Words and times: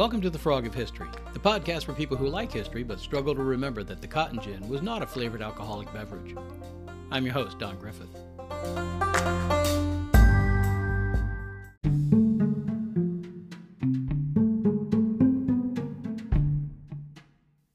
Welcome 0.00 0.22
to 0.22 0.30
the 0.30 0.38
Frog 0.38 0.66
of 0.66 0.72
History, 0.72 1.10
the 1.34 1.38
podcast 1.38 1.84
for 1.84 1.92
people 1.92 2.16
who 2.16 2.26
like 2.26 2.50
history 2.50 2.82
but 2.82 2.98
struggle 2.98 3.34
to 3.34 3.42
remember 3.42 3.82
that 3.82 4.00
the 4.00 4.06
cotton 4.06 4.40
gin 4.40 4.66
was 4.66 4.80
not 4.80 5.02
a 5.02 5.06
flavored 5.06 5.42
alcoholic 5.42 5.92
beverage. 5.92 6.34
I'm 7.10 7.26
your 7.26 7.34
host, 7.34 7.58
Don 7.58 7.76
Griffith. 7.76 8.08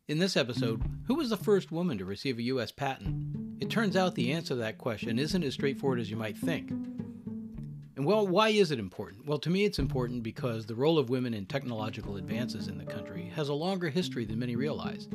In 0.07 0.17
this 0.17 0.35
episode, 0.35 0.81
who 1.05 1.13
was 1.13 1.30
the 1.30 1.38
first 1.38 1.71
woman 1.71 1.99
to 1.99 2.05
receive 2.05 2.39
a 2.39 2.44
U.S. 2.44 2.71
patent? 2.71 3.62
It 3.62 3.70
turns 3.70 3.95
out 3.95 4.16
the 4.16 4.34
answer 4.34 4.55
to 4.55 4.62
that 4.62 4.80
question 4.80 5.20
isn't 5.20 5.44
as 5.44 5.53
straightforward 5.53 5.99
as 5.99 6.09
you 6.09 6.17
might 6.17 6.39
think. 6.39 6.71
And 7.96 8.05
well, 8.05 8.27
why 8.27 8.49
is 8.49 8.72
it 8.72 8.80
important? 8.80 9.26
Well, 9.26 9.40
to 9.40 9.49
me, 9.49 9.63
it's 9.63 9.80
important 9.80 10.22
because 10.22 10.66
the 10.66 10.76
role 10.76 10.98
of 10.98 11.09
women 11.09 11.34
in 11.34 11.45
technological 11.45 12.17
advances 12.17 12.67
in 12.67 12.77
the 12.77 12.86
country 12.86 13.31
has 13.36 13.48
a 13.48 13.53
longer 13.53 13.90
history 13.90 14.26
than 14.26 14.40
many 14.40 14.58
realize. 14.58 15.08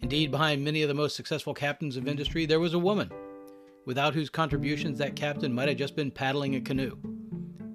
Indeed, 0.00 0.32
behind 0.32 0.64
many 0.64 0.82
of 0.82 0.88
the 0.88 0.94
most 0.94 1.14
successful 1.14 1.54
captains 1.54 1.96
of 1.96 2.08
industry, 2.08 2.46
there 2.46 2.60
was 2.60 2.74
a 2.74 2.78
woman, 2.78 3.10
without 3.84 4.14
whose 4.14 4.28
contributions 4.28 4.98
that 4.98 5.14
captain 5.14 5.52
might 5.52 5.68
have 5.68 5.78
just 5.78 5.94
been 5.94 6.10
paddling 6.10 6.56
a 6.56 6.60
canoe 6.60 6.96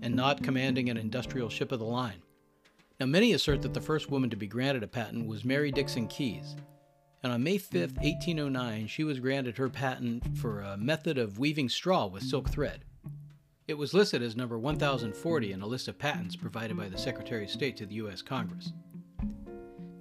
and 0.02 0.16
not 0.16 0.44
commanding 0.44 0.90
an 0.90 0.98
industrial 0.98 1.50
ship 1.50 1.72
of 1.72 1.80
the 1.80 1.86
line. 1.86 2.22
Now, 3.00 3.06
many 3.06 3.32
assert 3.34 3.62
that 3.62 3.74
the 3.74 3.82
first 3.82 4.12
woman 4.12 4.30
to 4.30 4.36
be 4.36 4.48
granted 4.48 4.84
a 4.84 4.88
patent 4.88 5.28
was 5.28 5.46
Mary 5.46 5.72
Dixon 5.72 6.08
Kies, 6.08 6.56
and 7.24 7.32
on 7.32 7.44
May 7.44 7.58
5, 7.58 7.98
1809, 7.98 8.88
she 8.88 9.04
was 9.04 9.20
granted 9.20 9.58
her 9.58 9.70
patent 9.70 10.38
for 10.38 10.62
a 10.62 10.76
method 10.76 11.18
of 11.18 11.40
weaving 11.40 11.70
straw 11.70 12.08
with 12.08 12.24
silk 12.24 12.50
thread. 12.50 12.84
It 13.72 13.78
was 13.78 13.94
listed 13.94 14.22
as 14.22 14.36
number 14.36 14.60
1040 14.60 15.54
in 15.54 15.62
a 15.62 15.66
list 15.66 15.88
of 15.88 15.98
patents 15.98 16.36
provided 16.36 16.76
by 16.76 16.90
the 16.90 16.98
Secretary 16.98 17.46
of 17.46 17.50
State 17.50 17.78
to 17.78 17.86
the 17.86 17.96
U.S. 17.96 18.22
Congress. 18.22 18.74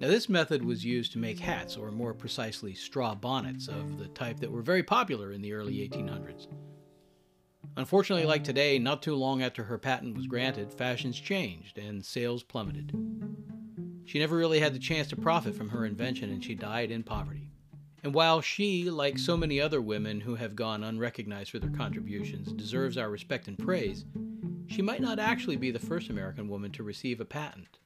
Now, 0.01 0.09
this 0.09 0.27
method 0.27 0.61
was 0.61 0.83
used 0.83 1.13
to 1.13 1.17
make 1.19 1.39
hats, 1.39 1.77
or 1.77 1.89
more 1.89 2.13
precisely, 2.13 2.73
straw 2.73 3.15
bonnets, 3.15 3.69
of 3.69 3.97
the 3.97 4.09
type 4.09 4.41
that 4.41 4.51
were 4.51 4.61
very 4.61 4.83
popular 4.83 5.31
in 5.31 5.41
the 5.41 5.53
early 5.53 5.75
1800s. 5.87 6.47
Unfortunately, 7.77 8.25
like 8.25 8.43
today, 8.43 8.77
not 8.77 9.01
too 9.01 9.15
long 9.15 9.41
after 9.41 9.63
her 9.63 9.77
patent 9.77 10.17
was 10.17 10.27
granted, 10.27 10.73
fashions 10.73 11.17
changed 11.17 11.77
and 11.77 12.03
sales 12.03 12.43
plummeted. 12.43 12.91
She 14.03 14.19
never 14.19 14.35
really 14.35 14.59
had 14.59 14.73
the 14.73 14.79
chance 14.79 15.07
to 15.07 15.15
profit 15.15 15.55
from 15.55 15.69
her 15.69 15.85
invention, 15.85 16.29
and 16.29 16.43
she 16.43 16.55
died 16.55 16.91
in 16.91 17.03
poverty. 17.03 17.47
And 18.03 18.13
while 18.13 18.41
she, 18.41 18.89
like 18.89 19.19
so 19.19 19.37
many 19.37 19.61
other 19.61 19.81
women 19.81 20.21
who 20.21 20.35
have 20.35 20.55
gone 20.55 20.83
unrecognized 20.83 21.51
for 21.51 21.59
their 21.59 21.69
contributions, 21.69 22.51
deserves 22.51 22.97
our 22.97 23.09
respect 23.09 23.47
and 23.47 23.57
praise, 23.57 24.05
she 24.67 24.81
might 24.81 25.01
not 25.01 25.19
actually 25.19 25.57
be 25.57 25.69
the 25.69 25.79
first 25.79 26.09
American 26.09 26.47
woman 26.47 26.71
to 26.71 26.83
receive 26.83 27.19
a 27.19 27.25
patent. 27.25 27.77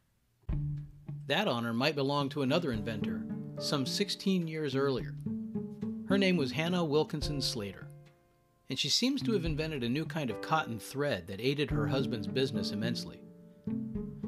That 1.28 1.48
honor 1.48 1.74
might 1.74 1.96
belong 1.96 2.30
to 2.30 2.44
another 2.44 2.72
inventor, 2.72 3.26
some 3.60 3.86
16 3.86 4.48
years 4.48 4.76
earlier. 4.76 5.16
Her 6.08 6.18
name 6.18 6.38
was 6.38 6.52
Hannah 6.52 6.86
Wilkinson 6.86 7.42
Slater, 7.42 7.88
and 8.70 8.78
she 8.78 8.90
seems 8.90 9.22
to 9.24 9.34
have 9.34 9.44
invented 9.44 9.84
a 9.84 9.90
new 9.90 10.06
kind 10.06 10.30
of 10.30 10.42
cotton 10.42 10.80
thread 10.80 11.28
that 11.28 11.42
aided 11.42 11.72
her 11.72 11.88
husband's 11.88 12.28
business 12.28 12.72
immensely. 12.72 13.20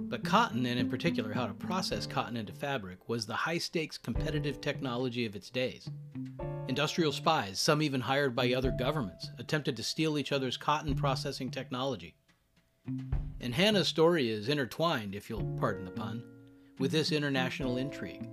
But 0.10 0.24
cotton, 0.24 0.66
and 0.66 0.80
in 0.80 0.90
particular 0.90 1.34
how 1.34 1.48
to 1.48 1.54
process 1.54 2.08
cotton 2.08 2.38
into 2.38 2.54
fabric, 2.54 3.10
was 3.10 3.26
the 3.26 3.34
high 3.34 3.58
stakes 3.58 3.98
competitive 3.98 4.62
technology 4.62 5.26
of 5.26 5.36
its 5.36 5.50
days. 5.50 5.90
Industrial 6.70 7.12
spies, 7.12 7.60
some 7.60 7.82
even 7.82 8.00
hired 8.00 8.34
by 8.34 8.54
other 8.54 8.72
governments, 8.72 9.30
attempted 9.38 9.76
to 9.76 9.84
steal 9.84 10.18
each 10.18 10.32
other's 10.32 10.56
cotton 10.56 10.96
processing 10.96 11.52
technology. 11.52 12.16
And 13.42 13.54
Hannah's 13.54 13.90
story 13.90 14.30
is 14.30 14.48
intertwined, 14.48 15.14
if 15.14 15.30
you'll 15.30 15.44
pardon 15.60 15.84
the 15.84 15.92
pun, 15.92 16.24
with 16.80 16.92
this 16.92 17.12
international 17.12 17.78
intrigue. 17.78 18.30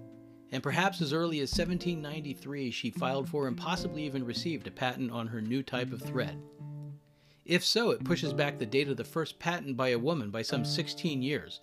And 0.52 0.62
perhaps 0.62 1.00
as 1.00 1.12
early 1.12 1.40
as 1.40 1.50
1793, 1.50 2.70
she 2.70 2.90
filed 2.90 3.28
for 3.28 3.48
and 3.48 3.56
possibly 3.56 4.04
even 4.04 4.24
received 4.24 4.68
a 4.68 4.70
patent 4.70 5.10
on 5.10 5.26
her 5.26 5.40
new 5.40 5.64
type 5.64 5.92
of 5.92 6.00
thread. 6.00 6.40
If 7.44 7.62
so, 7.62 7.91
it 7.91 8.05
pushes 8.05 8.32
back 8.32 8.59
the 8.59 8.65
date 8.65 8.88
of 8.88 8.97
the 8.97 9.05
first 9.05 9.38
patent 9.38 9.77
by 9.77 9.88
a 9.88 9.99
woman 9.99 10.31
by 10.31 10.41
some 10.41 10.65
16 10.65 11.21
years, 11.21 11.60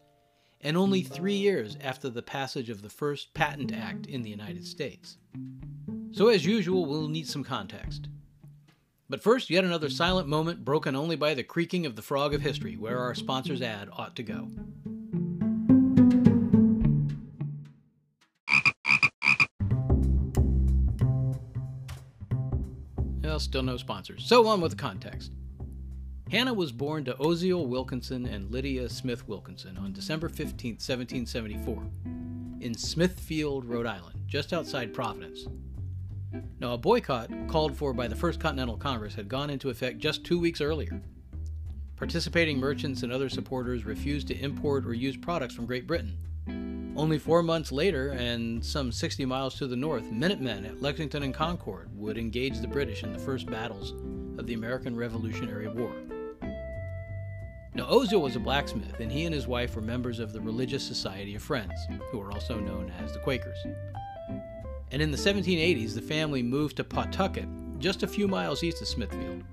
and 0.62 0.78
only 0.78 1.02
three 1.02 1.36
years 1.36 1.76
after 1.82 2.08
the 2.08 2.22
passage 2.22 2.70
of 2.70 2.84
the 2.84 2.90
first 2.90 3.34
Patent 3.34 3.74
Act 3.74 4.06
in 4.06 4.22
the 4.22 4.30
United 4.30 4.64
States. 4.64 5.18
So, 6.12 6.28
as 6.28 6.46
usual, 6.46 6.86
we'll 6.86 7.08
need 7.08 7.28
some 7.28 7.44
context. 7.44 8.10
But 9.10 9.24
first, 9.24 9.50
yet 9.50 9.64
another 9.64 9.90
silent 9.90 10.28
moment 10.28 10.64
broken 10.64 10.96
only 10.96 11.16
by 11.16 11.34
the 11.34 11.44
creaking 11.44 11.88
of 11.88 11.96
the 11.96 12.04
frog 12.04 12.36
of 12.36 12.42
history, 12.42 12.78
where 12.78 13.00
our 13.00 13.16
sponsor's 13.16 13.64
ad 13.64 13.90
ought 13.92 14.16
to 14.18 14.24
go. 14.24 14.50
Well, 23.24 23.40
still 23.40 23.64
no 23.64 23.78
sponsors. 23.78 24.26
So 24.28 24.46
on 24.48 24.62
with 24.62 24.72
the 24.72 24.78
context. 24.78 25.32
Hannah 26.32 26.54
was 26.54 26.72
born 26.72 27.04
to 27.04 27.14
Oziel 27.16 27.68
Wilkinson 27.68 28.26
and 28.26 28.50
Lydia 28.50 28.88
Smith 28.88 29.28
Wilkinson 29.28 29.78
on 29.78 29.92
December 29.92 30.30
15, 30.30 30.76
1774, 30.76 31.84
in 32.62 32.74
Smithfield, 32.74 33.66
Rhode 33.66 33.86
Island, 33.86 34.18
just 34.28 34.54
outside 34.54 34.94
Providence. 34.94 35.48
Now, 36.62 36.72
a 36.72 36.78
boycott 36.78 37.30
called 37.50 37.76
for 37.76 37.92
by 37.92 38.08
the 38.08 38.16
First 38.16 38.40
Continental 38.40 38.78
Congress 38.78 39.14
had 39.14 39.28
gone 39.28 39.50
into 39.50 39.70
effect 39.70 39.98
just 39.98 40.24
two 40.24 40.40
weeks 40.40 40.62
earlier. 40.62 41.02
Participating 41.98 42.58
merchants 42.58 43.04
and 43.04 43.12
other 43.12 43.28
supporters 43.28 43.84
refused 43.84 44.30
to 44.30 44.40
import 44.40 44.86
or 44.86 44.94
use 44.94 45.18
products 45.18 45.54
from 45.54 45.66
Great 45.66 45.86
Britain. 45.86 46.18
Only 46.96 47.20
four 47.20 47.44
months 47.44 47.74
later, 47.74 48.12
and 48.12 48.64
some 48.64 48.94
60 48.94 49.26
miles 49.26 49.56
to 49.56 49.68
the 49.68 49.76
north, 49.76 50.10
Minutemen 50.10 50.64
at 50.64 50.82
Lexington 50.82 51.24
and 51.24 51.34
Concord 51.34 51.90
would 51.94 52.18
engage 52.18 52.62
the 52.62 52.70
British 52.70 53.04
in 53.04 53.12
the 53.12 53.20
first 53.20 53.48
battles 53.48 53.92
of 54.40 54.48
the 54.48 54.54
American 54.54 54.96
Revolutionary 54.96 55.68
War. 55.68 55.94
Now, 57.74 57.86
Oziel 57.86 58.22
was 58.22 58.36
a 58.36 58.40
blacksmith, 58.40 59.00
and 59.00 59.10
he 59.10 59.24
and 59.24 59.34
his 59.34 59.48
wife 59.48 59.78
were 59.78 59.82
members 59.82 60.20
of 60.20 60.34
the 60.34 60.42
Religious 60.42 60.86
Society 60.86 61.36
of 61.36 61.42
Friends, 61.42 61.74
who 62.12 62.20
were 62.20 62.34
also 62.34 62.60
known 62.60 62.92
as 63.00 63.14
the 63.14 63.20
Quakers. 63.20 63.58
And 64.92 65.02
in 65.02 65.10
the 65.10 65.18
1780s, 65.18 65.94
the 65.94 66.02
family 66.02 66.44
moved 66.44 66.76
to 66.78 66.84
Pawtucket, 66.84 67.48
just 67.80 68.04
a 68.04 68.08
few 68.08 68.28
miles 68.28 68.62
east 68.62 68.82
of 68.82 68.90
Smithfield, 68.90 69.44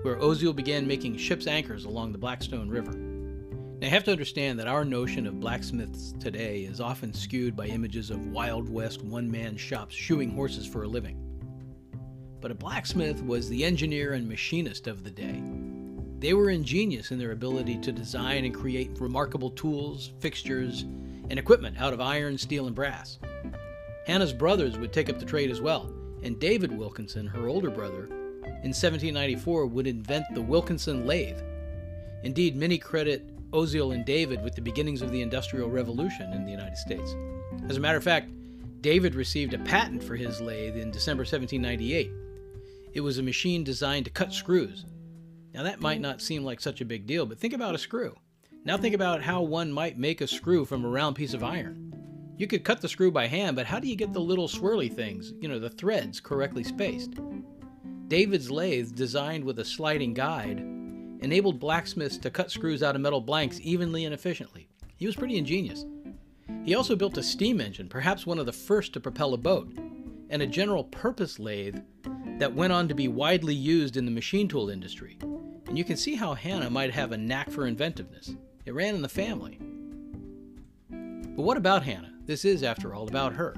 where 0.00 0.16
Oziel 0.16 0.56
began 0.56 0.86
making 0.86 1.18
ship's 1.18 1.46
anchors 1.46 1.84
along 1.84 2.12
the 2.12 2.18
Blackstone 2.18 2.70
River. 2.70 2.92
Now, 2.92 3.88
you 3.88 3.90
have 3.90 4.04
to 4.04 4.12
understand 4.12 4.58
that 4.58 4.68
our 4.68 4.86
notion 4.86 5.26
of 5.26 5.38
blacksmiths 5.38 6.14
today 6.18 6.60
is 6.60 6.80
often 6.80 7.12
skewed 7.12 7.54
by 7.54 7.66
images 7.66 8.08
of 8.08 8.28
Wild 8.28 8.70
West 8.70 9.02
one 9.02 9.30
man 9.30 9.54
shops 9.54 9.94
shoeing 9.94 10.30
horses 10.30 10.66
for 10.66 10.84
a 10.84 10.88
living. 10.88 11.22
But 12.40 12.50
a 12.50 12.54
blacksmith 12.54 13.22
was 13.22 13.50
the 13.50 13.66
engineer 13.66 14.14
and 14.14 14.26
machinist 14.26 14.86
of 14.86 15.04
the 15.04 15.10
day, 15.10 15.42
they 16.18 16.32
were 16.34 16.50
ingenious 16.50 17.10
in 17.10 17.18
their 17.18 17.32
ability 17.32 17.78
to 17.78 17.92
design 17.92 18.44
and 18.44 18.54
create 18.54 18.90
remarkable 18.98 19.50
tools, 19.50 20.12
fixtures, 20.18 20.82
and 21.28 21.38
equipment 21.38 21.78
out 21.78 21.92
of 21.92 22.00
iron, 22.00 22.38
steel, 22.38 22.66
and 22.66 22.74
brass. 22.74 23.18
Hannah's 24.06 24.32
brothers 24.32 24.78
would 24.78 24.92
take 24.92 25.10
up 25.10 25.18
the 25.18 25.26
trade 25.26 25.50
as 25.50 25.60
well, 25.60 25.92
and 26.22 26.38
David 26.38 26.76
Wilkinson, 26.76 27.26
her 27.26 27.48
older 27.48 27.70
brother, 27.70 28.06
in 28.62 28.72
1794 28.72 29.66
would 29.66 29.86
invent 29.86 30.24
the 30.32 30.42
Wilkinson 30.42 31.06
lathe. 31.06 31.40
Indeed, 32.22 32.56
many 32.56 32.78
credit 32.78 33.28
Oziel 33.52 33.94
and 33.94 34.04
David 34.04 34.42
with 34.42 34.54
the 34.54 34.60
beginnings 34.60 35.02
of 35.02 35.10
the 35.10 35.22
Industrial 35.22 35.68
Revolution 35.68 36.32
in 36.32 36.44
the 36.44 36.50
United 36.50 36.76
States. 36.76 37.14
As 37.68 37.76
a 37.76 37.80
matter 37.80 37.98
of 37.98 38.04
fact, 38.04 38.30
David 38.80 39.14
received 39.14 39.54
a 39.54 39.58
patent 39.58 40.02
for 40.02 40.16
his 40.16 40.40
lathe 40.40 40.76
in 40.76 40.90
December 40.90 41.22
1798. 41.22 42.10
It 42.92 43.00
was 43.00 43.18
a 43.18 43.22
machine 43.22 43.64
designed 43.64 44.04
to 44.06 44.10
cut 44.10 44.32
screws, 44.32 44.84
now, 45.56 45.62
that 45.62 45.80
might 45.80 45.94
mm-hmm. 45.94 46.02
not 46.02 46.20
seem 46.20 46.44
like 46.44 46.60
such 46.60 46.82
a 46.82 46.84
big 46.84 47.06
deal, 47.06 47.24
but 47.24 47.38
think 47.38 47.54
about 47.54 47.74
a 47.74 47.78
screw. 47.78 48.14
Now, 48.66 48.76
think 48.76 48.94
about 48.94 49.22
how 49.22 49.40
one 49.40 49.72
might 49.72 49.98
make 49.98 50.20
a 50.20 50.26
screw 50.26 50.66
from 50.66 50.84
a 50.84 50.88
round 50.88 51.16
piece 51.16 51.32
of 51.32 51.42
iron. 51.42 51.94
You 52.36 52.46
could 52.46 52.62
cut 52.62 52.82
the 52.82 52.90
screw 52.90 53.10
by 53.10 53.26
hand, 53.26 53.56
but 53.56 53.64
how 53.64 53.80
do 53.80 53.88
you 53.88 53.96
get 53.96 54.12
the 54.12 54.20
little 54.20 54.48
swirly 54.48 54.92
things, 54.92 55.32
you 55.40 55.48
know, 55.48 55.58
the 55.58 55.70
threads, 55.70 56.20
correctly 56.20 56.62
spaced? 56.62 57.14
David's 58.06 58.50
lathe, 58.50 58.94
designed 58.94 59.44
with 59.44 59.58
a 59.58 59.64
sliding 59.64 60.12
guide, 60.12 60.58
enabled 60.58 61.58
blacksmiths 61.58 62.18
to 62.18 62.30
cut 62.30 62.50
screws 62.50 62.82
out 62.82 62.94
of 62.94 63.00
metal 63.00 63.22
blanks 63.22 63.58
evenly 63.62 64.04
and 64.04 64.12
efficiently. 64.12 64.68
He 64.98 65.06
was 65.06 65.16
pretty 65.16 65.38
ingenious. 65.38 65.86
He 66.64 66.74
also 66.74 66.96
built 66.96 67.16
a 67.16 67.22
steam 67.22 67.62
engine, 67.62 67.88
perhaps 67.88 68.26
one 68.26 68.38
of 68.38 68.44
the 68.44 68.52
first 68.52 68.92
to 68.92 69.00
propel 69.00 69.32
a 69.32 69.38
boat, 69.38 69.72
and 70.28 70.42
a 70.42 70.46
general 70.46 70.84
purpose 70.84 71.38
lathe 71.38 71.78
that 72.38 72.52
went 72.52 72.74
on 72.74 72.88
to 72.88 72.94
be 72.94 73.08
widely 73.08 73.54
used 73.54 73.96
in 73.96 74.04
the 74.04 74.10
machine 74.10 74.48
tool 74.48 74.68
industry 74.68 75.16
and 75.68 75.76
you 75.76 75.84
can 75.84 75.96
see 75.96 76.14
how 76.14 76.34
Hannah 76.34 76.70
might 76.70 76.92
have 76.92 77.12
a 77.12 77.16
knack 77.16 77.50
for 77.50 77.66
inventiveness. 77.66 78.34
It 78.64 78.74
ran 78.74 78.94
in 78.94 79.02
the 79.02 79.08
family. 79.08 79.58
But 80.90 81.42
what 81.42 81.56
about 81.56 81.82
Hannah? 81.82 82.12
This 82.24 82.44
is, 82.44 82.62
after 82.62 82.94
all, 82.94 83.08
about 83.08 83.32
her. 83.34 83.54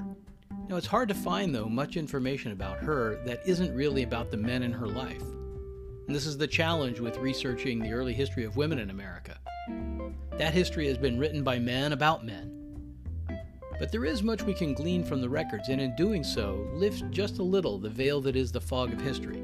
Now, 0.67 0.75
it's 0.75 0.87
hard 0.87 1.09
to 1.09 1.15
find, 1.15 1.53
though, 1.53 1.69
much 1.69 1.97
information 1.97 2.51
about 2.51 2.77
her 2.77 3.23
that 3.25 3.41
isn't 3.45 3.75
really 3.75 4.03
about 4.03 4.29
the 4.29 4.37
men 4.37 4.63
in 4.63 4.71
her 4.71 4.87
life. 4.87 5.23
And 6.07 6.15
this 6.15 6.25
is 6.25 6.37
the 6.37 6.47
challenge 6.47 6.99
with 6.99 7.17
researching 7.17 7.79
the 7.79 7.93
early 7.93 8.13
history 8.13 8.43
of 8.43 8.57
women 8.57 8.79
in 8.79 8.89
America. 8.89 9.39
That 10.37 10.53
history 10.53 10.87
has 10.87 10.97
been 10.97 11.19
written 11.19 11.43
by 11.43 11.59
men 11.59 11.93
about 11.93 12.25
men. 12.25 12.55
But 13.79 13.91
there 13.91 14.05
is 14.05 14.21
much 14.21 14.43
we 14.43 14.53
can 14.53 14.73
glean 14.73 15.03
from 15.03 15.21
the 15.21 15.29
records, 15.29 15.69
and 15.69 15.79
in 15.79 15.95
doing 15.95 16.23
so, 16.23 16.67
lift 16.73 17.09
just 17.11 17.39
a 17.39 17.43
little 17.43 17.77
the 17.77 17.89
veil 17.89 18.19
that 18.21 18.35
is 18.35 18.51
the 18.51 18.59
fog 18.59 18.91
of 18.91 18.99
history. 18.99 19.41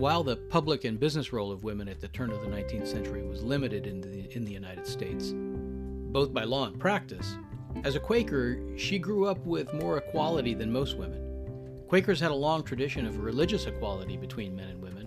While 0.00 0.22
the 0.22 0.36
public 0.36 0.84
and 0.84 0.98
business 0.98 1.30
role 1.30 1.52
of 1.52 1.62
women 1.62 1.86
at 1.86 2.00
the 2.00 2.08
turn 2.08 2.30
of 2.30 2.40
the 2.40 2.46
19th 2.46 2.86
century 2.86 3.22
was 3.22 3.42
limited 3.42 3.86
in 3.86 4.00
the, 4.00 4.34
in 4.34 4.46
the 4.46 4.50
United 4.50 4.86
States, 4.86 5.34
both 5.34 6.32
by 6.32 6.44
law 6.44 6.66
and 6.66 6.80
practice, 6.80 7.36
as 7.84 7.96
a 7.96 8.00
Quaker, 8.00 8.62
she 8.78 8.98
grew 8.98 9.26
up 9.26 9.36
with 9.44 9.74
more 9.74 9.98
equality 9.98 10.54
than 10.54 10.72
most 10.72 10.96
women. 10.96 11.84
Quakers 11.86 12.18
had 12.18 12.30
a 12.30 12.34
long 12.34 12.62
tradition 12.62 13.04
of 13.04 13.18
religious 13.18 13.66
equality 13.66 14.16
between 14.16 14.56
men 14.56 14.68
and 14.68 14.80
women, 14.80 15.06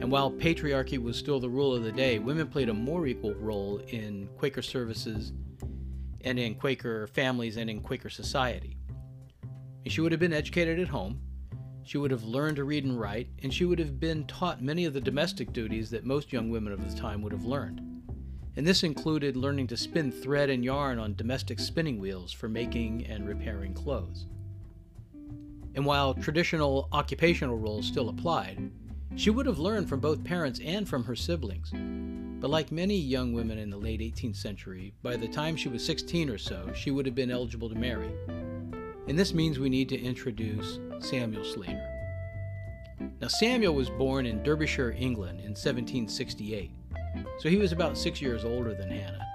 and 0.00 0.08
while 0.08 0.30
patriarchy 0.30 1.02
was 1.02 1.16
still 1.16 1.40
the 1.40 1.50
rule 1.50 1.74
of 1.74 1.82
the 1.82 1.90
day, 1.90 2.20
women 2.20 2.46
played 2.46 2.68
a 2.68 2.74
more 2.74 3.08
equal 3.08 3.34
role 3.34 3.78
in 3.88 4.28
Quaker 4.38 4.62
services 4.62 5.32
and 6.20 6.38
in 6.38 6.54
Quaker 6.54 7.08
families 7.08 7.56
and 7.56 7.68
in 7.68 7.80
Quaker 7.80 8.08
society. 8.08 8.76
She 9.88 10.00
would 10.00 10.12
have 10.12 10.20
been 10.20 10.32
educated 10.32 10.78
at 10.78 10.86
home, 10.86 11.22
she 11.88 11.96
would 11.96 12.10
have 12.10 12.24
learned 12.24 12.56
to 12.56 12.64
read 12.64 12.84
and 12.84 13.00
write, 13.00 13.28
and 13.42 13.52
she 13.52 13.64
would 13.64 13.78
have 13.78 13.98
been 13.98 14.26
taught 14.26 14.62
many 14.62 14.84
of 14.84 14.92
the 14.92 15.00
domestic 15.00 15.54
duties 15.54 15.88
that 15.88 16.04
most 16.04 16.34
young 16.34 16.50
women 16.50 16.70
of 16.70 16.86
the 16.86 17.00
time 17.00 17.22
would 17.22 17.32
have 17.32 17.46
learned. 17.46 17.80
And 18.56 18.66
this 18.66 18.82
included 18.82 19.38
learning 19.38 19.68
to 19.68 19.76
spin 19.78 20.12
thread 20.12 20.50
and 20.50 20.62
yarn 20.62 20.98
on 20.98 21.14
domestic 21.14 21.58
spinning 21.58 21.98
wheels 21.98 22.30
for 22.30 22.46
making 22.46 23.06
and 23.06 23.26
repairing 23.26 23.72
clothes. 23.72 24.26
And 25.74 25.86
while 25.86 26.12
traditional 26.12 26.90
occupational 26.92 27.56
roles 27.56 27.86
still 27.86 28.10
applied, 28.10 28.70
she 29.16 29.30
would 29.30 29.46
have 29.46 29.58
learned 29.58 29.88
from 29.88 30.00
both 30.00 30.22
parents 30.22 30.60
and 30.62 30.86
from 30.86 31.04
her 31.04 31.16
siblings. 31.16 31.72
But 32.38 32.50
like 32.50 32.70
many 32.70 32.96
young 32.96 33.32
women 33.32 33.56
in 33.56 33.70
the 33.70 33.78
late 33.78 34.00
18th 34.00 34.36
century, 34.36 34.92
by 35.02 35.16
the 35.16 35.28
time 35.28 35.56
she 35.56 35.70
was 35.70 35.86
16 35.86 36.28
or 36.28 36.36
so, 36.36 36.70
she 36.74 36.90
would 36.90 37.06
have 37.06 37.14
been 37.14 37.30
eligible 37.30 37.70
to 37.70 37.74
marry. 37.74 38.10
And 39.08 39.18
this 39.18 39.32
means 39.32 39.58
we 39.58 39.70
need 39.70 39.88
to 39.88 39.98
introduce 39.98 40.78
Samuel 41.00 41.42
Slater. 41.42 41.94
Now, 43.20 43.28
Samuel 43.28 43.74
was 43.74 43.88
born 43.88 44.26
in 44.26 44.42
Derbyshire, 44.42 44.94
England 44.98 45.40
in 45.40 45.52
1768, 45.52 46.70
so 47.38 47.48
he 47.48 47.56
was 47.56 47.72
about 47.72 47.96
six 47.96 48.20
years 48.20 48.44
older 48.44 48.74
than 48.74 48.90
Hannah, 48.90 49.26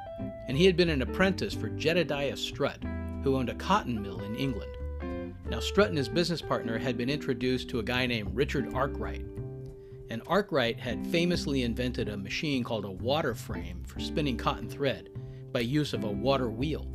and 0.48 0.56
he 0.56 0.66
had 0.66 0.78
been 0.78 0.90
an 0.90 1.02
apprentice 1.02 1.56
for 1.56 1.70
Jedediah 1.70 2.38
Strutt, 2.38 2.84
who 3.24 3.36
owned 3.36 3.50
a 3.50 3.56
cotton 3.56 4.00
mill 4.00 4.22
in 4.22 4.36
England. 4.36 4.72
Now, 5.50 5.60
Strutt 5.60 5.90
and 5.90 5.98
his 5.98 6.10
business 6.10 6.42
partner 6.42 6.78
had 6.78 6.96
been 6.96 7.10
introduced 7.10 7.70
to 7.70 7.80
a 7.80 7.84
guy 7.84 8.06
named 8.06 8.36
Richard 8.36 8.74
Arkwright, 8.76 9.26
and 10.10 10.22
Arkwright 10.28 10.78
had 10.78 11.08
famously 11.08 11.64
invented 11.64 12.10
a 12.10 12.18
machine 12.18 12.64
called 12.64 12.86
a 12.86 12.92
water 12.92 13.34
frame 13.34 13.82
for 13.88 14.00
spinning 14.00 14.38
cotton 14.38 14.70
thread 14.70 15.10
by 15.52 15.62
use 15.62 15.94
of 15.94 16.04
a 16.04 16.12
water 16.12 16.50
wheel. 16.50 16.88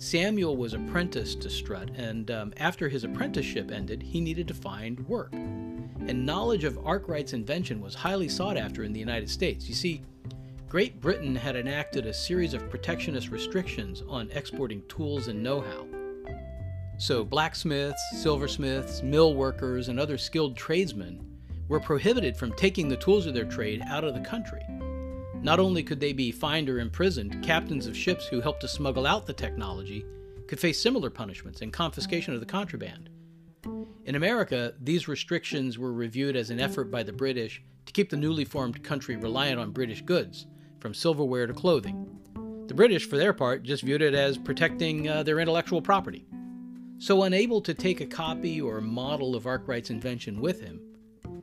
Samuel 0.00 0.56
was 0.56 0.72
apprenticed 0.72 1.42
to 1.42 1.50
Strutt, 1.50 1.90
and 1.90 2.30
um, 2.30 2.54
after 2.56 2.88
his 2.88 3.04
apprenticeship 3.04 3.70
ended, 3.70 4.02
he 4.02 4.18
needed 4.18 4.48
to 4.48 4.54
find 4.54 5.06
work. 5.06 5.34
And 5.34 6.24
knowledge 6.24 6.64
of 6.64 6.78
Arkwright's 6.86 7.34
invention 7.34 7.82
was 7.82 7.94
highly 7.94 8.26
sought 8.26 8.56
after 8.56 8.82
in 8.82 8.94
the 8.94 8.98
United 8.98 9.28
States. 9.28 9.68
You 9.68 9.74
see, 9.74 10.00
Great 10.70 11.02
Britain 11.02 11.36
had 11.36 11.54
enacted 11.54 12.06
a 12.06 12.14
series 12.14 12.54
of 12.54 12.70
protectionist 12.70 13.28
restrictions 13.28 14.02
on 14.08 14.30
exporting 14.30 14.82
tools 14.88 15.28
and 15.28 15.42
know 15.42 15.60
how. 15.60 15.86
So, 16.96 17.22
blacksmiths, 17.22 18.02
silversmiths, 18.22 19.02
mill 19.02 19.34
workers, 19.34 19.88
and 19.88 20.00
other 20.00 20.16
skilled 20.16 20.56
tradesmen 20.56 21.22
were 21.68 21.78
prohibited 21.78 22.38
from 22.38 22.54
taking 22.54 22.88
the 22.88 22.96
tools 22.96 23.26
of 23.26 23.34
their 23.34 23.44
trade 23.44 23.82
out 23.86 24.04
of 24.04 24.14
the 24.14 24.20
country. 24.20 24.64
Not 25.42 25.58
only 25.58 25.82
could 25.82 26.00
they 26.00 26.12
be 26.12 26.32
fined 26.32 26.68
or 26.68 26.80
imprisoned, 26.80 27.42
captains 27.42 27.86
of 27.86 27.96
ships 27.96 28.26
who 28.26 28.42
helped 28.42 28.60
to 28.60 28.68
smuggle 28.68 29.06
out 29.06 29.26
the 29.26 29.32
technology 29.32 30.04
could 30.46 30.60
face 30.60 30.82
similar 30.82 31.08
punishments 31.08 31.62
and 31.62 31.72
confiscation 31.72 32.34
of 32.34 32.40
the 32.40 32.46
contraband. 32.46 33.08
In 34.04 34.16
America, 34.16 34.74
these 34.80 35.08
restrictions 35.08 35.78
were 35.78 35.92
reviewed 35.92 36.36
as 36.36 36.50
an 36.50 36.60
effort 36.60 36.90
by 36.90 37.02
the 37.02 37.12
British 37.12 37.62
to 37.86 37.92
keep 37.92 38.10
the 38.10 38.18
newly 38.18 38.44
formed 38.44 38.82
country 38.84 39.16
reliant 39.16 39.58
on 39.58 39.70
British 39.70 40.02
goods, 40.02 40.46
from 40.78 40.92
silverware 40.92 41.46
to 41.46 41.54
clothing. 41.54 42.06
The 42.66 42.74
British, 42.74 43.08
for 43.08 43.16
their 43.16 43.32
part, 43.32 43.62
just 43.62 43.82
viewed 43.82 44.02
it 44.02 44.14
as 44.14 44.36
protecting 44.36 45.08
uh, 45.08 45.22
their 45.22 45.40
intellectual 45.40 45.80
property. 45.80 46.26
So, 46.98 47.22
unable 47.22 47.62
to 47.62 47.72
take 47.72 48.02
a 48.02 48.06
copy 48.06 48.60
or 48.60 48.80
model 48.82 49.34
of 49.34 49.46
Arkwright's 49.46 49.90
invention 49.90 50.40
with 50.40 50.60
him, 50.60 50.80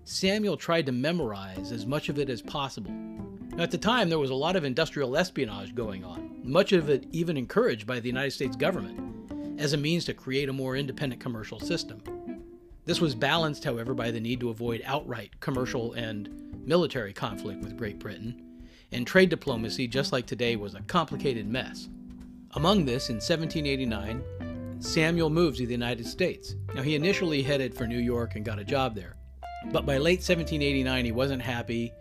Samuel 0.03 0.55
tried 0.55 0.85
to 0.85 0.91
memorize 0.91 1.71
as 1.71 1.87
much 1.87 2.09
of 2.09 2.19
it 2.19 2.29
as 2.29 2.41
possible 2.41 3.16
at 3.57 3.71
the 3.71 3.77
time, 3.77 4.09
there 4.09 4.19
was 4.19 4.29
a 4.29 4.35
lot 4.35 4.55
of 4.55 4.63
industrial 4.63 5.17
espionage 5.17 5.73
going 5.73 6.03
on, 6.03 6.41
much 6.43 6.71
of 6.73 6.89
it 6.89 7.05
even 7.11 7.37
encouraged 7.37 7.87
by 7.87 7.99
the 7.99 8.07
United 8.07 8.31
States 8.31 8.55
government 8.55 9.59
as 9.59 9.73
a 9.73 9.77
means 9.77 10.05
to 10.05 10.13
create 10.13 10.49
a 10.49 10.53
more 10.53 10.75
independent 10.75 11.21
commercial 11.21 11.59
system. 11.59 12.01
This 12.85 13.01
was 13.01 13.15
balanced, 13.15 13.63
however, 13.63 13.93
by 13.93 14.11
the 14.11 14.19
need 14.19 14.39
to 14.41 14.49
avoid 14.49 14.81
outright 14.85 15.39
commercial 15.39 15.93
and 15.93 16.29
military 16.65 17.13
conflict 17.13 17.61
with 17.61 17.77
Great 17.77 17.99
Britain, 17.99 18.43
and 18.91 19.05
trade 19.05 19.29
diplomacy, 19.29 19.87
just 19.87 20.11
like 20.11 20.25
today, 20.25 20.55
was 20.55 20.75
a 20.75 20.81
complicated 20.81 21.47
mess. 21.47 21.89
Among 22.51 22.85
this, 22.85 23.09
in 23.09 23.15
1789, 23.15 24.77
Samuel 24.79 25.29
moved 25.29 25.57
to 25.57 25.65
the 25.65 25.73
United 25.73 26.05
States. 26.05 26.55
Now, 26.73 26.81
he 26.81 26.95
initially 26.95 27.41
headed 27.41 27.73
for 27.73 27.87
New 27.87 27.99
York 27.99 28.35
and 28.35 28.45
got 28.45 28.59
a 28.59 28.63
job 28.63 28.95
there. 28.95 29.15
But 29.71 29.85
by 29.85 29.97
late 29.97 30.19
1789, 30.19 31.05
he 31.05 31.11
wasn't 31.11 31.41
happy 31.41 31.91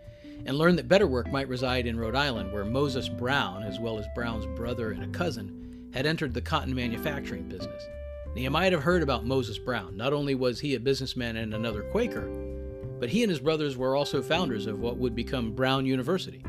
and 0.45 0.57
learned 0.57 0.77
that 0.77 0.87
better 0.87 1.07
work 1.07 1.31
might 1.31 1.49
reside 1.49 1.87
in 1.87 1.99
Rhode 1.99 2.15
Island, 2.15 2.51
where 2.53 2.65
Moses 2.65 3.09
Brown, 3.09 3.63
as 3.63 3.79
well 3.79 3.97
as 3.97 4.05
Brown's 4.15 4.45
brother 4.57 4.91
and 4.91 5.03
a 5.03 5.17
cousin, 5.17 5.89
had 5.93 6.05
entered 6.05 6.33
the 6.33 6.41
cotton 6.41 6.73
manufacturing 6.73 7.43
business. 7.43 7.83
Now, 8.35 8.41
you 8.41 8.49
might 8.49 8.71
have 8.71 8.83
heard 8.83 9.03
about 9.03 9.25
Moses 9.25 9.57
Brown. 9.57 9.97
Not 9.97 10.13
only 10.13 10.35
was 10.35 10.59
he 10.59 10.75
a 10.75 10.79
businessman 10.79 11.37
and 11.37 11.53
another 11.53 11.83
Quaker, 11.83 12.29
but 12.99 13.09
he 13.09 13.23
and 13.23 13.29
his 13.29 13.39
brothers 13.39 13.77
were 13.77 13.95
also 13.95 14.21
founders 14.21 14.67
of 14.67 14.79
what 14.79 14.97
would 14.97 15.15
become 15.15 15.53
Brown 15.53 15.85
University. 15.85 16.43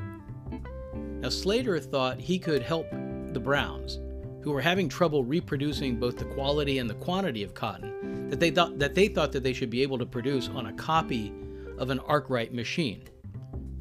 Now, 1.20 1.28
Slater 1.28 1.80
thought 1.80 2.20
he 2.20 2.38
could 2.38 2.62
help 2.62 2.90
the 2.90 3.40
Browns, 3.40 3.98
who 4.42 4.52
were 4.52 4.60
having 4.60 4.88
trouble 4.88 5.24
reproducing 5.24 5.96
both 5.96 6.16
the 6.16 6.24
quality 6.24 6.78
and 6.78 6.88
the 6.88 6.94
quantity 6.94 7.42
of 7.42 7.54
cotton 7.54 8.28
that 8.28 8.40
they 8.40 8.50
thought 8.50 8.78
that 8.78 8.94
they 8.94 9.08
thought 9.08 9.32
that 9.32 9.42
they 9.42 9.52
should 9.52 9.70
be 9.70 9.82
able 9.82 9.98
to 9.98 10.06
produce 10.06 10.48
on 10.48 10.66
a 10.66 10.72
copy 10.74 11.32
of 11.78 11.90
an 11.90 11.98
Arkwright 12.00 12.52
machine. 12.52 13.02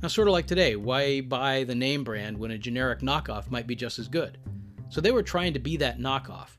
Now, 0.02 0.10
sort 0.10 0.28
of 0.28 0.34
like 0.34 0.46
today, 0.46 0.76
why 0.76 1.22
buy 1.22 1.64
the 1.64 1.74
name 1.74 2.04
brand 2.04 2.38
when 2.38 2.52
a 2.52 2.58
generic 2.58 3.00
knockoff 3.00 3.50
might 3.50 3.66
be 3.66 3.76
just 3.76 3.98
as 3.98 4.08
good? 4.08 4.38
So 4.90 5.02
they 5.02 5.12
were 5.12 5.24
trying 5.24 5.54
to 5.54 5.60
be 5.60 5.76
that 5.78 6.00
knockoff. 6.00 6.50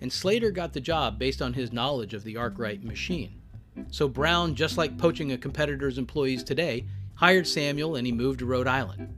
And 0.00 0.10
Slater 0.10 0.50
got 0.50 0.72
the 0.72 0.80
job 0.80 1.18
based 1.18 1.42
on 1.42 1.52
his 1.52 1.74
knowledge 1.74 2.14
of 2.14 2.24
the 2.24 2.38
Arkwright 2.38 2.82
machine. 2.82 3.42
So 3.90 4.08
Brown, 4.08 4.54
just 4.54 4.78
like 4.78 4.96
poaching 4.96 5.32
a 5.32 5.38
competitor's 5.38 5.98
employees 5.98 6.42
today, 6.42 6.86
hired 7.14 7.46
Samuel 7.46 7.96
and 7.96 8.06
he 8.06 8.12
moved 8.12 8.38
to 8.38 8.46
Rhode 8.46 8.66
Island. 8.66 9.14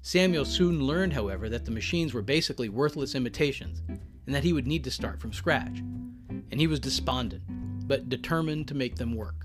Samuel 0.00 0.46
soon 0.46 0.84
learned, 0.84 1.12
however, 1.12 1.50
that 1.50 1.66
the 1.66 1.70
machines 1.70 2.14
were 2.14 2.22
basically 2.22 2.70
worthless 2.70 3.14
imitations 3.14 3.82
and 4.26 4.34
that 4.34 4.42
he 4.42 4.54
would 4.54 4.66
need 4.66 4.84
to 4.84 4.90
start 4.90 5.20
from 5.20 5.34
scratch. 5.34 5.80
And 6.50 6.58
he 6.58 6.66
was 6.66 6.80
despondent, 6.80 7.42
but 7.86 8.08
determined 8.08 8.68
to 8.68 8.74
make 8.74 8.96
them 8.96 9.14
work. 9.14 9.44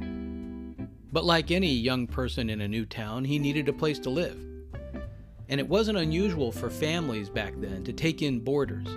But 1.11 1.25
like 1.25 1.51
any 1.51 1.71
young 1.71 2.07
person 2.07 2.49
in 2.49 2.61
a 2.61 2.67
new 2.67 2.85
town, 2.85 3.23
he 3.23 3.39
needed 3.39 3.69
a 3.69 3.73
place 3.73 3.99
to 3.99 4.09
live. 4.09 4.37
And 5.49 5.59
it 5.59 5.67
wasn't 5.67 5.97
unusual 5.97 6.51
for 6.51 6.69
families 6.69 7.29
back 7.29 7.53
then 7.57 7.83
to 7.85 7.93
take 7.93 8.21
in 8.21 8.41
boarders. 8.41 8.87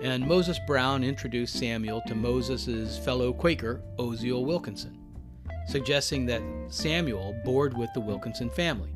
And 0.00 0.26
Moses 0.26 0.60
Brown 0.66 1.02
introduced 1.02 1.58
Samuel 1.58 2.02
to 2.06 2.14
Moses's 2.14 2.98
fellow 2.98 3.32
Quaker, 3.32 3.82
Oziel 3.98 4.44
Wilkinson, 4.44 4.96
suggesting 5.66 6.26
that 6.26 6.42
Samuel 6.68 7.34
board 7.44 7.76
with 7.76 7.90
the 7.94 8.00
Wilkinson 8.00 8.50
family. 8.50 8.90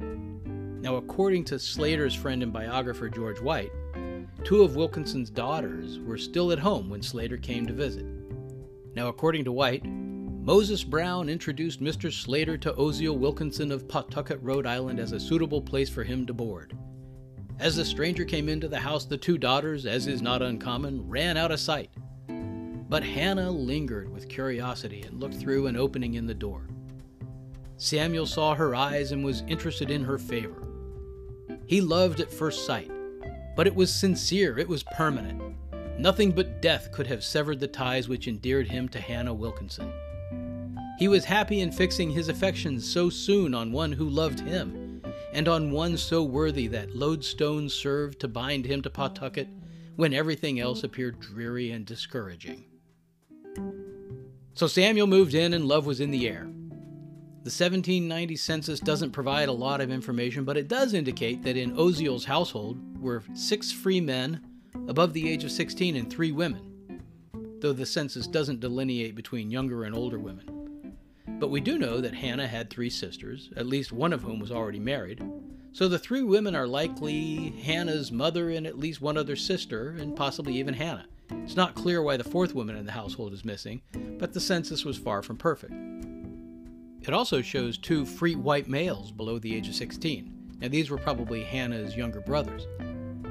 Now, 0.80 0.96
according 0.96 1.44
to 1.46 1.58
Slater's 1.58 2.14
friend 2.14 2.42
and 2.42 2.52
biographer 2.52 3.08
George 3.08 3.40
White, 3.40 3.72
two 4.44 4.62
of 4.62 4.76
Wilkinson's 4.76 5.30
daughters 5.30 5.98
were 5.98 6.18
still 6.18 6.52
at 6.52 6.58
home 6.60 6.88
when 6.88 7.02
Slater 7.02 7.36
came 7.36 7.66
to 7.66 7.72
visit. 7.72 8.06
Now, 8.94 9.08
according 9.08 9.44
to 9.46 9.52
White, 9.52 9.84
Moses 10.48 10.82
Brown 10.82 11.28
introduced 11.28 11.82
Mr. 11.82 12.10
Slater 12.10 12.56
to 12.56 12.72
Oziel 12.72 13.18
Wilkinson 13.18 13.70
of 13.70 13.86
Pawtucket, 13.86 14.40
Rhode 14.40 14.64
Island, 14.64 14.98
as 14.98 15.12
a 15.12 15.20
suitable 15.20 15.60
place 15.60 15.90
for 15.90 16.02
him 16.02 16.24
to 16.24 16.32
board. 16.32 16.72
As 17.58 17.76
the 17.76 17.84
stranger 17.84 18.24
came 18.24 18.48
into 18.48 18.66
the 18.66 18.78
house, 18.78 19.04
the 19.04 19.18
two 19.18 19.36
daughters, 19.36 19.84
as 19.84 20.06
is 20.06 20.22
not 20.22 20.40
uncommon, 20.40 21.06
ran 21.06 21.36
out 21.36 21.50
of 21.50 21.60
sight. 21.60 21.90
But 22.26 23.04
Hannah 23.04 23.50
lingered 23.50 24.10
with 24.10 24.30
curiosity 24.30 25.02
and 25.02 25.20
looked 25.20 25.34
through 25.34 25.66
an 25.66 25.76
opening 25.76 26.14
in 26.14 26.26
the 26.26 26.32
door. 26.32 26.66
Samuel 27.76 28.24
saw 28.24 28.54
her 28.54 28.74
eyes 28.74 29.12
and 29.12 29.22
was 29.22 29.42
interested 29.48 29.90
in 29.90 30.02
her 30.02 30.16
favor. 30.16 30.66
He 31.66 31.82
loved 31.82 32.20
at 32.20 32.32
first 32.32 32.64
sight, 32.64 32.90
but 33.54 33.66
it 33.66 33.74
was 33.74 33.94
sincere, 33.94 34.58
it 34.58 34.68
was 34.68 34.82
permanent. 34.82 35.42
Nothing 35.98 36.32
but 36.32 36.62
death 36.62 36.90
could 36.90 37.06
have 37.06 37.22
severed 37.22 37.60
the 37.60 37.68
ties 37.68 38.08
which 38.08 38.26
endeared 38.26 38.68
him 38.68 38.88
to 38.88 38.98
Hannah 38.98 39.34
Wilkinson. 39.34 39.92
He 40.98 41.06
was 41.06 41.24
happy 41.24 41.60
in 41.60 41.70
fixing 41.70 42.10
his 42.10 42.28
affections 42.28 42.84
so 42.84 43.08
soon 43.08 43.54
on 43.54 43.70
one 43.70 43.92
who 43.92 44.08
loved 44.08 44.40
him, 44.40 45.00
and 45.32 45.46
on 45.46 45.70
one 45.70 45.96
so 45.96 46.24
worthy 46.24 46.66
that 46.66 46.96
lodestone 46.96 47.68
served 47.68 48.18
to 48.18 48.26
bind 48.26 48.66
him 48.66 48.82
to 48.82 48.90
Pawtucket 48.90 49.46
when 49.94 50.12
everything 50.12 50.58
else 50.58 50.82
appeared 50.82 51.20
dreary 51.20 51.70
and 51.70 51.86
discouraging. 51.86 52.64
So 54.54 54.66
Samuel 54.66 55.06
moved 55.06 55.34
in 55.34 55.52
and 55.52 55.68
love 55.68 55.86
was 55.86 56.00
in 56.00 56.10
the 56.10 56.26
air. 56.26 56.50
The 57.44 57.54
1790 57.54 58.34
census 58.34 58.80
doesn't 58.80 59.12
provide 59.12 59.48
a 59.48 59.52
lot 59.52 59.80
of 59.80 59.92
information, 59.92 60.44
but 60.44 60.56
it 60.56 60.66
does 60.66 60.94
indicate 60.94 61.44
that 61.44 61.56
in 61.56 61.78
Oziel's 61.78 62.24
household 62.24 63.00
were 63.00 63.22
six 63.34 63.70
free 63.70 64.00
men 64.00 64.44
above 64.88 65.12
the 65.12 65.30
age 65.30 65.44
of 65.44 65.52
16 65.52 65.94
and 65.94 66.10
three 66.10 66.32
women, 66.32 67.00
though 67.60 67.72
the 67.72 67.86
census 67.86 68.26
doesn't 68.26 68.58
delineate 68.58 69.14
between 69.14 69.48
younger 69.48 69.84
and 69.84 69.94
older 69.94 70.18
women. 70.18 70.57
But 71.38 71.50
we 71.50 71.60
do 71.60 71.78
know 71.78 72.00
that 72.00 72.14
Hannah 72.14 72.48
had 72.48 72.70
three 72.70 72.90
sisters, 72.90 73.50
at 73.56 73.66
least 73.66 73.92
one 73.92 74.12
of 74.12 74.22
whom 74.22 74.40
was 74.40 74.50
already 74.50 74.80
married, 74.80 75.22
so 75.72 75.86
the 75.86 75.98
three 75.98 76.22
women 76.22 76.56
are 76.56 76.66
likely 76.66 77.50
Hannah's 77.62 78.10
mother 78.10 78.50
and 78.50 78.66
at 78.66 78.78
least 78.78 79.00
one 79.00 79.16
other 79.16 79.36
sister, 79.36 79.90
and 79.90 80.16
possibly 80.16 80.54
even 80.58 80.74
Hannah. 80.74 81.06
It's 81.30 81.56
not 81.56 81.74
clear 81.74 82.02
why 82.02 82.16
the 82.16 82.24
fourth 82.24 82.54
woman 82.54 82.76
in 82.76 82.86
the 82.86 82.92
household 82.92 83.32
is 83.32 83.44
missing, 83.44 83.82
but 84.18 84.32
the 84.32 84.40
census 84.40 84.84
was 84.84 84.96
far 84.98 85.22
from 85.22 85.36
perfect. 85.36 85.72
It 87.02 87.14
also 87.14 87.42
shows 87.42 87.78
two 87.78 88.04
free 88.04 88.34
white 88.34 88.68
males 88.68 89.12
below 89.12 89.38
the 89.38 89.54
age 89.54 89.68
of 89.68 89.74
16. 89.74 90.56
Now, 90.60 90.68
these 90.68 90.90
were 90.90 90.98
probably 90.98 91.44
Hannah's 91.44 91.96
younger 91.96 92.20
brothers. 92.20 92.66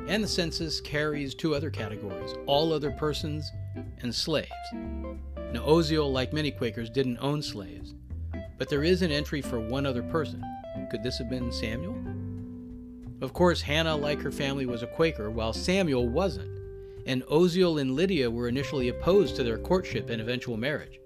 And 0.08 0.24
the 0.24 0.28
census 0.28 0.80
carries 0.80 1.36
two 1.36 1.54
other 1.54 1.70
categories 1.70 2.34
all 2.46 2.72
other 2.72 2.92
persons 2.92 3.52
and 4.02 4.14
slaves. 4.14 4.52
Now, 4.74 5.66
Oziel, 5.66 6.12
like 6.12 6.34
many 6.34 6.52
Quakers, 6.52 6.90
didn't 6.90 7.20
own 7.20 7.42
slaves, 7.42 7.94
but 8.58 8.70
there 8.70 8.84
is 8.84 9.02
an 9.02 9.12
entry 9.12 9.42
for 9.42 9.60
one 9.60 9.86
other 9.86 10.04
person. 10.04 10.44
Could 10.92 11.04
this 11.04 11.18
have 11.18 11.30
been 11.30 11.52
Samuel? 11.52 11.96
Of 13.22 13.34
course, 13.34 13.62
Hannah, 13.62 13.96
like 13.96 14.22
her 14.22 14.32
family, 14.32 14.66
was 14.66 14.84
a 14.84 14.88
Quaker, 14.88 15.32
while 15.32 15.54
Samuel 15.54 16.08
wasn't, 16.08 16.52
and 17.08 17.24
Oziel 17.24 17.82
and 17.82 17.96
Lydia 17.96 18.30
were 18.30 18.48
initially 18.48 18.90
opposed 18.90 19.36
to 19.38 19.44
their 19.44 19.58
courtship 19.58 20.10
and 20.10 20.22
eventual 20.22 20.58
marriage. 20.58 21.00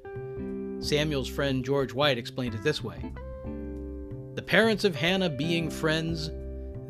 Samuel's 0.79 1.29
friend 1.29 1.63
George 1.63 1.93
White 1.93 2.17
explained 2.17 2.55
it 2.55 2.63
this 2.63 2.83
way 2.83 2.99
The 4.35 4.41
parents 4.41 4.83
of 4.83 4.95
Hannah 4.95 5.29
being 5.29 5.69
friends, 5.69 6.31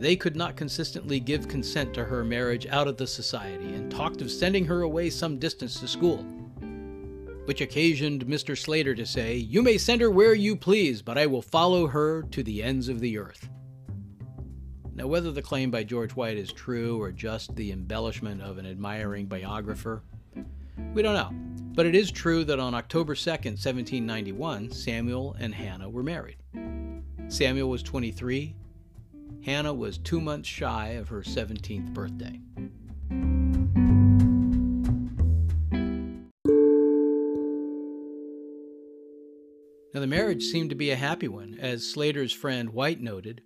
they 0.01 0.15
could 0.15 0.35
not 0.35 0.55
consistently 0.55 1.19
give 1.19 1.47
consent 1.47 1.93
to 1.93 2.03
her 2.03 2.23
marriage 2.23 2.65
out 2.65 2.87
of 2.87 2.97
the 2.97 3.05
society 3.05 3.75
and 3.75 3.91
talked 3.91 4.19
of 4.21 4.31
sending 4.31 4.65
her 4.65 4.81
away 4.81 5.11
some 5.11 5.37
distance 5.37 5.79
to 5.79 5.87
school. 5.87 6.25
Which 7.45 7.61
occasioned 7.61 8.25
Mr. 8.25 8.57
Slater 8.57 8.95
to 8.95 9.05
say, 9.05 9.35
You 9.35 9.61
may 9.61 9.77
send 9.77 10.01
her 10.01 10.09
where 10.09 10.33
you 10.33 10.55
please, 10.55 11.03
but 11.03 11.19
I 11.19 11.27
will 11.27 11.43
follow 11.43 11.85
her 11.85 12.23
to 12.23 12.41
the 12.41 12.63
ends 12.63 12.89
of 12.89 12.99
the 12.99 13.19
earth. 13.19 13.47
Now, 14.95 15.05
whether 15.05 15.31
the 15.31 15.41
claim 15.41 15.69
by 15.69 15.83
George 15.83 16.15
White 16.15 16.37
is 16.37 16.51
true 16.51 16.99
or 16.99 17.11
just 17.11 17.55
the 17.55 17.71
embellishment 17.71 18.41
of 18.41 18.57
an 18.57 18.65
admiring 18.65 19.27
biographer, 19.27 20.01
we 20.95 21.03
don't 21.03 21.13
know. 21.13 21.31
But 21.75 21.85
it 21.85 21.95
is 21.95 22.11
true 22.11 22.43
that 22.45 22.59
on 22.59 22.73
October 22.73 23.13
2nd, 23.13 23.53
1791, 23.53 24.71
Samuel 24.71 25.35
and 25.39 25.53
Hannah 25.53 25.89
were 25.89 26.03
married. 26.03 26.37
Samuel 27.27 27.69
was 27.69 27.83
23, 27.83 28.55
Hannah 29.43 29.73
was 29.73 29.97
two 29.97 30.21
months 30.21 30.47
shy 30.47 30.89
of 30.89 31.09
her 31.09 31.21
17th 31.21 31.93
birthday. 31.93 32.39
Now, 39.93 39.99
the 39.99 40.07
marriage 40.07 40.43
seemed 40.43 40.69
to 40.69 40.75
be 40.75 40.91
a 40.91 40.95
happy 40.95 41.27
one, 41.27 41.57
as 41.59 41.87
Slater's 41.87 42.31
friend 42.31 42.69
White 42.69 43.01
noted. 43.01 43.41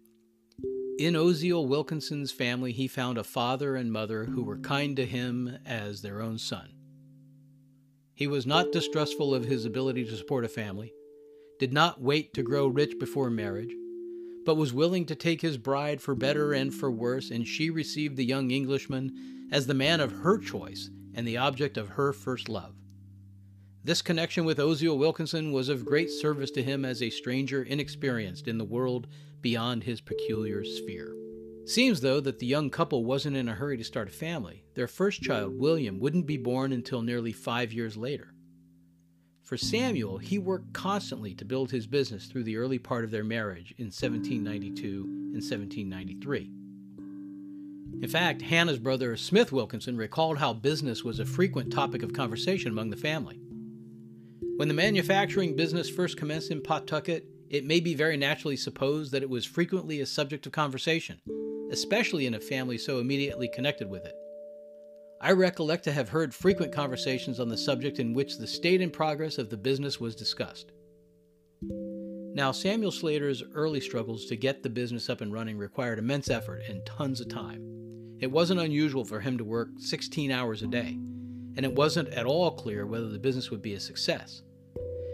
In 1.00 1.16
Oziel 1.16 1.68
Wilkinson's 1.68 2.32
family, 2.32 2.72
he 2.72 2.88
found 2.88 3.18
a 3.18 3.24
father 3.24 3.76
and 3.76 3.92
mother 3.92 4.26
who 4.26 4.44
were 4.44 4.60
kind 4.60 4.96
to 4.98 5.06
him 5.06 5.58
as 5.66 6.02
their 6.02 6.22
own 6.22 6.38
son. 6.38 6.70
He 8.14 8.28
was 8.28 8.46
not 8.46 8.72
distrustful 8.72 9.34
of 9.34 9.46
his 9.46 9.66
ability 9.66 10.06
to 10.06 10.16
support 10.16 10.46
a 10.46 10.50
family, 10.50 10.94
did 11.58 11.74
not 11.74 12.02
wait 12.02 12.34
to 12.34 12.44
grow 12.44 12.68
rich 12.68 12.98
before 13.00 13.30
marriage, 13.30 13.74
but 14.46 14.56
was 14.56 14.74
willing 14.74 15.06
to 15.08 15.16
take 15.16 15.42
his 15.42 15.58
bride 15.58 16.02
for 16.02 16.16
better 16.16 16.54
and 16.54 16.74
for 16.74 16.92
worse, 16.92 17.32
and 17.32 17.48
she 17.48 17.70
received 17.70 18.16
the 18.16 18.26
young 18.26 18.52
Englishman 18.52 19.48
as 19.52 19.68
the 19.68 19.74
man 19.74 20.00
of 20.00 20.12
her 20.12 20.38
choice 20.38 20.90
and 21.14 21.28
the 21.28 21.38
object 21.38 21.78
of 21.78 21.90
her 21.90 22.14
first 22.14 22.48
love. 22.48 22.76
This 23.84 24.02
connection 24.02 24.46
with 24.46 24.58
Oziel 24.58 24.98
Wilkinson 24.98 25.52
was 25.52 25.70
of 25.70 25.86
great 25.86 26.10
service 26.10 26.52
to 26.52 26.64
him 26.64 26.86
as 26.86 27.02
a 27.02 27.10
stranger 27.10 27.64
inexperienced 27.64 28.48
in 28.48 28.58
the 28.58 28.64
world 28.66 29.08
beyond 29.42 29.84
his 29.84 30.02
peculiar 30.02 30.64
sphere. 30.64 31.16
Seems, 31.66 32.02
though, 32.02 32.20
that 32.20 32.38
the 32.38 32.46
young 32.46 32.70
couple 32.70 33.06
wasn't 33.06 33.38
in 33.38 33.50
a 33.50 33.54
hurry 33.54 33.78
to 33.78 33.84
start 33.84 34.08
a 34.08 34.12
family. 34.12 34.64
Their 34.76 34.88
first 34.88 35.22
child, 35.22 35.60
William, 35.60 36.00
wouldn't 36.00 36.28
be 36.28 36.38
born 36.38 36.72
until 36.72 37.02
nearly 37.02 37.32
five 37.32 37.74
years 37.74 37.98
later. 37.98 38.35
For 39.46 39.58
Samuel, 39.58 40.18
he 40.18 40.38
worked 40.38 40.74
constantly 40.74 41.34
to 41.36 41.46
build 41.46 41.72
his 41.72 41.88
business 41.88 42.26
through 42.26 42.44
the 42.44 42.58
early 42.58 42.80
part 42.80 43.06
of 43.06 43.12
their 43.12 43.24
marriage 43.24 43.74
in 43.78 43.86
1792 43.86 45.04
and 45.04 45.34
1793. 45.36 46.52
In 48.02 48.10
fact, 48.10 48.42
Hannah's 48.42 48.80
brother 48.80 49.16
Smith 49.16 49.52
Wilkinson 49.52 49.96
recalled 49.96 50.40
how 50.40 50.52
business 50.52 51.04
was 51.04 51.20
a 51.20 51.26
frequent 51.26 51.72
topic 51.72 52.04
of 52.04 52.12
conversation 52.12 52.72
among 52.72 52.90
the 52.90 52.98
family. 52.98 53.40
When 54.58 54.68
the 54.68 54.74
manufacturing 54.74 55.56
business 55.56 55.90
first 55.90 56.18
commenced 56.18 56.52
in 56.52 56.62
Pawtucket, 56.62 57.26
it 57.50 57.66
may 57.66 57.80
be 57.80 57.94
very 57.94 58.18
naturally 58.18 58.58
supposed 58.58 59.12
that 59.14 59.24
it 59.24 59.30
was 59.30 59.46
frequently 59.46 60.02
a 60.02 60.06
subject 60.06 60.46
of 60.46 60.52
conversation 60.52 61.22
especially 61.72 62.26
in 62.26 62.34
a 62.34 62.40
family 62.40 62.78
so 62.78 63.00
immediately 63.00 63.48
connected 63.48 63.90
with 63.90 64.06
it. 64.06 64.16
I 65.22 65.32
recollect 65.32 65.84
to 65.86 65.92
have 65.92 66.10
heard 66.10 66.34
frequent 66.34 66.74
conversations 66.74 67.40
on 67.40 67.48
the 67.50 67.58
subject 67.58 68.00
in 68.00 68.14
which 68.14 68.38
the 68.38 68.48
state 68.48 68.82
and 68.82 68.92
progress 68.92 69.38
of 69.38 69.50
the 69.50 69.58
business 69.58 70.00
was 70.00 70.16
discussed. 70.16 70.72
Now, 72.34 72.52
Samuel 72.52 72.92
Slater's 72.92 73.42
early 73.54 73.80
struggles 73.80 74.26
to 74.26 74.36
get 74.36 74.62
the 74.62 74.70
business 74.70 75.10
up 75.10 75.22
and 75.22 75.32
running 75.32 75.58
required 75.58 76.00
immense 76.00 76.30
effort 76.30 76.64
and 76.68 76.86
tons 76.86 77.22
of 77.22 77.30
time. 77.30 78.18
It 78.20 78.30
wasn't 78.30 78.60
unusual 78.60 79.06
for 79.06 79.22
him 79.22 79.38
to 79.38 79.46
work 79.46 79.70
16 79.78 80.32
hours 80.32 80.62
a 80.62 80.68
day, 80.68 81.00
and 81.56 81.64
it 81.64 81.74
wasn't 81.74 82.10
at 82.10 82.26
all 82.26 82.52
clear 82.52 82.86
whether 82.86 83.08
the 83.08 83.20
business 83.20 83.50
would 83.52 83.62
be 83.62 83.74
a 83.74 83.80
success. 83.80 84.42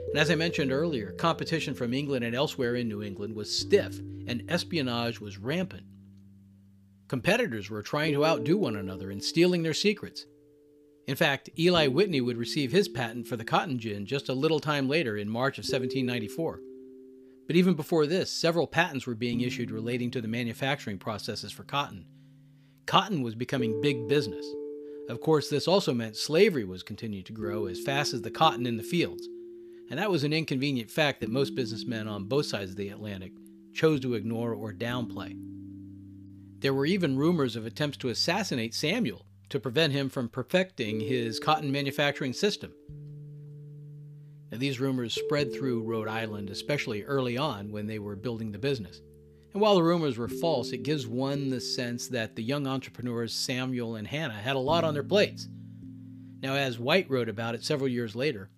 And 0.10 0.18
as 0.18 0.32
I 0.32 0.36
mentioned 0.36 0.72
earlier, 0.72 1.12
competition 1.12 1.76
from 1.76 1.94
England 1.94 2.26
and 2.26 2.36
elsewhere 2.36 2.76
in 2.76 2.88
New 2.88 3.04
England 3.04 3.36
was 3.36 3.56
stiff, 3.56 4.00
and 4.28 4.44
espionage 4.50 5.22
was 5.22 5.38
rampant. 5.38 5.86
Competitors 7.12 7.70
were 7.70 7.82
trying 7.82 8.14
to 8.14 8.26
outdo 8.26 8.58
one 8.58 8.78
another 8.78 9.12
and 9.12 9.22
stealing 9.22 9.64
their 9.64 9.74
secrets. 9.74 10.28
In 11.08 11.18
fact, 11.18 11.50
Eli 11.60 11.88
Whitney 11.88 12.22
would 12.22 12.38
receive 12.38 12.72
his 12.72 12.88
patent 12.88 13.28
for 13.28 13.36
the 13.36 13.44
cotton 13.44 13.80
gin 13.80 14.06
just 14.06 14.30
a 14.30 14.34
little 14.34 14.62
time 14.62 14.88
later 14.88 15.18
in 15.18 15.28
March 15.28 15.58
of 15.58 15.66
1794. 15.66 16.62
But 17.48 17.58
even 17.58 17.74
before 17.74 18.08
this, 18.08 18.32
several 18.32 18.66
patents 18.66 19.06
were 19.06 19.14
being 19.14 19.42
issued 19.42 19.72
relating 19.72 20.10
to 20.12 20.22
the 20.22 20.30
manufacturing 20.30 20.98
processes 20.98 21.52
for 21.52 21.66
cotton. 21.66 22.06
Cotton 22.86 23.22
was 23.22 23.36
becoming 23.36 23.82
big 23.82 24.08
business. 24.08 24.46
Of 25.10 25.20
course, 25.20 25.50
this 25.50 25.68
also 25.68 25.94
meant 25.94 26.16
slavery 26.16 26.64
was 26.64 26.82
continuing 26.82 27.26
to 27.26 27.34
grow 27.34 27.66
as 27.66 27.82
fast 27.82 28.14
as 28.14 28.22
the 28.22 28.32
cotton 28.32 28.66
in 28.66 28.78
the 28.78 28.84
fields, 28.84 29.28
and 29.90 30.00
that 30.00 30.12
was 30.12 30.24
an 30.24 30.32
inconvenient 30.32 30.90
fact 30.90 31.20
that 31.20 31.30
most 31.30 31.56
businessmen 31.56 32.08
on 32.08 32.30
both 32.30 32.46
sides 32.46 32.72
of 32.72 32.78
the 32.78 32.88
Atlantic 32.88 33.34
chose 33.74 34.00
to 34.00 34.14
ignore 34.14 34.54
or 34.54 34.72
downplay. 34.72 35.38
There 36.62 36.76
were 36.76 36.86
even 36.86 37.18
rumors 37.18 37.56
of 37.56 37.66
attempts 37.66 37.98
to 37.98 38.10
assassinate 38.10 38.76
Samuel 38.76 39.26
to 39.50 39.60
prevent 39.60 39.94
him 39.94 40.10
from 40.10 40.30
perfecting 40.30 41.00
his 41.00 41.40
cotton 41.40 41.72
manufacturing 41.72 42.34
system. 42.34 42.72
Now, 44.52 44.60
these 44.60 44.80
rumors 44.80 45.16
spread 45.16 45.52
through 45.52 45.82
Rhode 45.82 46.08
Island, 46.08 46.52
especially 46.52 47.04
early 47.04 47.36
on 47.36 47.72
when 47.72 47.88
they 47.88 47.98
were 47.98 48.16
building 48.16 48.52
the 48.52 48.60
business. 48.60 49.02
And 49.54 49.62
while 49.62 49.74
the 49.74 49.82
rumors 49.82 50.20
were 50.20 50.28
false, 50.28 50.72
it 50.72 50.84
gives 50.84 51.08
one 51.08 51.50
the 51.50 51.60
sense 51.60 52.08
that 52.10 52.36
the 52.36 52.44
young 52.44 52.68
entrepreneurs 52.68 53.34
Samuel 53.34 53.96
and 53.96 54.08
Hannah 54.08 54.34
had 54.36 54.56
a 54.56 54.60
lot 54.60 54.84
on 54.84 54.94
their 54.94 55.04
plates. 55.04 55.48
Now, 56.44 56.54
as 56.54 56.78
White 56.78 57.10
wrote 57.10 57.28
about 57.28 57.56
it 57.56 57.64
several 57.64 57.88
years 57.88 58.16
later, 58.16 58.52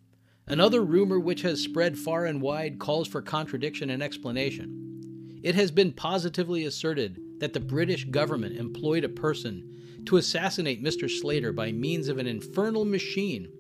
another 0.45 0.83
rumor 0.83 1.21
which 1.21 1.43
has 1.43 1.61
spread 1.61 1.97
far 1.97 2.25
and 2.25 2.41
wide 2.41 2.79
calls 2.79 3.07
for 3.07 3.21
contradiction 3.21 3.89
and 3.89 4.03
explanation. 4.03 5.39
It 5.41 5.55
has 5.55 5.71
been 5.71 5.93
positively 5.93 6.65
asserted 6.65 7.17
that 7.43 7.51
the 7.51 7.59
British 7.59 8.05
government 8.05 8.55
employed 8.55 9.03
a 9.03 9.09
person 9.09 10.01
to 10.05 10.15
assassinate 10.15 10.81
Mr. 10.81 11.09
Slater 11.09 11.51
by 11.51 11.73
means 11.73 12.07
of 12.07 12.17
an 12.17 12.25
infernal 12.25 12.85
machine, 12.85 13.51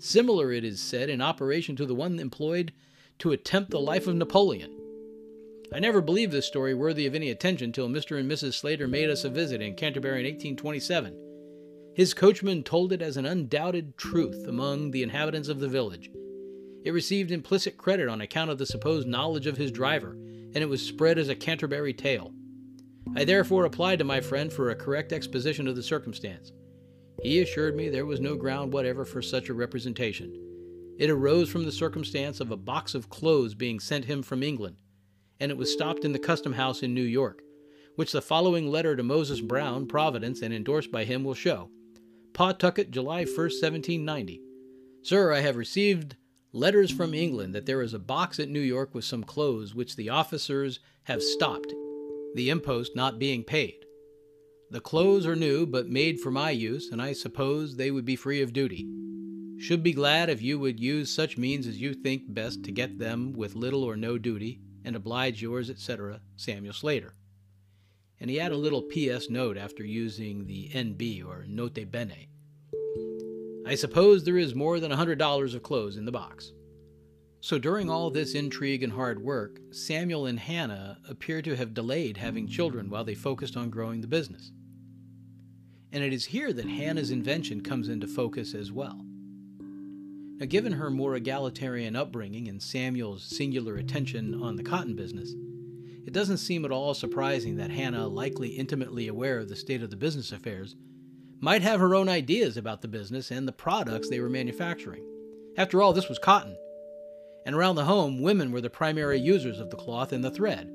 similar, 0.00 0.50
it 0.50 0.64
is 0.64 0.80
said, 0.80 1.08
in 1.08 1.20
operation 1.20 1.76
to 1.76 1.86
the 1.86 1.94
one 1.94 2.18
employed 2.18 2.72
to 3.20 3.30
attempt 3.30 3.70
the 3.70 3.78
life 3.78 4.08
of 4.08 4.16
Napoleon. 4.16 4.76
I 5.72 5.78
never 5.78 6.00
believed 6.00 6.32
this 6.32 6.48
story 6.48 6.74
worthy 6.74 7.06
of 7.06 7.14
any 7.14 7.30
attention 7.30 7.70
till 7.70 7.88
Mr. 7.88 8.18
and 8.18 8.28
Mrs. 8.28 8.54
Slater 8.54 8.88
made 8.88 9.08
us 9.08 9.22
a 9.22 9.30
visit 9.30 9.62
in 9.62 9.76
Canterbury 9.76 10.18
in 10.18 10.26
1827. 10.26 11.94
His 11.94 12.14
coachman 12.14 12.64
told 12.64 12.92
it 12.92 13.02
as 13.02 13.16
an 13.16 13.24
undoubted 13.24 13.96
truth 13.96 14.48
among 14.48 14.90
the 14.90 15.04
inhabitants 15.04 15.48
of 15.48 15.60
the 15.60 15.68
village. 15.68 16.10
It 16.82 16.90
received 16.90 17.30
implicit 17.30 17.76
credit 17.76 18.08
on 18.08 18.20
account 18.20 18.50
of 18.50 18.58
the 18.58 18.66
supposed 18.66 19.06
knowledge 19.06 19.46
of 19.46 19.58
his 19.58 19.70
driver, 19.70 20.10
and 20.10 20.56
it 20.56 20.68
was 20.68 20.84
spread 20.84 21.18
as 21.18 21.28
a 21.28 21.36
Canterbury 21.36 21.94
tale. 21.94 22.32
I 23.16 23.24
therefore 23.24 23.64
applied 23.64 23.98
to 23.98 24.04
my 24.04 24.20
friend 24.20 24.52
for 24.52 24.70
a 24.70 24.76
correct 24.76 25.12
exposition 25.12 25.66
of 25.66 25.76
the 25.76 25.82
circumstance. 25.82 26.52
He 27.22 27.40
assured 27.40 27.74
me 27.74 27.88
there 27.88 28.06
was 28.06 28.20
no 28.20 28.36
ground 28.36 28.72
whatever 28.72 29.04
for 29.04 29.22
such 29.22 29.48
a 29.48 29.54
representation. 29.54 30.32
It 30.98 31.10
arose 31.10 31.48
from 31.48 31.64
the 31.64 31.72
circumstance 31.72 32.40
of 32.40 32.50
a 32.50 32.56
box 32.56 32.94
of 32.94 33.08
clothes 33.08 33.54
being 33.54 33.80
sent 33.80 34.04
him 34.04 34.22
from 34.22 34.42
England, 34.42 34.76
and 35.40 35.50
it 35.50 35.56
was 35.56 35.72
stopped 35.72 36.04
in 36.04 36.12
the 36.12 36.18
custom 36.18 36.52
house 36.52 36.82
in 36.82 36.94
New 36.94 37.02
York, 37.02 37.40
which 37.96 38.12
the 38.12 38.22
following 38.22 38.70
letter 38.70 38.94
to 38.94 39.02
Moses 39.02 39.40
Brown, 39.40 39.86
Providence, 39.86 40.42
and 40.42 40.54
endorsed 40.54 40.92
by 40.92 41.04
him 41.04 41.24
will 41.24 41.34
show. 41.34 41.70
Pawtucket, 42.34 42.90
July 42.92 43.24
1st, 43.24 43.60
1790. 43.62 44.40
Sir, 45.02 45.32
I 45.32 45.40
have 45.40 45.56
received 45.56 46.16
letters 46.52 46.90
from 46.90 47.14
England 47.14 47.54
that 47.54 47.66
there 47.66 47.82
is 47.82 47.94
a 47.94 47.98
box 47.98 48.38
at 48.38 48.48
New 48.48 48.60
York 48.60 48.94
with 48.94 49.04
some 49.04 49.24
clothes 49.24 49.74
which 49.74 49.96
the 49.96 50.08
officers 50.08 50.78
have 51.04 51.22
stopped, 51.22 51.72
the 52.34 52.50
impost 52.50 52.94
not 52.94 53.18
being 53.18 53.44
paid. 53.44 53.84
The 54.70 54.80
clothes 54.80 55.26
are 55.26 55.36
new, 55.36 55.66
but 55.66 55.88
made 55.88 56.20
for 56.20 56.30
my 56.30 56.50
use, 56.50 56.90
and 56.92 57.00
I 57.00 57.12
suppose 57.14 57.76
they 57.76 57.90
would 57.90 58.04
be 58.04 58.16
free 58.16 58.42
of 58.42 58.52
duty. 58.52 58.86
Should 59.58 59.82
be 59.82 59.92
glad 59.92 60.28
if 60.28 60.42
you 60.42 60.58
would 60.58 60.78
use 60.78 61.10
such 61.10 61.38
means 61.38 61.66
as 61.66 61.80
you 61.80 61.94
think 61.94 62.32
best 62.34 62.64
to 62.64 62.72
get 62.72 62.98
them 62.98 63.32
with 63.32 63.56
little 63.56 63.82
or 63.82 63.96
no 63.96 64.18
duty, 64.18 64.60
and 64.84 64.94
oblige 64.94 65.42
yours, 65.42 65.70
etc., 65.70 66.20
Samuel 66.36 66.74
Slater. 66.74 67.14
And 68.20 68.28
he 68.28 68.36
had 68.36 68.52
a 68.52 68.56
little 68.56 68.82
P.S. 68.82 69.30
note 69.30 69.56
after 69.56 69.84
using 69.84 70.46
the 70.46 70.70
N.B. 70.72 71.22
or 71.22 71.44
Note 71.48 71.78
Bene. 71.90 72.28
I 73.66 73.74
suppose 73.74 74.24
there 74.24 74.38
is 74.38 74.54
more 74.54 74.80
than 74.80 74.92
a 74.92 74.96
$100 74.96 75.54
of 75.54 75.62
clothes 75.62 75.96
in 75.96 76.04
the 76.04 76.12
box. 76.12 76.52
So 77.48 77.58
during 77.58 77.88
all 77.88 78.10
this 78.10 78.34
intrigue 78.34 78.82
and 78.82 78.92
hard 78.92 79.24
work, 79.24 79.58
Samuel 79.70 80.26
and 80.26 80.38
Hannah 80.38 80.98
appear 81.08 81.40
to 81.40 81.56
have 81.56 81.72
delayed 81.72 82.18
having 82.18 82.46
children 82.46 82.90
while 82.90 83.04
they 83.04 83.14
focused 83.14 83.56
on 83.56 83.70
growing 83.70 84.02
the 84.02 84.06
business. 84.06 84.52
And 85.90 86.04
it 86.04 86.12
is 86.12 86.26
here 86.26 86.52
that 86.52 86.68
Hannah's 86.68 87.10
invention 87.10 87.62
comes 87.62 87.88
into 87.88 88.06
focus 88.06 88.52
as 88.52 88.70
well. 88.70 89.02
Now, 90.36 90.44
given 90.44 90.72
her 90.72 90.90
more 90.90 91.14
egalitarian 91.14 91.96
upbringing 91.96 92.48
and 92.48 92.62
Samuel's 92.62 93.22
singular 93.22 93.76
attention 93.76 94.42
on 94.42 94.56
the 94.56 94.62
cotton 94.62 94.94
business, 94.94 95.32
it 96.06 96.12
doesn't 96.12 96.36
seem 96.36 96.66
at 96.66 96.70
all 96.70 96.92
surprising 96.92 97.56
that 97.56 97.70
Hannah, 97.70 98.08
likely 98.08 98.48
intimately 98.48 99.08
aware 99.08 99.38
of 99.38 99.48
the 99.48 99.56
state 99.56 99.82
of 99.82 99.88
the 99.88 99.96
business 99.96 100.32
affairs, 100.32 100.76
might 101.40 101.62
have 101.62 101.80
her 101.80 101.94
own 101.94 102.10
ideas 102.10 102.58
about 102.58 102.82
the 102.82 102.88
business 102.88 103.30
and 103.30 103.48
the 103.48 103.52
products 103.52 104.10
they 104.10 104.20
were 104.20 104.28
manufacturing. 104.28 105.02
After 105.56 105.80
all, 105.80 105.94
this 105.94 106.10
was 106.10 106.18
cotton. 106.18 106.54
And 107.48 107.56
around 107.56 107.76
the 107.76 107.86
home, 107.86 108.20
women 108.20 108.52
were 108.52 108.60
the 108.60 108.68
primary 108.68 109.18
users 109.18 109.58
of 109.58 109.70
the 109.70 109.76
cloth 109.76 110.12
and 110.12 110.22
the 110.22 110.30
thread. 110.30 110.70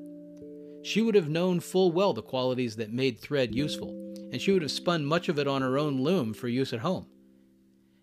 She 0.82 1.02
would 1.02 1.14
have 1.14 1.28
known 1.28 1.60
full 1.60 1.92
well 1.92 2.12
the 2.12 2.20
qualities 2.20 2.74
that 2.74 2.92
made 2.92 3.20
thread 3.20 3.54
useful, 3.54 3.90
and 4.32 4.42
she 4.42 4.50
would 4.50 4.62
have 4.62 4.72
spun 4.72 5.04
much 5.04 5.28
of 5.28 5.38
it 5.38 5.46
on 5.46 5.62
her 5.62 5.78
own 5.78 6.02
loom 6.02 6.34
for 6.34 6.48
use 6.48 6.72
at 6.72 6.80
home. 6.80 7.06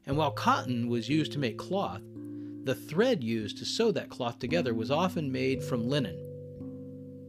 And 0.06 0.16
while 0.16 0.32
cotton 0.32 0.88
was 0.88 1.10
used 1.10 1.34
to 1.34 1.38
make 1.38 1.58
cloth, 1.58 2.02
the 2.64 2.74
thread 2.74 3.22
used 3.22 3.58
to 3.58 3.66
sew 3.66 3.92
that 3.92 4.10
cloth 4.10 4.40
together 4.40 4.74
was 4.74 4.90
often 4.90 5.34
made 5.34 5.62
from 5.62 5.90
linen. 5.90 6.18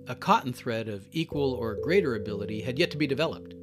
A 0.07 0.15
cotton 0.15 0.53
thread 0.53 0.89
of 0.89 1.09
equal 1.11 1.55
or 1.55 1.75
greater 1.83 2.15
ability 2.15 2.61
had 2.61 2.79
yet 2.79 2.93
to 2.93 2.97
be 2.97 3.09
developed. 3.09 3.57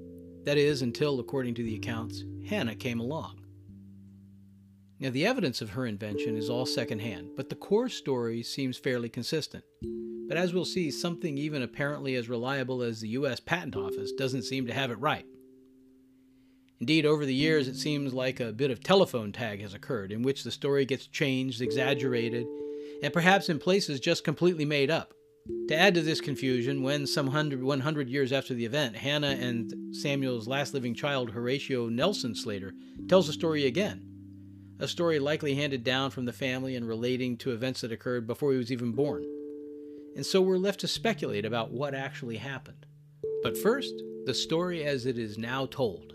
That 0.43 0.57
is, 0.57 0.81
until, 0.81 1.21
according 1.21 1.53
to 1.53 1.63
the 1.63 1.75
accounts, 1.75 2.25
Hannah 2.45 2.75
came 2.75 2.99
along. 2.99 3.39
Now, 5.01 5.11
the 5.11 5.25
evidence 5.25 5.61
of 5.61 5.69
her 5.69 5.85
invention 5.85 6.35
is 6.35 6.49
all 6.49 6.65
secondhand, 6.65 7.29
but 7.37 7.47
the 7.47 7.55
core 7.55 7.87
story 7.87 8.43
seems 8.43 8.77
fairly 8.77 9.07
consistent. 9.07 9.63
But 10.27 10.35
as 10.35 10.53
we'll 10.53 10.65
see, 10.65 10.91
something 10.91 11.37
even 11.37 11.61
apparently 11.61 12.15
as 12.15 12.27
reliable 12.27 12.81
as 12.81 12.99
the 12.99 13.07
U.S. 13.09 13.39
Patent 13.39 13.77
Office 13.77 14.11
doesn't 14.11 14.43
seem 14.43 14.67
to 14.67 14.73
have 14.73 14.91
it 14.91 14.99
right. 14.99 15.25
Indeed, 16.81 17.05
over 17.05 17.25
the 17.25 17.33
years, 17.33 17.69
it 17.69 17.77
seems 17.77 18.13
like 18.13 18.41
a 18.41 18.51
bit 18.51 18.71
of 18.71 18.83
telephone 18.83 19.31
tag 19.31 19.61
has 19.61 19.73
occurred, 19.73 20.11
in 20.11 20.21
which 20.21 20.43
the 20.43 20.51
story 20.51 20.85
gets 20.85 21.07
changed, 21.07 21.61
exaggerated, 21.61 22.45
and 23.01 23.13
perhaps 23.13 23.47
in 23.47 23.57
places 23.57 24.01
just 24.01 24.25
completely 24.25 24.65
made 24.65 24.91
up. 24.91 25.13
To 25.69 25.75
add 25.75 25.95
to 25.95 26.01
this 26.01 26.19
confusion, 26.19 26.83
when 26.83 27.07
some 27.07 27.27
100 27.27 28.09
years 28.09 28.33
after 28.33 28.53
the 28.53 28.65
event, 28.65 28.97
Hannah 28.97 29.37
and 29.39 29.95
Samuel's 29.95 30.47
last 30.47 30.73
living 30.73 30.93
child, 30.93 31.31
Horatio 31.31 31.87
Nelson 31.87 32.35
Slater, 32.35 32.73
tells 33.07 33.27
the 33.27 33.33
story 33.33 33.65
again. 33.65 34.08
A 34.81 34.87
story 34.87 35.19
likely 35.19 35.55
handed 35.55 35.83
down 35.83 36.09
from 36.09 36.23
the 36.23 36.31
family 36.31 36.77
and 36.77 36.87
relating 36.87 37.35
to 37.37 37.51
events 37.51 37.81
that 37.81 37.91
occurred 37.91 38.25
before 38.25 38.53
he 38.53 38.57
was 38.57 38.71
even 38.71 38.93
born. 38.93 39.25
And 40.15 40.25
so 40.25 40.41
we're 40.41 40.57
left 40.57 40.79
to 40.79 40.87
speculate 40.87 41.43
about 41.43 41.71
what 41.71 41.93
actually 41.93 42.37
happened. 42.37 42.85
But 43.43 43.57
first, 43.57 43.93
the 44.25 44.33
story 44.33 44.85
as 44.85 45.05
it 45.05 45.17
is 45.17 45.37
now 45.37 45.65
told. 45.65 46.13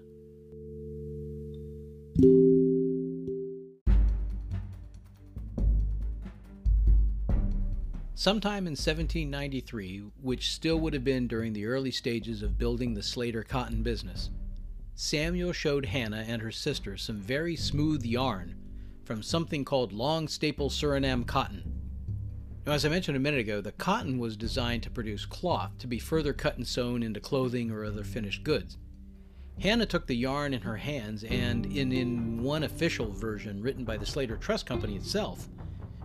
Sometime 8.14 8.66
in 8.66 8.72
1793, 8.72 10.04
which 10.22 10.52
still 10.52 10.80
would 10.80 10.94
have 10.94 11.04
been 11.04 11.26
during 11.26 11.52
the 11.52 11.66
early 11.66 11.90
stages 11.90 12.42
of 12.42 12.56
building 12.56 12.94
the 12.94 13.02
Slater 13.02 13.42
cotton 13.42 13.82
business, 13.82 14.30
Samuel 14.96 15.52
showed 15.52 15.86
Hannah 15.86 16.24
and 16.28 16.40
her 16.40 16.52
sister 16.52 16.96
some 16.96 17.16
very 17.16 17.56
smooth 17.56 18.04
yarn 18.04 18.54
from 19.04 19.22
something 19.22 19.64
called 19.64 19.92
long 19.92 20.28
staple 20.28 20.70
Surinam 20.70 21.26
cotton. 21.26 21.80
Now, 22.64 22.72
as 22.72 22.84
I 22.84 22.88
mentioned 22.88 23.16
a 23.16 23.20
minute 23.20 23.40
ago, 23.40 23.60
the 23.60 23.72
cotton 23.72 24.18
was 24.18 24.36
designed 24.36 24.84
to 24.84 24.90
produce 24.90 25.26
cloth 25.26 25.76
to 25.78 25.86
be 25.86 25.98
further 25.98 26.32
cut 26.32 26.56
and 26.56 26.66
sewn 26.66 27.02
into 27.02 27.20
clothing 27.20 27.70
or 27.70 27.84
other 27.84 28.04
finished 28.04 28.44
goods. 28.44 28.78
Hannah 29.60 29.84
took 29.84 30.06
the 30.06 30.16
yarn 30.16 30.54
in 30.54 30.62
her 30.62 30.76
hands 30.76 31.24
and, 31.24 31.66
in, 31.66 31.92
in 31.92 32.42
one 32.42 32.62
official 32.62 33.10
version 33.10 33.60
written 33.60 33.84
by 33.84 33.96
the 33.96 34.06
Slater 34.06 34.36
Trust 34.36 34.64
Company 34.64 34.96
itself, 34.96 35.48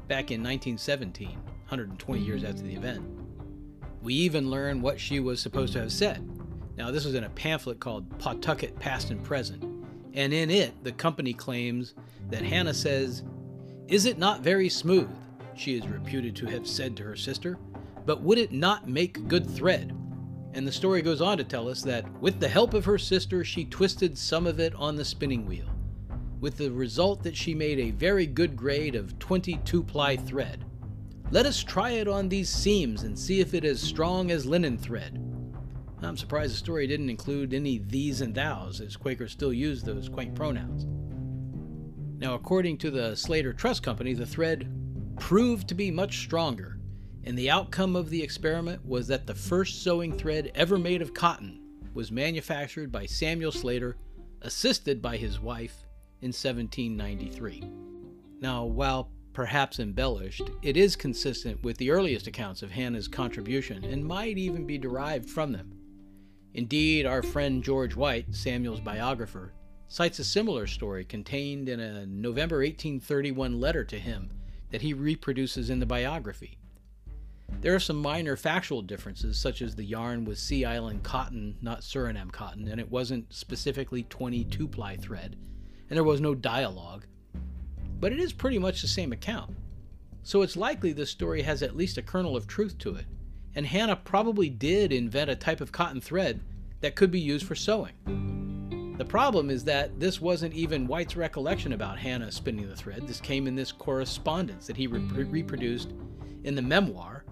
back 0.07 0.31
in 0.31 0.41
1917, 0.41 1.29
120 1.29 2.21
years 2.21 2.43
after 2.43 2.63
the 2.63 2.75
event. 2.75 3.03
We 4.01 4.15
even 4.15 4.49
learn 4.49 4.81
what 4.81 4.99
she 4.99 5.19
was 5.19 5.39
supposed 5.39 5.73
to 5.73 5.79
have 5.79 5.91
said. 5.91 6.38
Now, 6.79 6.91
this 6.91 7.03
was 7.03 7.13
in 7.13 7.25
a 7.25 7.29
pamphlet 7.31 7.81
called 7.81 8.17
Pawtucket 8.19 8.79
Past 8.79 9.11
and 9.11 9.21
Present, 9.21 9.61
and 10.13 10.31
in 10.31 10.49
it, 10.49 10.81
the 10.81 10.93
company 10.93 11.33
claims 11.33 11.93
that 12.29 12.41
Hannah 12.41 12.73
says, 12.73 13.23
Is 13.89 14.05
it 14.05 14.17
not 14.17 14.43
very 14.43 14.69
smooth? 14.69 15.09
She 15.57 15.75
is 15.75 15.85
reputed 15.85 16.37
to 16.37 16.45
have 16.45 16.65
said 16.65 16.95
to 16.95 17.03
her 17.03 17.17
sister, 17.17 17.59
but 18.05 18.21
would 18.21 18.37
it 18.37 18.53
not 18.53 18.87
make 18.87 19.27
good 19.27 19.45
thread? 19.45 19.93
And 20.53 20.65
the 20.65 20.71
story 20.71 21.01
goes 21.01 21.19
on 21.19 21.37
to 21.37 21.43
tell 21.43 21.67
us 21.67 21.81
that, 21.81 22.09
with 22.21 22.39
the 22.39 22.47
help 22.47 22.73
of 22.73 22.85
her 22.85 22.97
sister, 22.97 23.43
she 23.43 23.65
twisted 23.65 24.17
some 24.17 24.47
of 24.47 24.61
it 24.61 24.73
on 24.75 24.95
the 24.95 25.03
spinning 25.03 25.45
wheel, 25.45 25.67
with 26.39 26.55
the 26.55 26.71
result 26.71 27.23
that 27.23 27.35
she 27.35 27.53
made 27.53 27.79
a 27.79 27.91
very 27.91 28.25
good 28.25 28.55
grade 28.55 28.95
of 28.95 29.19
22 29.19 29.83
ply 29.83 30.15
thread. 30.15 30.63
Let 31.29 31.45
us 31.45 31.61
try 31.61 31.91
it 31.91 32.07
on 32.07 32.29
these 32.29 32.49
seams 32.49 33.03
and 33.03 33.19
see 33.19 33.41
if 33.41 33.53
it 33.53 33.65
is 33.65 33.81
strong 33.81 34.31
as 34.31 34.45
linen 34.45 34.77
thread. 34.77 35.28
I'm 36.01 36.17
surprised 36.17 36.53
the 36.53 36.57
story 36.57 36.87
didn't 36.87 37.09
include 37.09 37.53
any 37.53 37.79
these 37.79 38.21
and 38.21 38.33
thous, 38.33 38.79
as 38.79 38.95
Quakers 38.95 39.31
still 39.31 39.51
use 39.51 39.83
those 39.83 40.07
quaint 40.07 40.33
pronouns. 40.33 40.85
Now, 42.19 42.35
according 42.35 42.77
to 42.79 42.91
the 42.91 43.15
Slater 43.15 43.53
Trust 43.53 43.83
Company, 43.83 44.13
the 44.13 44.25
thread 44.25 44.71
proved 45.19 45.67
to 45.67 45.75
be 45.75 45.91
much 45.91 46.19
stronger, 46.19 46.79
and 47.23 47.37
the 47.37 47.49
outcome 47.49 47.95
of 47.95 48.09
the 48.09 48.23
experiment 48.23 48.85
was 48.85 49.07
that 49.07 49.27
the 49.27 49.35
first 49.35 49.83
sewing 49.83 50.17
thread 50.17 50.51
ever 50.55 50.77
made 50.77 51.01
of 51.01 51.13
cotton 51.13 51.59
was 51.93 52.11
manufactured 52.11 52.91
by 52.91 53.05
Samuel 53.05 53.51
Slater, 53.51 53.97
assisted 54.41 55.01
by 55.01 55.17
his 55.17 55.39
wife, 55.39 55.85
in 56.21 56.29
1793. 56.29 57.63
Now, 58.41 58.65
while 58.65 59.11
perhaps 59.33 59.79
embellished, 59.79 60.49
it 60.61 60.75
is 60.75 60.95
consistent 60.95 61.63
with 61.63 61.77
the 61.77 61.91
earliest 61.91 62.27
accounts 62.27 62.61
of 62.61 62.71
Hannah's 62.71 63.07
contribution 63.07 63.83
and 63.85 64.03
might 64.03 64.37
even 64.37 64.65
be 64.65 64.77
derived 64.77 65.29
from 65.29 65.53
them. 65.53 65.78
Indeed, 66.53 67.05
our 67.05 67.21
friend 67.21 67.63
George 67.63 67.95
White, 67.95 68.33
Samuel's 68.33 68.79
biographer, 68.79 69.53
cites 69.87 70.19
a 70.19 70.23
similar 70.23 70.67
story 70.67 71.05
contained 71.05 71.69
in 71.69 71.79
a 71.79 72.05
November 72.05 72.57
1831 72.57 73.59
letter 73.59 73.83
to 73.83 73.99
him 73.99 74.31
that 74.71 74.81
he 74.81 74.93
reproduces 74.93 75.69
in 75.69 75.79
the 75.79 75.85
biography. 75.85 76.57
There 77.61 77.75
are 77.75 77.79
some 77.79 77.97
minor 77.97 78.35
factual 78.37 78.81
differences, 78.81 79.39
such 79.39 79.61
as 79.61 79.75
the 79.75 79.83
yarn 79.83 80.25
was 80.25 80.39
Sea 80.39 80.65
Island 80.65 81.03
cotton, 81.03 81.57
not 81.61 81.81
Surinam 81.81 82.31
cotton, 82.31 82.67
and 82.67 82.79
it 82.79 82.89
wasn't 82.89 83.33
specifically 83.33 84.03
22 84.03 84.67
ply 84.67 84.95
thread, 84.97 85.35
and 85.89 85.97
there 85.97 86.03
was 86.03 86.21
no 86.21 86.35
dialogue, 86.35 87.05
but 87.99 88.13
it 88.13 88.19
is 88.19 88.31
pretty 88.31 88.59
much 88.59 88.81
the 88.81 88.87
same 88.87 89.11
account. 89.11 89.55
So 90.23 90.41
it's 90.41 90.55
likely 90.55 90.93
this 90.93 91.09
story 91.09 91.41
has 91.41 91.63
at 91.63 91.75
least 91.75 91.97
a 91.97 92.01
kernel 92.01 92.35
of 92.35 92.47
truth 92.47 92.77
to 92.79 92.95
it, 92.95 93.05
and 93.59 93.67
Hannah 93.67 93.97
probably 93.97 94.49
did 94.49 94.93
invent 94.93 95.29
a 95.29 95.35
type 95.35 95.59
of 95.59 95.73
cotton 95.73 95.99
thread 95.99 96.39
that 96.79 96.95
could 96.95 97.11
be 97.11 97.19
used 97.19 97.45
for 97.45 97.55
sewing. 97.55 98.95
The 98.97 99.03
problem 99.03 99.49
is 99.49 99.65
that 99.65 99.99
this 99.99 100.21
wasn't 100.21 100.53
even 100.53 100.87
White's 100.87 101.17
recollection 101.17 101.73
about 101.73 101.99
Hannah 101.99 102.31
spinning 102.31 102.69
the 102.69 102.75
thread. 102.77 103.05
This 103.05 103.19
came 103.19 103.47
in 103.47 103.55
this 103.55 103.73
correspondence 103.73 104.65
that 104.65 104.77
he 104.77 104.87
re- 104.87 105.01
reproduced 105.25 105.91
in 106.45 106.55
the 106.55 106.61
memoir 106.61 107.25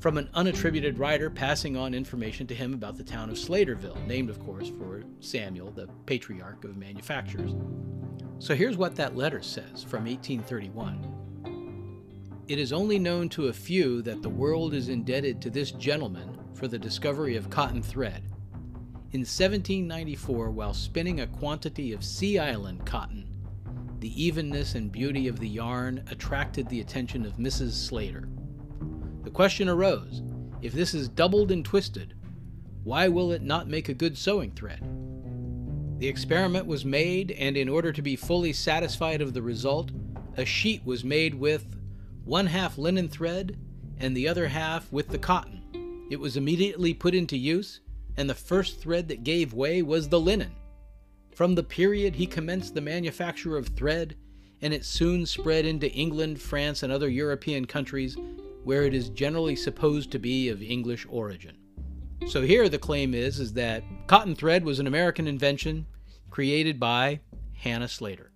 from 0.00 0.16
an 0.16 0.30
unattributed 0.34 0.98
writer 0.98 1.28
passing 1.28 1.76
on 1.76 1.92
information 1.92 2.46
to 2.46 2.54
him 2.54 2.72
about 2.72 2.96
the 2.96 3.04
town 3.04 3.28
of 3.28 3.36
Slaterville, 3.36 4.02
named, 4.06 4.30
of 4.30 4.40
course, 4.40 4.72
for 4.78 5.04
Samuel, 5.20 5.72
the 5.72 5.88
patriarch 6.06 6.64
of 6.64 6.78
manufacturers. 6.78 7.54
So 8.38 8.54
here's 8.54 8.78
what 8.78 8.96
that 8.96 9.14
letter 9.14 9.42
says 9.42 9.82
from 9.82 10.06
1831. 10.06 11.15
It 12.48 12.60
is 12.60 12.72
only 12.72 13.00
known 13.00 13.28
to 13.30 13.48
a 13.48 13.52
few 13.52 14.02
that 14.02 14.22
the 14.22 14.28
world 14.28 14.72
is 14.72 14.88
indebted 14.88 15.42
to 15.42 15.50
this 15.50 15.72
gentleman 15.72 16.38
for 16.54 16.68
the 16.68 16.78
discovery 16.78 17.34
of 17.34 17.50
cotton 17.50 17.82
thread. 17.82 18.22
In 19.10 19.22
1794, 19.22 20.52
while 20.52 20.72
spinning 20.72 21.20
a 21.20 21.26
quantity 21.26 21.92
of 21.92 22.04
Sea 22.04 22.38
Island 22.38 22.86
cotton, 22.86 23.26
the 23.98 24.22
evenness 24.22 24.76
and 24.76 24.92
beauty 24.92 25.26
of 25.26 25.40
the 25.40 25.48
yarn 25.48 26.04
attracted 26.08 26.68
the 26.68 26.80
attention 26.80 27.26
of 27.26 27.36
Mrs. 27.36 27.72
Slater. 27.72 28.28
The 29.24 29.30
question 29.30 29.68
arose 29.68 30.22
if 30.62 30.72
this 30.72 30.94
is 30.94 31.08
doubled 31.08 31.50
and 31.50 31.64
twisted, 31.64 32.14
why 32.84 33.08
will 33.08 33.32
it 33.32 33.42
not 33.42 33.66
make 33.66 33.88
a 33.88 33.94
good 33.94 34.16
sewing 34.16 34.52
thread? 34.52 34.88
The 35.98 36.06
experiment 36.06 36.66
was 36.66 36.84
made, 36.84 37.32
and 37.32 37.56
in 37.56 37.68
order 37.68 37.92
to 37.92 38.02
be 38.02 38.14
fully 38.14 38.52
satisfied 38.52 39.20
of 39.20 39.34
the 39.34 39.42
result, 39.42 39.90
a 40.36 40.44
sheet 40.44 40.84
was 40.84 41.02
made 41.02 41.34
with 41.34 41.75
one 42.26 42.46
half 42.46 42.76
linen 42.76 43.08
thread 43.08 43.56
and 43.98 44.14
the 44.14 44.28
other 44.28 44.48
half 44.48 44.92
with 44.92 45.08
the 45.08 45.18
cotton. 45.18 45.62
It 46.10 46.20
was 46.20 46.36
immediately 46.36 46.92
put 46.92 47.14
into 47.14 47.36
use, 47.36 47.80
and 48.16 48.28
the 48.28 48.34
first 48.34 48.80
thread 48.80 49.08
that 49.08 49.24
gave 49.24 49.54
way 49.54 49.80
was 49.80 50.08
the 50.08 50.20
linen. 50.20 50.52
From 51.34 51.54
the 51.54 51.62
period 51.62 52.14
he 52.14 52.26
commenced 52.26 52.74
the 52.74 52.80
manufacture 52.80 53.56
of 53.56 53.68
thread, 53.68 54.16
and 54.60 54.74
it 54.74 54.84
soon 54.84 55.24
spread 55.24 55.64
into 55.66 55.90
England, 55.92 56.40
France, 56.40 56.82
and 56.82 56.92
other 56.92 57.08
European 57.08 57.64
countries 57.64 58.16
where 58.64 58.82
it 58.82 58.94
is 58.94 59.10
generally 59.10 59.54
supposed 59.54 60.10
to 60.10 60.18
be 60.18 60.48
of 60.48 60.60
English 60.60 61.06
origin. 61.08 61.56
So 62.26 62.42
here 62.42 62.68
the 62.68 62.78
claim 62.78 63.14
is 63.14 63.38
is 63.38 63.52
that 63.52 63.84
cotton 64.08 64.34
thread 64.34 64.64
was 64.64 64.80
an 64.80 64.88
American 64.88 65.28
invention 65.28 65.86
created 66.30 66.80
by 66.80 67.20
Hannah 67.52 67.88
Slater. 67.88 68.32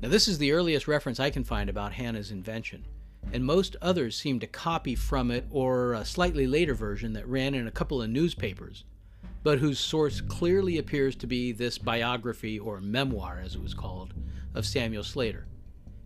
Now 0.00 0.08
this 0.08 0.28
is 0.28 0.38
the 0.38 0.52
earliest 0.52 0.86
reference 0.86 1.18
I 1.18 1.30
can 1.30 1.44
find 1.44 1.68
about 1.68 1.92
Hannah's 1.92 2.30
invention, 2.30 2.84
and 3.32 3.44
most 3.44 3.76
others 3.80 4.16
seem 4.16 4.38
to 4.40 4.46
copy 4.46 4.94
from 4.94 5.30
it 5.30 5.46
or 5.50 5.94
a 5.94 6.04
slightly 6.04 6.46
later 6.46 6.74
version 6.74 7.14
that 7.14 7.26
ran 7.26 7.54
in 7.54 7.66
a 7.66 7.72
couple 7.72 8.02
of 8.02 8.10
newspapers, 8.10 8.84
but 9.42 9.58
whose 9.58 9.78
source 9.78 10.20
clearly 10.20 10.78
appears 10.78 11.16
to 11.16 11.26
be 11.26 11.50
this 11.50 11.78
biography 11.78 12.58
or 12.58 12.80
memoir 12.80 13.40
as 13.42 13.54
it 13.54 13.62
was 13.62 13.74
called 13.74 14.12
of 14.54 14.66
Samuel 14.66 15.02
Slater. 15.02 15.46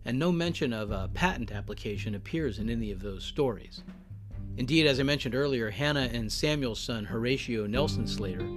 And 0.04 0.18
no 0.18 0.30
mention 0.30 0.72
of 0.72 0.92
a 0.92 1.10
patent 1.12 1.50
application 1.50 2.14
appears 2.14 2.60
in 2.60 2.70
any 2.70 2.92
of 2.92 3.00
those 3.00 3.24
stories. 3.24 3.82
Indeed, 4.56 4.86
as 4.86 5.00
I 5.00 5.02
mentioned 5.02 5.34
earlier, 5.34 5.68
Hannah 5.68 6.08
and 6.12 6.30
Samuel's 6.30 6.80
son, 6.80 7.04
Horatio 7.04 7.66
Nelson 7.66 8.06
Slater, 8.06 8.48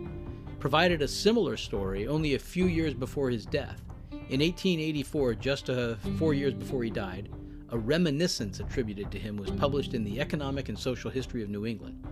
provided 0.60 1.02
a 1.02 1.08
similar 1.08 1.58
story 1.58 2.08
only 2.08 2.36
a 2.36 2.40
few 2.40 2.68
years 2.68 2.94
before 2.94 3.32
his 3.32 3.46
death. 3.46 3.82
In 4.12 4.42
1884, 4.42 5.34
just 5.36 5.70
uh, 5.70 5.96
four 6.18 6.36
years 6.36 6.54
before 6.54 6.84
he 6.84 6.92
died, 6.92 7.30
a 7.72 7.78
reminiscence 7.78 8.60
attributed 8.60 9.12
to 9.12 9.20
him 9.20 9.38
was 9.38 9.52
published 9.52 9.94
in 9.94 10.04
the 10.04 10.20
Economic 10.20 10.70
and 10.70 10.78
Social 10.78 11.12
History 11.12 11.44
of 11.44 11.50
New 11.50 11.66
England. 11.66 12.04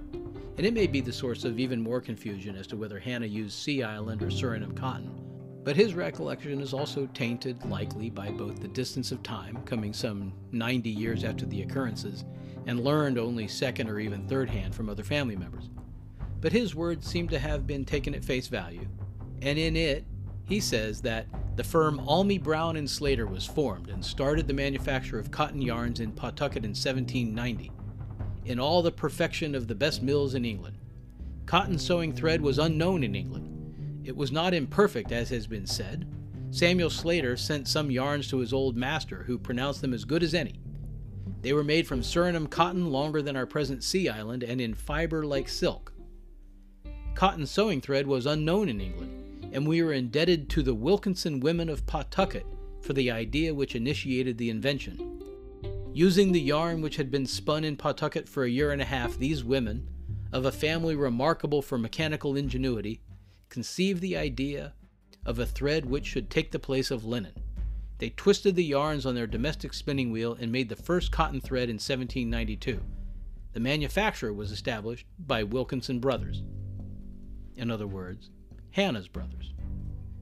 And 0.58 0.66
it 0.66 0.74
may 0.74 0.88
be 0.88 1.02
the 1.02 1.14
source 1.14 1.44
of 1.44 1.60
even 1.60 1.82
more 1.82 2.02
confusion 2.02 2.56
as 2.56 2.68
to 2.68 2.78
whether 2.78 3.00
Hannah 3.00 3.26
used 3.26 3.58
Sea 3.58 3.84
Island 3.84 4.24
or 4.24 4.28
Surinam 4.28 4.76
cotton. 4.76 5.12
But 5.64 5.76
his 5.76 5.94
recollection 5.94 6.62
is 6.62 6.74
also 6.74 7.08
tainted, 7.08 7.64
likely, 7.66 8.10
by 8.10 8.32
both 8.32 8.62
the 8.62 8.70
distance 8.70 9.12
of 9.12 9.22
time, 9.22 9.58
coming 9.66 9.94
some 9.94 10.34
90 10.52 10.90
years 10.90 11.24
after 11.24 11.46
the 11.46 11.62
occurrences, 11.62 12.24
and 12.68 12.84
learned 12.84 13.18
only 13.18 13.48
second 13.48 13.90
or 13.90 14.00
even 14.00 14.28
third 14.28 14.50
hand 14.50 14.74
from 14.74 14.90
other 14.90 15.04
family 15.04 15.36
members. 15.36 15.70
But 16.40 16.54
his 16.54 16.76
words 16.76 17.06
seem 17.06 17.28
to 17.30 17.40
have 17.40 17.68
been 17.68 17.84
taken 17.84 18.16
at 18.16 18.24
face 18.24 18.48
value, 18.48 18.88
and 19.42 19.60
in 19.60 19.76
it, 19.76 20.06
he 20.48 20.62
says 20.62 21.02
that 21.02 21.28
the 21.58 21.64
firm 21.64 22.00
Almy 22.08 22.38
Brown 22.38 22.78
and 22.78 22.90
Slater 22.90 23.28
was 23.28 23.46
formed 23.46 23.90
and 23.90 24.04
started 24.04 24.48
the 24.48 24.54
manufacture 24.54 25.20
of 25.20 25.30
cotton 25.30 25.62
yarns 25.62 26.00
in 26.00 26.14
Pawtucket 26.14 26.64
in 26.64 26.70
1790, 26.70 27.72
in 28.46 28.60
all 28.60 28.82
the 28.82 28.92
perfection 28.92 29.54
of 29.56 29.68
the 29.68 29.76
best 29.76 30.02
mills 30.02 30.36
in 30.36 30.46
England. 30.46 30.78
Cotton 31.46 31.78
sewing 31.78 32.14
thread 32.14 32.40
was 32.40 32.60
unknown 32.60 33.04
in 33.04 33.14
England. 33.14 34.04
It 34.06 34.16
was 34.16 34.32
not 34.32 34.54
imperfect, 34.54 35.12
as 35.12 35.30
has 35.30 35.48
been 35.48 35.68
said. 35.68 36.08
Samuel 36.52 36.90
Slater 36.90 37.36
sent 37.36 37.68
some 37.68 37.92
yarns 37.92 38.30
to 38.30 38.38
his 38.38 38.54
old 38.54 38.78
master, 38.78 39.24
who 39.24 39.38
pronounced 39.38 39.82
them 39.82 39.94
as 39.94 40.06
good 40.06 40.24
as 40.24 40.34
any. 40.34 40.62
They 41.42 41.52
were 41.52 41.64
made 41.64 41.88
from 41.88 42.02
Surinam 42.02 42.50
cotton 42.50 42.90
longer 42.90 43.22
than 43.22 43.36
our 43.36 43.46
present 43.46 43.84
Sea 43.84 44.08
Island 44.08 44.44
and 44.44 44.62
in 44.62 44.74
fiber 44.74 45.26
like 45.26 45.50
silk. 45.50 45.92
Cotton 47.16 47.46
sewing 47.46 47.82
thread 47.82 48.08
was 48.08 48.26
unknown 48.26 48.70
in 48.70 48.80
England, 48.80 49.27
and 49.52 49.68
we 49.68 49.82
are 49.82 49.94
indebted 49.94 50.50
to 50.50 50.64
the 50.64 50.76
Wilkinson 50.76 51.40
women 51.40 51.70
of 51.70 51.86
Pawtucket 51.86 52.46
for 52.82 52.94
the 52.94 53.12
idea 53.12 53.54
which 53.54 53.76
initiated 53.76 54.38
the 54.38 54.50
invention. 54.50 55.22
Using 55.94 56.32
the 56.32 56.42
yarn 56.42 56.82
which 56.82 56.98
had 56.98 57.10
been 57.10 57.26
spun 57.26 57.64
in 57.64 57.76
Pawtucket 57.76 58.30
for 58.30 58.44
a 58.44 58.50
year 58.50 58.72
and 58.72 58.82
a 58.82 58.86
half, 58.86 59.18
these 59.18 59.44
women, 59.44 59.88
of 60.32 60.46
a 60.46 60.52
family 60.52 60.96
remarkable 60.96 61.62
for 61.62 61.78
mechanical 61.78 62.36
ingenuity, 62.36 63.02
conceived 63.50 64.02
the 64.02 64.18
idea 64.18 64.74
of 65.26 65.40
a 65.40 65.46
thread 65.46 65.86
which 65.86 66.06
should 66.06 66.30
take 66.30 66.52
the 66.52 66.60
place 66.60 66.92
of 66.92 67.06
linen. 67.06 67.34
They 67.98 68.12
twisted 68.12 68.56
the 68.56 68.64
yarns 68.64 69.06
on 69.06 69.16
their 69.16 69.28
domestic 69.28 69.74
spinning 69.74 70.12
wheel 70.12 70.38
and 70.40 70.52
made 70.52 70.70
the 70.70 70.76
first 70.76 71.12
cotton 71.12 71.42
thread 71.42 71.70
in 71.70 71.76
1792. 71.76 72.80
The 73.54 73.60
manufacture 73.60 74.32
was 74.32 74.52
established 74.52 75.08
by 75.18 75.42
Wilkinson 75.44 76.00
Brothers. 76.00 76.44
In 77.56 77.72
other 77.72 77.88
words, 77.88 78.30
Hannah's 78.78 79.08
brothers. 79.08 79.56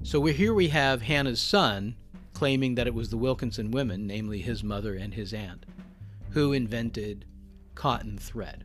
So 0.04 0.18
we're, 0.18 0.34
here 0.34 0.54
we 0.54 0.70
have 0.70 1.02
Hannah's 1.02 1.42
son 1.42 1.98
claiming 2.32 2.76
that 2.76 2.88
it 2.88 2.94
was 2.94 3.10
the 3.10 3.18
Wilkinson 3.18 3.70
women, 3.70 4.08
namely 4.08 4.42
his 4.42 4.64
mother 4.64 4.96
and 4.96 5.14
his 5.14 5.34
aunt, 5.34 5.66
who 6.30 6.54
invented 6.54 7.26
cotton 7.76 8.18
thread. 8.18 8.64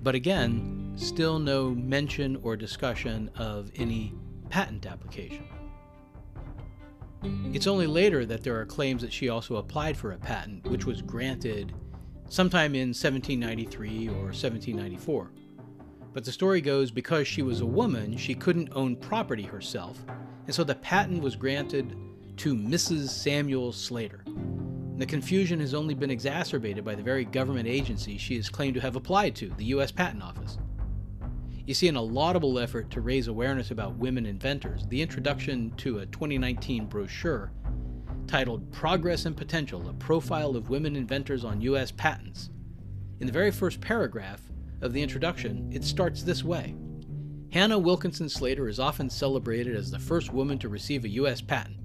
But 0.00 0.14
again, 0.14 0.92
still 0.94 1.40
no 1.40 1.70
mention 1.70 2.36
or 2.36 2.56
discussion 2.56 3.28
of 3.34 3.72
any 3.74 4.14
patent 4.48 4.86
application. 4.86 5.44
It's 7.52 7.66
only 7.66 7.88
later 7.88 8.24
that 8.26 8.44
there 8.44 8.60
are 8.60 8.64
claims 8.64 9.02
that 9.02 9.12
she 9.12 9.28
also 9.28 9.56
applied 9.56 9.96
for 9.96 10.12
a 10.12 10.18
patent, 10.18 10.64
which 10.68 10.86
was 10.86 11.02
granted 11.02 11.72
sometime 12.28 12.76
in 12.76 12.90
1793 12.90 14.06
or 14.06 14.26
1794. 14.26 15.32
But 16.16 16.24
the 16.24 16.32
story 16.32 16.62
goes 16.62 16.90
because 16.90 17.28
she 17.28 17.42
was 17.42 17.60
a 17.60 17.66
woman, 17.66 18.16
she 18.16 18.34
couldn't 18.34 18.70
own 18.72 18.96
property 18.96 19.42
herself, 19.42 20.02
and 20.46 20.54
so 20.54 20.64
the 20.64 20.76
patent 20.76 21.22
was 21.22 21.36
granted 21.36 21.94
to 22.38 22.54
Mrs. 22.54 23.10
Samuel 23.10 23.70
Slater. 23.70 24.24
The 24.96 25.04
confusion 25.04 25.60
has 25.60 25.74
only 25.74 25.92
been 25.92 26.10
exacerbated 26.10 26.86
by 26.86 26.94
the 26.94 27.02
very 27.02 27.26
government 27.26 27.68
agency 27.68 28.16
she 28.16 28.34
is 28.34 28.48
claimed 28.48 28.72
to 28.76 28.80
have 28.80 28.96
applied 28.96 29.36
to, 29.36 29.50
the 29.58 29.66
U.S. 29.66 29.92
Patent 29.92 30.22
Office. 30.22 30.56
You 31.66 31.74
see, 31.74 31.88
in 31.88 31.96
a 31.96 32.02
laudable 32.02 32.58
effort 32.58 32.90
to 32.92 33.02
raise 33.02 33.28
awareness 33.28 33.70
about 33.70 33.96
women 33.96 34.24
inventors, 34.24 34.86
the 34.88 35.02
introduction 35.02 35.70
to 35.76 35.98
a 35.98 36.06
2019 36.06 36.86
brochure 36.86 37.52
titled 38.26 38.72
Progress 38.72 39.26
and 39.26 39.36
Potential 39.36 39.86
A 39.86 39.92
Profile 39.92 40.56
of 40.56 40.70
Women 40.70 40.96
Inventors 40.96 41.44
on 41.44 41.60
U.S. 41.60 41.90
Patents. 41.90 42.48
In 43.20 43.26
the 43.26 43.34
very 43.34 43.50
first 43.50 43.82
paragraph 43.82 44.40
of 44.80 44.92
the 44.92 45.02
introduction, 45.02 45.70
it 45.72 45.84
starts 45.84 46.22
this 46.22 46.44
way 46.44 46.74
Hannah 47.52 47.78
Wilkinson 47.78 48.28
Slater 48.28 48.68
is 48.68 48.78
often 48.78 49.08
celebrated 49.08 49.76
as 49.76 49.90
the 49.90 49.98
first 49.98 50.32
woman 50.32 50.58
to 50.58 50.68
receive 50.68 51.04
a 51.04 51.10
U.S. 51.10 51.40
patent. 51.40 51.76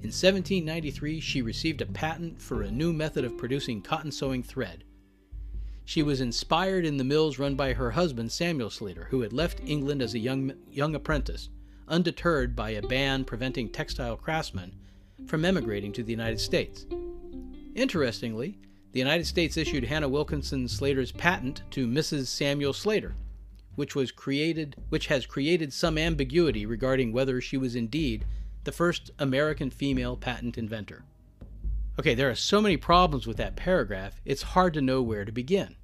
In 0.00 0.10
1793, 0.10 1.20
she 1.20 1.42
received 1.42 1.82
a 1.82 1.86
patent 1.86 2.40
for 2.40 2.62
a 2.62 2.70
new 2.70 2.92
method 2.92 3.24
of 3.24 3.36
producing 3.36 3.82
cotton 3.82 4.12
sewing 4.12 4.42
thread. 4.42 4.84
She 5.84 6.02
was 6.02 6.20
inspired 6.20 6.84
in 6.84 6.98
the 6.98 7.04
mills 7.04 7.38
run 7.38 7.56
by 7.56 7.72
her 7.72 7.90
husband, 7.90 8.30
Samuel 8.30 8.70
Slater, 8.70 9.08
who 9.10 9.22
had 9.22 9.32
left 9.32 9.60
England 9.64 10.02
as 10.02 10.14
a 10.14 10.18
young, 10.18 10.52
young 10.70 10.94
apprentice, 10.94 11.48
undeterred 11.88 12.54
by 12.54 12.70
a 12.70 12.82
ban 12.82 13.24
preventing 13.24 13.70
textile 13.70 14.16
craftsmen 14.16 14.74
from 15.26 15.44
emigrating 15.44 15.92
to 15.94 16.02
the 16.02 16.12
United 16.12 16.40
States. 16.40 16.86
Interestingly, 17.74 18.58
the 18.92 18.98
United 18.98 19.26
States 19.26 19.56
issued 19.56 19.84
Hannah 19.84 20.08
Wilkinson 20.08 20.66
Slater's 20.66 21.12
patent 21.12 21.62
to 21.70 21.86
Mrs. 21.86 22.26
Samuel 22.26 22.72
Slater, 22.72 23.14
which 23.74 23.94
was 23.94 24.10
created 24.10 24.76
which 24.88 25.06
has 25.08 25.26
created 25.26 25.72
some 25.72 25.98
ambiguity 25.98 26.66
regarding 26.66 27.12
whether 27.12 27.40
she 27.40 27.56
was 27.56 27.76
indeed 27.76 28.24
the 28.64 28.72
first 28.72 29.10
American 29.18 29.70
female 29.70 30.16
patent 30.16 30.58
inventor. 30.58 31.04
Okay, 31.98 32.14
there 32.14 32.30
are 32.30 32.34
so 32.34 32.60
many 32.60 32.76
problems 32.76 33.26
with 33.26 33.36
that 33.38 33.56
paragraph, 33.56 34.20
it's 34.24 34.42
hard 34.42 34.74
to 34.74 34.80
know 34.80 35.02
where 35.02 35.24
to 35.24 35.32
begin. 35.32 35.76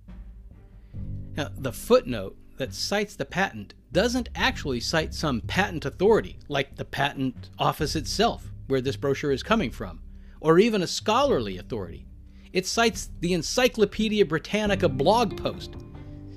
Now, 1.37 1.51
the 1.57 1.73
footnote 1.73 2.37
that 2.57 2.73
cites 2.73 3.17
the 3.17 3.25
patent 3.25 3.75
doesn't 3.91 4.29
actually 4.35 4.81
cite 4.81 5.13
some 5.13 5.41
patent 5.41 5.85
authority, 5.85 6.39
like 6.49 6.77
the 6.77 6.85
patent 6.85 7.51
office 7.59 7.97
itself, 7.97 8.53
where 8.69 8.81
this 8.81 8.97
brochure 8.97 9.33
is 9.33 9.43
coming 9.43 9.71
from, 9.71 10.03
or 10.41 10.59
even 10.59 10.83
a 10.83 10.87
scholarly 10.87 11.59
authority. 11.59 12.07
It 12.55 12.69
cites 12.69 13.11
the 13.19 13.33
Encyclopedia 13.33 14.25
Britannica 14.25 14.89
blog 14.89 15.37
post 15.37 15.75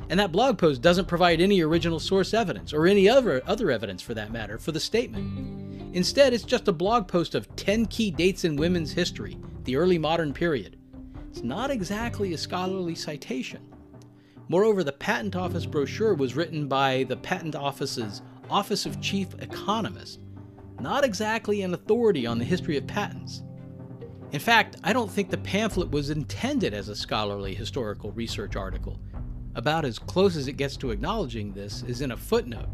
And 0.10 0.20
that 0.20 0.32
blog 0.32 0.58
post 0.58 0.82
doesn't 0.82 1.08
provide 1.08 1.40
any 1.40 1.62
original 1.62 2.00
source 2.00 2.34
evidence, 2.34 2.74
or 2.74 2.88
any 2.88 3.08
other, 3.08 3.42
other 3.46 3.70
evidence 3.70 4.02
for 4.02 4.16
that 4.16 4.32
matter, 4.32 4.58
for 4.58 4.72
the 4.72 4.80
statement. 4.80 5.94
Instead, 5.94 6.34
it's 6.34 6.44
just 6.44 6.68
a 6.68 6.74
blog 6.74 7.08
post 7.08 7.36
of 7.36 7.54
10 7.56 7.86
key 7.88 8.10
dates 8.10 8.46
in 8.46 8.56
women's 8.56 8.92
history, 8.92 9.38
the 9.66 9.76
early 9.76 9.98
modern 10.00 10.34
period. 10.34 10.78
It's 11.30 11.44
not 11.44 11.70
exactly 11.70 12.34
a 12.34 12.38
scholarly 12.38 12.96
citation. 12.96 13.62
Moreover, 14.48 14.84
the 14.84 14.94
Patent 14.94 15.36
Office 15.36 15.66
brochure 15.66 16.16
was 16.16 16.36
written 16.36 16.68
by 16.68 17.04
the 17.10 17.18
Patent 17.18 17.56
Office's 17.56 18.22
Office 18.50 18.86
of 18.86 19.02
Chief 19.02 19.28
Economist, 19.40 20.22
not 20.80 21.04
exactly 21.04 21.62
an 21.62 21.74
authority 21.74 22.26
on 22.26 22.40
the 22.40 22.46
history 22.46 22.78
of 22.78 22.88
patents. 22.88 23.44
In 24.32 24.40
fact, 24.40 24.76
I 24.84 24.92
don't 24.92 25.10
think 25.10 25.30
the 25.30 25.38
pamphlet 25.38 25.90
was 25.90 26.10
intended 26.10 26.74
as 26.74 26.90
a 26.90 26.96
scholarly 26.96 27.56
historical 27.56 28.12
research 28.12 28.58
article. 28.58 29.00
About 29.56 29.86
as 29.86 29.98
close 29.98 30.36
as 30.36 30.48
it 30.50 30.58
gets 30.58 30.76
to 30.78 30.92
acknowledging 30.92 31.54
this 31.54 31.84
is 31.84 32.02
in 32.02 32.12
a 32.12 32.18
footnote. 32.18 32.68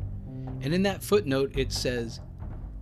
And 0.62 0.74
in 0.74 0.82
that 0.84 1.04
footnote, 1.04 1.52
it 1.56 1.72
says 1.72 2.22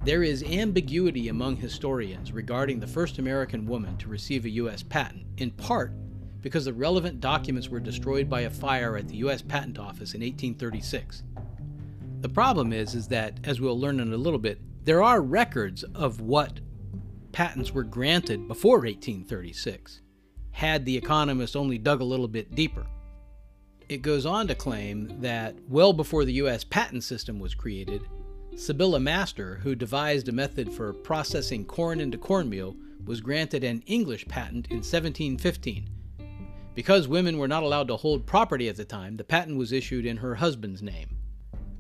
There 0.05 0.23
is 0.23 0.43
ambiguity 0.43 1.27
among 1.27 1.57
historians 1.57 2.31
regarding 2.31 2.79
the 2.79 2.87
first 2.87 3.19
American 3.19 3.65
woman 3.65 3.97
to 3.97 4.07
receive 4.07 4.45
a 4.45 4.49
U.S. 4.49 4.83
patent, 4.83 5.25
in 5.37 5.51
part 5.51 5.91
because 6.41 6.65
the 6.65 6.73
relevant 6.73 7.19
documents 7.19 7.69
were 7.69 7.79
destroyed 7.79 8.29
by 8.29 8.41
a 8.41 8.49
fire 8.49 8.97
at 8.97 9.07
the 9.07 9.17
U.S. 9.17 9.41
Patent 9.41 9.77
Office 9.77 10.13
in 10.13 10.21
1836. 10.21 11.23
The 12.21 12.29
problem 12.29 12.73
is, 12.73 12.95
is 12.95 13.07
that, 13.09 13.39
as 13.43 13.61
we'll 13.61 13.79
learn 13.79 13.99
in 13.99 14.13
a 14.13 14.17
little 14.17 14.39
bit, 14.39 14.59
there 14.83 15.03
are 15.03 15.21
records 15.21 15.83
of 15.95 16.21
what 16.21 16.59
patents 17.31 17.73
were 17.73 17.83
granted 17.83 18.47
before 18.47 18.79
1836, 18.79 20.01
had 20.51 20.85
the 20.85 20.97
economist 20.97 21.55
only 21.55 21.77
dug 21.77 22.01
a 22.01 22.05
little 22.05 22.27
bit 22.27 22.55
deeper. 22.55 22.85
It 23.89 24.01
goes 24.01 24.25
on 24.25 24.47
to 24.47 24.55
claim 24.55 25.21
that 25.21 25.55
well 25.67 25.93
before 25.93 26.25
the 26.25 26.33
U.S. 26.33 26.63
patent 26.63 27.03
system 27.03 27.39
was 27.39 27.55
created, 27.55 28.03
Sibylla 28.55 28.99
Master, 28.99 29.55
who 29.63 29.75
devised 29.75 30.27
a 30.27 30.33
method 30.33 30.71
for 30.71 30.93
processing 30.93 31.65
corn 31.65 31.99
into 31.99 32.17
cornmeal, 32.17 32.75
was 33.05 33.21
granted 33.21 33.63
an 33.63 33.81
English 33.87 34.27
patent 34.27 34.67
in 34.67 34.77
1715. 34.77 35.89
Because 36.75 37.07
women 37.07 37.37
were 37.37 37.47
not 37.47 37.63
allowed 37.63 37.87
to 37.87 37.97
hold 37.97 38.25
property 38.25 38.69
at 38.69 38.75
the 38.75 38.85
time, 38.85 39.17
the 39.17 39.23
patent 39.23 39.57
was 39.57 39.71
issued 39.71 40.05
in 40.05 40.17
her 40.17 40.35
husband's 40.35 40.81
name. 40.81 41.17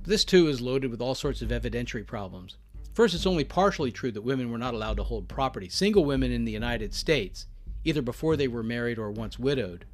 This 0.03 0.25
too 0.25 0.47
is 0.47 0.61
loaded 0.61 0.91
with 0.91 1.01
all 1.01 1.15
sorts 1.15 1.41
of 1.41 1.49
evidentiary 1.49 2.05
problems. 2.05 2.57
First, 2.93 3.15
it's 3.15 3.25
only 3.25 3.45
partially 3.45 3.91
true 3.91 4.11
that 4.11 4.21
women 4.21 4.51
were 4.51 4.57
not 4.57 4.73
allowed 4.73 4.97
to 4.97 5.03
hold 5.03 5.29
property. 5.29 5.69
Single 5.69 6.03
women 6.03 6.31
in 6.31 6.43
the 6.43 6.51
United 6.51 6.93
States, 6.93 7.47
either 7.85 8.01
before 8.01 8.35
they 8.35 8.49
were 8.49 8.63
married 8.63 8.99
or 8.99 9.11
once 9.11 9.39
widowed, 9.39 9.85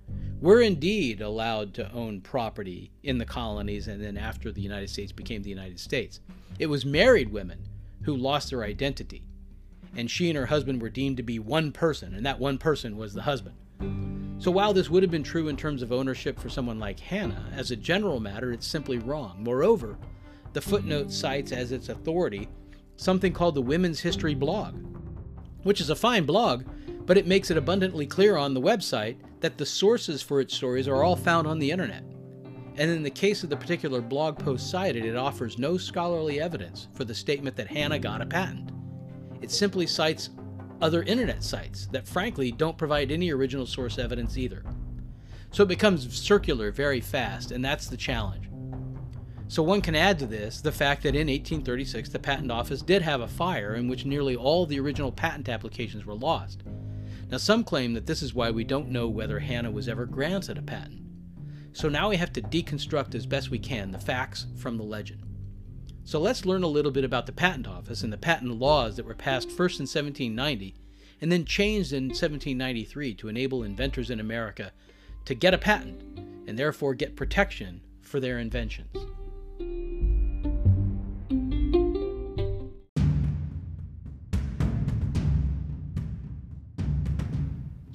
were 0.41 0.61
indeed 0.61 1.21
allowed 1.21 1.75
to 1.75 1.91
own 1.91 2.21
property 2.21 2.91
in 3.03 3.19
the 3.19 3.25
colonies 3.25 3.87
and 3.87 4.03
then 4.03 4.17
after 4.17 4.51
the 4.51 4.61
United 4.61 4.89
States 4.89 5.11
became 5.11 5.43
the 5.43 5.49
United 5.49 5.79
States. 5.79 6.21
It 6.57 6.67
was 6.67 6.85
married 6.85 7.31
women 7.31 7.59
who 8.01 8.15
lost 8.15 8.49
their 8.49 8.63
identity, 8.63 9.23
and 9.95 10.09
she 10.09 10.29
and 10.29 10.37
her 10.37 10.47
husband 10.47 10.81
were 10.81 10.89
deemed 10.89 11.17
to 11.17 11.23
be 11.23 11.37
one 11.37 11.71
person, 11.71 12.15
and 12.15 12.25
that 12.25 12.39
one 12.39 12.57
person 12.57 12.97
was 12.97 13.13
the 13.13 13.21
husband. 13.21 13.55
So 14.39 14.49
while 14.51 14.73
this 14.73 14.89
would 14.89 15.03
have 15.03 15.11
been 15.11 15.23
true 15.23 15.49
in 15.49 15.57
terms 15.57 15.81
of 15.81 15.91
ownership 15.91 16.39
for 16.39 16.49
someone 16.49 16.79
like 16.79 16.99
Hannah, 16.99 17.51
as 17.55 17.69
a 17.69 17.75
general 17.75 18.19
matter, 18.19 18.51
it's 18.51 18.67
simply 18.67 18.97
wrong. 18.97 19.43
Moreover, 19.43 19.97
the 20.53 20.61
footnote 20.61 21.11
cites 21.11 21.51
as 21.51 21.71
its 21.71 21.89
authority 21.89 22.47
something 22.97 23.31
called 23.31 23.55
the 23.55 23.61
Women's 23.61 24.01
History 24.01 24.35
blog, 24.35 24.75
which 25.63 25.79
is 25.79 25.89
a 25.89 25.95
fine 25.95 26.25
blog, 26.25 26.65
but 27.05 27.17
it 27.17 27.25
makes 27.25 27.49
it 27.49 27.57
abundantly 27.57 28.05
clear 28.05 28.35
on 28.35 28.53
the 28.53 28.61
website 28.61 29.17
that 29.39 29.57
the 29.57 29.65
sources 29.65 30.21
for 30.21 30.41
its 30.41 30.53
stories 30.53 30.87
are 30.87 31.03
all 31.03 31.15
found 31.15 31.47
on 31.47 31.59
the 31.59 31.71
internet. 31.71 32.03
And 32.75 32.91
in 32.91 33.01
the 33.01 33.09
case 33.09 33.43
of 33.43 33.49
the 33.49 33.57
particular 33.57 34.01
blog 34.01 34.37
post 34.37 34.69
cited, 34.69 35.05
it 35.05 35.15
offers 35.15 35.57
no 35.57 35.77
scholarly 35.77 36.41
evidence 36.41 36.89
for 36.93 37.05
the 37.05 37.15
statement 37.15 37.55
that 37.55 37.67
Hannah 37.67 37.99
got 37.99 38.21
a 38.21 38.25
patent. 38.25 38.71
It 39.41 39.51
simply 39.51 39.87
cites 39.87 40.31
other 40.81 41.03
internet 41.03 41.43
sites 41.43 41.87
that 41.87 42.07
frankly 42.07 42.51
don't 42.51 42.77
provide 42.77 43.11
any 43.11 43.31
original 43.31 43.65
source 43.65 43.97
evidence 43.97 44.37
either. 44.37 44.63
So 45.51 45.63
it 45.63 45.69
becomes 45.69 46.19
circular 46.19 46.71
very 46.71 47.01
fast, 47.01 47.51
and 47.51 47.63
that's 47.63 47.87
the 47.87 47.97
challenge. 47.97 48.46
So 49.49 49.63
one 49.63 49.81
can 49.81 49.95
add 49.95 50.19
to 50.19 50.25
this 50.25 50.59
the 50.59 50.73
fact 50.73 51.03
that 51.03 51.15
in 51.15 51.27
1836 51.27 52.09
the 52.09 52.19
Patent 52.19 52.51
Office 52.51 52.81
did 52.81 53.01
have 53.01 53.21
a 53.21 53.27
fire 53.27 53.75
in 53.75 53.87
which 53.87 54.05
nearly 54.05 54.35
all 54.35 54.65
the 54.65 54.79
original 54.79 55.11
patent 55.11 55.47
applications 55.47 56.05
were 56.05 56.15
lost. 56.15 56.63
Now 57.29 57.37
some 57.37 57.63
claim 57.63 57.93
that 57.93 58.05
this 58.05 58.21
is 58.21 58.33
why 58.33 58.51
we 58.51 58.65
don't 58.65 58.89
know 58.89 59.07
whether 59.07 59.39
Hannah 59.39 59.71
was 59.71 59.87
ever 59.87 60.05
granted 60.05 60.57
a 60.57 60.61
patent. 60.61 61.01
So 61.71 61.87
now 61.87 62.09
we 62.09 62.17
have 62.17 62.33
to 62.33 62.41
deconstruct 62.41 63.15
as 63.15 63.25
best 63.25 63.49
we 63.49 63.59
can 63.59 63.91
the 63.91 63.99
facts 63.99 64.47
from 64.57 64.77
the 64.77 64.83
legend. 64.83 65.23
So 66.03 66.19
let's 66.19 66.45
learn 66.45 66.63
a 66.63 66.67
little 66.67 66.91
bit 66.91 67.03
about 67.03 67.25
the 67.25 67.31
Patent 67.31 67.67
Office 67.67 68.01
and 68.01 68.11
the 68.11 68.17
patent 68.17 68.59
laws 68.59 68.95
that 68.95 69.05
were 69.05 69.13
passed 69.13 69.51
first 69.51 69.79
in 69.79 69.83
1790 69.83 70.75
and 71.21 71.31
then 71.31 71.45
changed 71.45 71.93
in 71.93 72.05
1793 72.05 73.13
to 73.15 73.27
enable 73.27 73.63
inventors 73.63 74.09
in 74.09 74.19
America 74.19 74.71
to 75.25 75.35
get 75.35 75.53
a 75.53 75.57
patent 75.57 76.01
and 76.47 76.57
therefore 76.57 76.93
get 76.93 77.15
protection 77.15 77.81
for 78.01 78.19
their 78.19 78.39
inventions. 78.39 78.95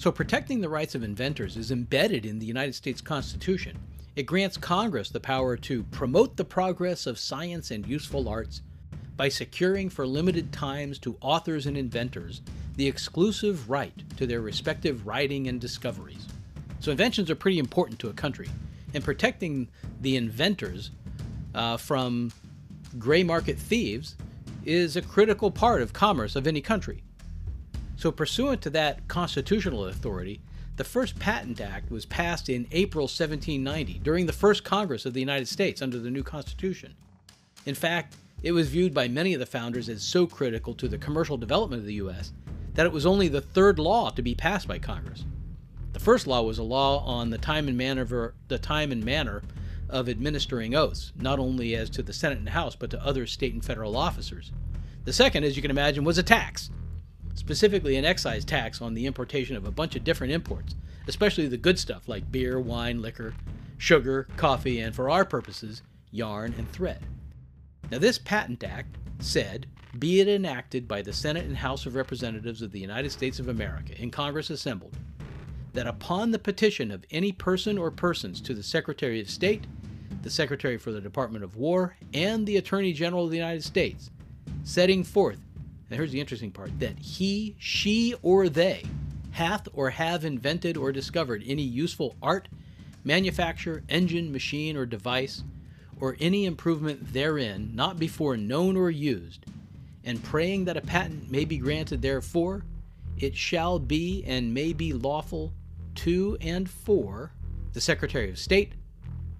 So, 0.02 0.10
protecting 0.10 0.60
the 0.60 0.68
rights 0.68 0.96
of 0.96 1.04
inventors 1.04 1.56
is 1.56 1.70
embedded 1.70 2.26
in 2.26 2.40
the 2.40 2.44
United 2.44 2.74
States 2.74 3.00
Constitution. 3.00 3.78
It 4.16 4.24
grants 4.24 4.56
Congress 4.56 5.10
the 5.10 5.20
power 5.20 5.56
to 5.58 5.84
promote 5.84 6.36
the 6.36 6.44
progress 6.44 7.06
of 7.06 7.20
science 7.20 7.70
and 7.70 7.86
useful 7.86 8.28
arts 8.28 8.62
by 9.16 9.28
securing 9.28 9.88
for 9.88 10.04
limited 10.04 10.52
times 10.52 10.98
to 10.98 11.16
authors 11.20 11.66
and 11.66 11.76
inventors 11.76 12.42
the 12.74 12.88
exclusive 12.88 13.70
right 13.70 13.94
to 14.16 14.26
their 14.26 14.40
respective 14.40 15.06
writing 15.06 15.46
and 15.46 15.60
discoveries. 15.60 16.26
So, 16.80 16.90
inventions 16.90 17.30
are 17.30 17.36
pretty 17.36 17.60
important 17.60 18.00
to 18.00 18.08
a 18.08 18.12
country, 18.12 18.50
and 18.94 19.04
protecting 19.04 19.68
the 20.00 20.16
inventors 20.16 20.90
uh, 21.54 21.76
from 21.76 22.32
gray 22.98 23.22
market 23.22 23.56
thieves 23.56 24.16
is 24.64 24.96
a 24.96 25.02
critical 25.02 25.52
part 25.52 25.80
of 25.80 25.92
commerce 25.92 26.34
of 26.34 26.48
any 26.48 26.60
country. 26.60 27.04
So, 28.02 28.10
pursuant 28.10 28.62
to 28.62 28.70
that 28.70 29.06
constitutional 29.06 29.86
authority, 29.86 30.40
the 30.74 30.82
first 30.82 31.20
Patent 31.20 31.60
Act 31.60 31.88
was 31.88 32.04
passed 32.04 32.48
in 32.48 32.66
April 32.72 33.04
1790 33.04 34.00
during 34.00 34.26
the 34.26 34.32
first 34.32 34.64
Congress 34.64 35.06
of 35.06 35.14
the 35.14 35.20
United 35.20 35.46
States 35.46 35.80
under 35.80 36.00
the 36.00 36.10
new 36.10 36.24
Constitution. 36.24 36.96
In 37.64 37.76
fact, 37.76 38.16
it 38.42 38.50
was 38.50 38.70
viewed 38.70 38.92
by 38.92 39.06
many 39.06 39.34
of 39.34 39.38
the 39.38 39.46
founders 39.46 39.88
as 39.88 40.02
so 40.02 40.26
critical 40.26 40.74
to 40.74 40.88
the 40.88 40.98
commercial 40.98 41.36
development 41.36 41.78
of 41.78 41.86
the 41.86 41.94
U.S. 41.94 42.32
that 42.74 42.86
it 42.86 42.90
was 42.90 43.06
only 43.06 43.28
the 43.28 43.40
third 43.40 43.78
law 43.78 44.10
to 44.10 44.20
be 44.20 44.34
passed 44.34 44.66
by 44.66 44.80
Congress. 44.80 45.24
The 45.92 46.00
first 46.00 46.26
law 46.26 46.42
was 46.42 46.58
a 46.58 46.64
law 46.64 47.04
on 47.04 47.30
the 47.30 47.38
time 47.38 47.68
and 47.68 47.78
manner, 47.78 48.34
the 48.48 48.58
time 48.58 48.90
and 48.90 49.04
manner 49.04 49.44
of 49.88 50.08
administering 50.08 50.74
oaths, 50.74 51.12
not 51.20 51.38
only 51.38 51.76
as 51.76 51.88
to 51.90 52.02
the 52.02 52.12
Senate 52.12 52.38
and 52.38 52.48
House, 52.48 52.74
but 52.74 52.90
to 52.90 53.06
other 53.06 53.28
state 53.28 53.54
and 53.54 53.64
federal 53.64 53.96
officers. 53.96 54.50
The 55.04 55.12
second, 55.12 55.44
as 55.44 55.54
you 55.54 55.62
can 55.62 55.70
imagine, 55.70 56.02
was 56.02 56.18
a 56.18 56.24
tax 56.24 56.68
specifically 57.34 57.96
an 57.96 58.04
excise 58.04 58.44
tax 58.44 58.80
on 58.80 58.94
the 58.94 59.06
importation 59.06 59.56
of 59.56 59.66
a 59.66 59.70
bunch 59.70 59.96
of 59.96 60.04
different 60.04 60.32
imports, 60.32 60.74
especially 61.08 61.48
the 61.48 61.56
good 61.56 61.78
stuff 61.78 62.08
like 62.08 62.30
beer, 62.30 62.60
wine, 62.60 63.00
liquor, 63.02 63.34
sugar, 63.78 64.28
coffee, 64.36 64.80
and 64.80 64.94
for 64.94 65.10
our 65.10 65.24
purposes, 65.24 65.82
yarn 66.10 66.54
and 66.56 66.70
thread. 66.72 67.02
Now, 67.90 67.98
this 67.98 68.18
Patent 68.18 68.62
Act 68.62 68.96
said, 69.18 69.66
be 69.98 70.20
it 70.20 70.28
enacted 70.28 70.88
by 70.88 71.02
the 71.02 71.12
Senate 71.12 71.44
and 71.44 71.56
House 71.56 71.84
of 71.84 71.94
Representatives 71.94 72.62
of 72.62 72.72
the 72.72 72.80
United 72.80 73.10
States 73.10 73.38
of 73.38 73.48
America 73.48 74.00
in 74.00 74.10
Congress 74.10 74.50
assembled, 74.50 74.96
that 75.74 75.86
upon 75.86 76.30
the 76.30 76.38
petition 76.38 76.90
of 76.90 77.04
any 77.10 77.32
person 77.32 77.76
or 77.76 77.90
persons 77.90 78.40
to 78.40 78.54
the 78.54 78.62
Secretary 78.62 79.20
of 79.20 79.28
State, 79.28 79.66
the 80.22 80.30
Secretary 80.30 80.78
for 80.78 80.92
the 80.92 81.00
Department 81.00 81.44
of 81.44 81.56
War, 81.56 81.96
and 82.14 82.46
the 82.46 82.56
Attorney 82.56 82.92
General 82.92 83.24
of 83.24 83.30
the 83.30 83.36
United 83.36 83.64
States, 83.64 84.10
setting 84.64 85.02
forth 85.02 85.40
here's 85.94 86.12
the 86.12 86.20
interesting 86.20 86.50
part 86.50 86.78
that 86.78 86.98
he, 86.98 87.56
she, 87.58 88.14
or 88.22 88.48
they 88.48 88.84
hath 89.32 89.68
or 89.72 89.90
have 89.90 90.24
invented 90.24 90.76
or 90.76 90.92
discovered 90.92 91.42
any 91.46 91.62
useful 91.62 92.14
art, 92.22 92.48
manufacture, 93.04 93.82
engine, 93.88 94.30
machine, 94.30 94.76
or 94.76 94.86
device, 94.86 95.42
or 96.00 96.16
any 96.20 96.46
improvement 96.46 97.12
therein 97.12 97.70
not 97.74 97.98
before 97.98 98.36
known 98.36 98.76
or 98.76 98.90
used, 98.90 99.46
and 100.04 100.22
praying 100.22 100.64
that 100.64 100.76
a 100.76 100.80
patent 100.80 101.30
may 101.30 101.44
be 101.44 101.58
granted 101.58 102.02
therefore, 102.02 102.64
it 103.18 103.36
shall 103.36 103.78
be 103.78 104.24
and 104.26 104.52
may 104.52 104.72
be 104.72 104.92
lawful 104.92 105.52
to 105.94 106.36
and 106.40 106.68
for 106.68 107.32
the 107.72 107.80
Secretary 107.80 108.30
of 108.30 108.38
State, 108.38 108.72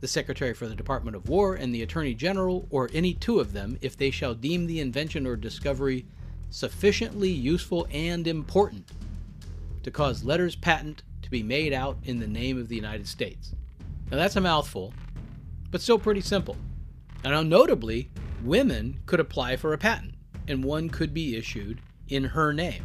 the 0.00 0.08
Secretary 0.08 0.54
for 0.54 0.66
the 0.66 0.74
Department 0.74 1.16
of 1.16 1.28
War, 1.28 1.54
and 1.54 1.74
the 1.74 1.82
Attorney 1.82 2.14
General, 2.14 2.66
or 2.70 2.90
any 2.92 3.14
two 3.14 3.40
of 3.40 3.52
them, 3.52 3.78
if 3.80 3.96
they 3.96 4.10
shall 4.10 4.34
deem 4.34 4.66
the 4.66 4.80
invention 4.80 5.26
or 5.26 5.36
discovery 5.36 6.06
sufficiently 6.52 7.30
useful 7.30 7.88
and 7.90 8.26
important 8.26 8.88
to 9.82 9.90
cause 9.90 10.22
letters 10.22 10.54
patent 10.54 11.02
to 11.22 11.30
be 11.30 11.42
made 11.42 11.72
out 11.72 11.96
in 12.04 12.20
the 12.20 12.26
name 12.26 12.58
of 12.58 12.68
the 12.68 12.76
United 12.76 13.08
States. 13.08 13.54
Now 14.10 14.18
that's 14.18 14.36
a 14.36 14.40
mouthful, 14.40 14.94
but 15.70 15.80
still 15.80 15.98
pretty 15.98 16.20
simple. 16.20 16.56
Now, 17.24 17.42
notably, 17.42 18.10
women 18.44 19.00
could 19.06 19.20
apply 19.20 19.56
for 19.56 19.72
a 19.72 19.78
patent, 19.78 20.14
and 20.48 20.64
one 20.64 20.90
could 20.90 21.14
be 21.14 21.36
issued 21.36 21.80
in 22.08 22.24
her 22.24 22.52
name. 22.52 22.84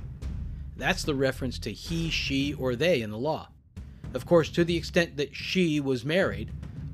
That's 0.75 1.03
the 1.03 1.15
reference 1.15 1.58
to 1.60 1.73
he, 1.73 2.10
she, 2.10 2.53
or 2.53 2.75
they 2.75 3.01
in 3.01 3.10
the 3.10 3.17
law. 3.17 3.49
Of 4.13 4.25
course, 4.25 4.49
to 4.49 4.63
the 4.63 4.77
extent 4.77 5.17
that 5.17 5.36
she 5.36 5.80
was 5.80 6.06
married, 6.06 6.51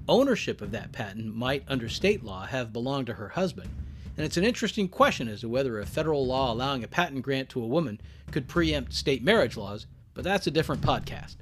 ownership 0.08 0.62
of 0.62 0.72
that 0.72 0.94
patent 0.94 1.36
might, 1.36 1.64
under 1.68 1.90
state 1.90 2.24
law, 2.24 2.46
have 2.46 2.74
belonged 2.74 3.08
to 3.08 3.14
her 3.14 3.30
husband. 3.30 3.70
And 4.16 4.26
it's 4.26 4.38
an 4.38 4.44
interesting 4.44 4.88
question 4.88 5.28
as 5.28 5.42
to 5.42 5.50
whether 5.50 5.80
a 5.80 5.86
federal 5.86 6.26
law 6.26 6.54
allowing 6.54 6.84
a 6.84 6.88
patent 6.88 7.24
grant 7.24 7.50
to 7.50 7.64
a 7.64 7.68
woman 7.68 8.00
could 8.32 8.48
preempt 8.48 8.94
state 8.94 9.24
marriage 9.24 9.58
laws, 9.58 9.88
but 10.14 10.24
that's 10.24 10.48
a 10.48 10.52
different 10.52 10.82
podcast. 10.82 11.38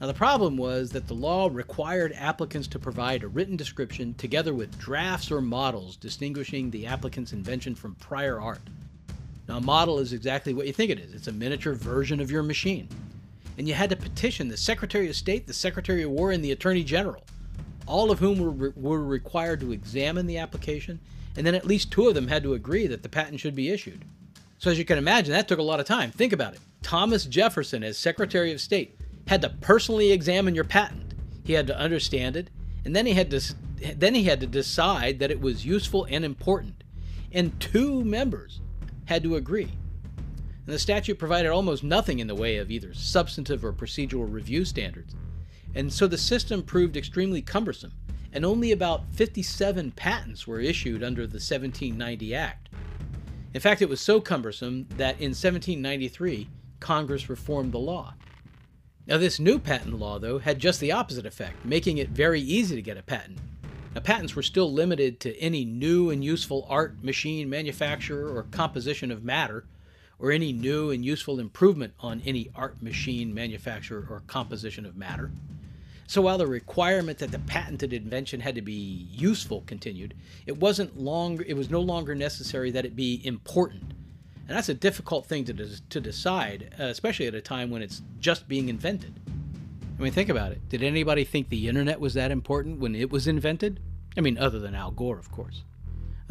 Now, 0.00 0.08
the 0.08 0.14
problem 0.14 0.56
was 0.56 0.90
that 0.90 1.06
the 1.06 1.14
law 1.14 1.48
required 1.50 2.12
applicants 2.16 2.66
to 2.68 2.78
provide 2.78 3.22
a 3.22 3.28
written 3.28 3.56
description 3.56 4.14
together 4.14 4.52
with 4.52 4.78
drafts 4.78 5.30
or 5.30 5.40
models 5.40 5.96
distinguishing 5.96 6.70
the 6.70 6.86
applicant's 6.86 7.32
invention 7.32 7.74
from 7.76 7.94
prior 7.94 8.40
art. 8.40 8.60
Now, 9.48 9.58
a 9.58 9.60
model 9.60 10.00
is 10.00 10.12
exactly 10.12 10.54
what 10.54 10.66
you 10.66 10.72
think 10.72 10.90
it 10.90 10.98
is 10.98 11.14
it's 11.14 11.28
a 11.28 11.32
miniature 11.32 11.74
version 11.74 12.20
of 12.20 12.30
your 12.30 12.42
machine. 12.42 12.88
And 13.56 13.68
you 13.68 13.74
had 13.74 13.90
to 13.90 13.96
petition 13.96 14.48
the 14.48 14.56
Secretary 14.56 15.08
of 15.08 15.14
State, 15.14 15.46
the 15.46 15.52
Secretary 15.52 16.02
of 16.02 16.10
War, 16.10 16.32
and 16.32 16.44
the 16.44 16.52
Attorney 16.52 16.82
General, 16.82 17.22
all 17.86 18.10
of 18.10 18.18
whom 18.18 18.38
were, 18.38 18.50
re- 18.50 18.72
were 18.76 19.04
required 19.04 19.60
to 19.60 19.72
examine 19.72 20.26
the 20.26 20.38
application, 20.38 21.00
and 21.36 21.46
then 21.46 21.54
at 21.54 21.66
least 21.66 21.90
two 21.90 22.08
of 22.08 22.14
them 22.14 22.28
had 22.28 22.42
to 22.42 22.54
agree 22.54 22.86
that 22.86 23.02
the 23.02 23.08
patent 23.08 23.40
should 23.40 23.54
be 23.54 23.70
issued. 23.70 24.04
So, 24.58 24.70
as 24.70 24.78
you 24.78 24.84
can 24.84 24.98
imagine, 24.98 25.32
that 25.32 25.48
took 25.48 25.58
a 25.58 25.62
lot 25.62 25.80
of 25.80 25.86
time. 25.86 26.10
Think 26.10 26.32
about 26.32 26.54
it. 26.54 26.60
Thomas 26.82 27.24
Jefferson, 27.24 27.82
as 27.82 27.98
Secretary 27.98 28.52
of 28.52 28.60
State, 28.60 28.98
had 29.26 29.42
to 29.42 29.48
personally 29.48 30.12
examine 30.12 30.54
your 30.54 30.64
patent. 30.64 31.14
He 31.44 31.52
had 31.52 31.66
to 31.66 31.78
understand 31.78 32.36
it, 32.36 32.50
and 32.84 32.94
then 32.94 33.06
he 33.06 33.14
had 33.14 33.30
to 33.30 33.40
then 33.96 34.14
he 34.14 34.24
had 34.24 34.40
to 34.40 34.46
decide 34.46 35.18
that 35.18 35.32
it 35.32 35.40
was 35.40 35.66
useful 35.66 36.06
and 36.08 36.24
important. 36.24 36.84
And 37.32 37.58
two 37.58 38.04
members 38.04 38.60
had 39.06 39.24
to 39.24 39.34
agree. 39.34 39.72
And 40.66 40.74
the 40.74 40.78
statute 40.78 41.18
provided 41.18 41.50
almost 41.50 41.82
nothing 41.82 42.20
in 42.20 42.28
the 42.28 42.34
way 42.34 42.58
of 42.58 42.70
either 42.70 42.94
substantive 42.94 43.64
or 43.64 43.72
procedural 43.72 44.32
review 44.32 44.64
standards. 44.64 45.16
And 45.74 45.92
so 45.92 46.06
the 46.06 46.18
system 46.18 46.62
proved 46.62 46.96
extremely 46.96 47.42
cumbersome, 47.42 47.92
and 48.32 48.44
only 48.44 48.72
about 48.72 49.04
57 49.12 49.92
patents 49.92 50.46
were 50.46 50.60
issued 50.60 51.02
under 51.02 51.22
the 51.22 51.34
1790 51.34 52.34
Act. 52.34 52.68
In 53.54 53.60
fact, 53.60 53.82
it 53.82 53.88
was 53.88 54.00
so 54.00 54.20
cumbersome 54.20 54.86
that 54.96 55.16
in 55.16 55.30
1793, 55.30 56.48
Congress 56.80 57.28
reformed 57.28 57.72
the 57.72 57.78
law. 57.78 58.14
Now, 59.06 59.18
this 59.18 59.40
new 59.40 59.58
patent 59.58 59.98
law, 59.98 60.18
though, 60.18 60.38
had 60.38 60.58
just 60.58 60.80
the 60.80 60.92
opposite 60.92 61.26
effect, 61.26 61.64
making 61.64 61.98
it 61.98 62.10
very 62.10 62.40
easy 62.40 62.76
to 62.76 62.82
get 62.82 62.96
a 62.96 63.02
patent. 63.02 63.38
Now, 63.94 64.00
patents 64.00 64.34
were 64.34 64.42
still 64.42 64.72
limited 64.72 65.20
to 65.20 65.36
any 65.38 65.64
new 65.64 66.10
and 66.10 66.24
useful 66.24 66.66
art, 66.70 67.02
machine, 67.02 67.50
manufacture, 67.50 68.28
or 68.28 68.44
composition 68.44 69.10
of 69.10 69.24
matter, 69.24 69.64
or 70.18 70.30
any 70.30 70.52
new 70.52 70.90
and 70.90 71.04
useful 71.04 71.40
improvement 71.40 71.92
on 71.98 72.22
any 72.24 72.50
art, 72.54 72.80
machine, 72.80 73.34
manufacture, 73.34 74.06
or 74.08 74.22
composition 74.28 74.86
of 74.86 74.96
matter. 74.96 75.30
So 76.12 76.20
while 76.20 76.36
the 76.36 76.46
requirement 76.46 77.20
that 77.20 77.30
the 77.30 77.38
patented 77.38 77.94
invention 77.94 78.40
had 78.40 78.54
to 78.56 78.60
be 78.60 79.08
useful 79.10 79.62
continued, 79.64 80.12
it 80.44 80.58
wasn't 80.58 81.00
long 81.00 81.40
it 81.46 81.54
was 81.54 81.70
no 81.70 81.80
longer 81.80 82.14
necessary 82.14 82.70
that 82.72 82.84
it 82.84 82.94
be 82.94 83.22
important. 83.24 83.94
And 84.46 84.54
that's 84.54 84.68
a 84.68 84.74
difficult 84.74 85.24
thing 85.24 85.46
to, 85.46 85.54
de- 85.54 85.80
to 85.88 86.02
decide, 86.02 86.74
uh, 86.78 86.82
especially 86.82 87.28
at 87.28 87.34
a 87.34 87.40
time 87.40 87.70
when 87.70 87.80
it's 87.80 88.02
just 88.20 88.46
being 88.46 88.68
invented. 88.68 89.18
I 89.98 90.02
mean, 90.02 90.12
think 90.12 90.28
about 90.28 90.52
it. 90.52 90.68
Did 90.68 90.82
anybody 90.82 91.24
think 91.24 91.48
the 91.48 91.66
internet 91.66 91.98
was 91.98 92.12
that 92.12 92.30
important 92.30 92.78
when 92.78 92.94
it 92.94 93.10
was 93.10 93.26
invented? 93.26 93.80
I 94.14 94.20
mean, 94.20 94.36
other 94.36 94.58
than 94.58 94.74
Al 94.74 94.90
Gore, 94.90 95.18
of 95.18 95.32
course. 95.32 95.62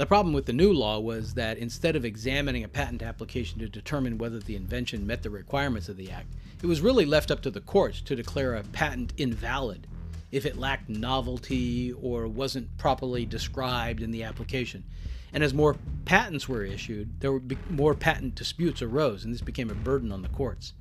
The 0.01 0.07
problem 0.07 0.33
with 0.33 0.47
the 0.47 0.51
new 0.51 0.73
law 0.73 0.99
was 0.99 1.35
that 1.35 1.59
instead 1.59 1.95
of 1.95 2.05
examining 2.05 2.63
a 2.63 2.67
patent 2.67 3.03
application 3.03 3.59
to 3.59 3.69
determine 3.69 4.17
whether 4.17 4.39
the 4.39 4.55
invention 4.55 5.05
met 5.05 5.21
the 5.21 5.29
requirements 5.29 5.89
of 5.89 5.95
the 5.95 6.09
Act, 6.09 6.33
it 6.59 6.65
was 6.65 6.81
really 6.81 7.05
left 7.05 7.29
up 7.29 7.41
to 7.41 7.51
the 7.51 7.61
courts 7.61 8.01
to 8.01 8.15
declare 8.15 8.55
a 8.55 8.63
patent 8.63 9.13
invalid 9.17 9.85
if 10.31 10.43
it 10.43 10.57
lacked 10.57 10.89
novelty 10.89 11.93
or 11.93 12.27
wasn't 12.27 12.75
properly 12.79 13.27
described 13.27 14.01
in 14.01 14.09
the 14.09 14.23
application. 14.23 14.83
And 15.33 15.43
as 15.43 15.53
more 15.53 15.77
patents 16.05 16.49
were 16.49 16.65
issued, 16.65 17.21
there 17.21 17.33
were 17.33 17.43
more 17.69 17.93
patent 17.93 18.33
disputes 18.33 18.81
arose, 18.81 19.23
and 19.23 19.31
this 19.31 19.41
became 19.41 19.69
a 19.69 19.75
burden 19.75 20.11
on 20.11 20.23
the 20.23 20.29
courts. 20.29 20.73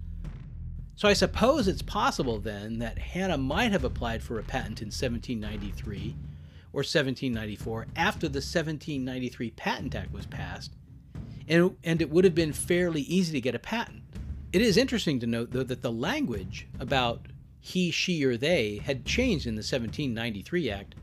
So 0.97 1.09
I 1.09 1.13
suppose 1.13 1.69
it's 1.69 1.83
possible 1.83 2.39
then 2.39 2.79
that 2.79 2.99
Hannah 2.99 3.37
might 3.37 3.73
have 3.73 3.85
applied 3.85 4.23
for 4.23 4.39
a 4.39 4.43
patent 4.43 4.81
in 4.81 4.87
1793 4.87 6.17
or 6.73 6.81
1794 6.81 7.87
after 7.97 8.29
the 8.29 8.39
1793 8.39 9.51
Patent 9.51 9.95
Act 9.95 10.13
was 10.13 10.27
passed, 10.27 10.73
and, 11.49 11.77
and 11.83 12.01
it 12.01 12.11
would 12.11 12.25
have 12.25 12.35
been 12.35 12.53
fairly 12.53 13.03
easy 13.03 13.33
to 13.33 13.41
get 13.41 13.55
a 13.55 13.59
patent. 13.59 14.03
It 14.53 14.63
is 14.63 14.77
interesting 14.77 15.21
to 15.21 15.27
note, 15.27 15.51
though, 15.51 15.63
that 15.63 15.83
the 15.83 15.93
language 15.93 16.67
about 16.79 17.27
he, 17.61 17.91
she, 17.91 18.25
or 18.25 18.37
they 18.37 18.81
had 18.85 19.05
changed 19.05 19.47
in 19.47 19.55
the 19.55 19.61
1793 19.61 20.71
Act 20.71 20.95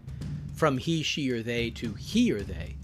from 0.56 0.78
he, 0.78 1.04
she, 1.04 1.30
or 1.32 1.42
they 1.44 1.70
to 1.72 1.94
he 1.94 2.32
or 2.32 2.42
they. 2.42 2.76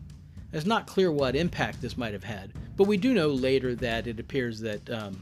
It's 0.51 0.65
not 0.65 0.85
clear 0.85 1.11
what 1.11 1.35
impact 1.35 1.81
this 1.81 1.97
might 1.97 2.13
have 2.13 2.23
had, 2.23 2.53
but 2.77 2.87
we 2.87 2.97
do 2.97 3.13
know 3.13 3.29
later 3.29 3.73
that 3.75 4.05
it 4.05 4.19
appears 4.19 4.59
that 4.59 4.87
um, 4.89 5.19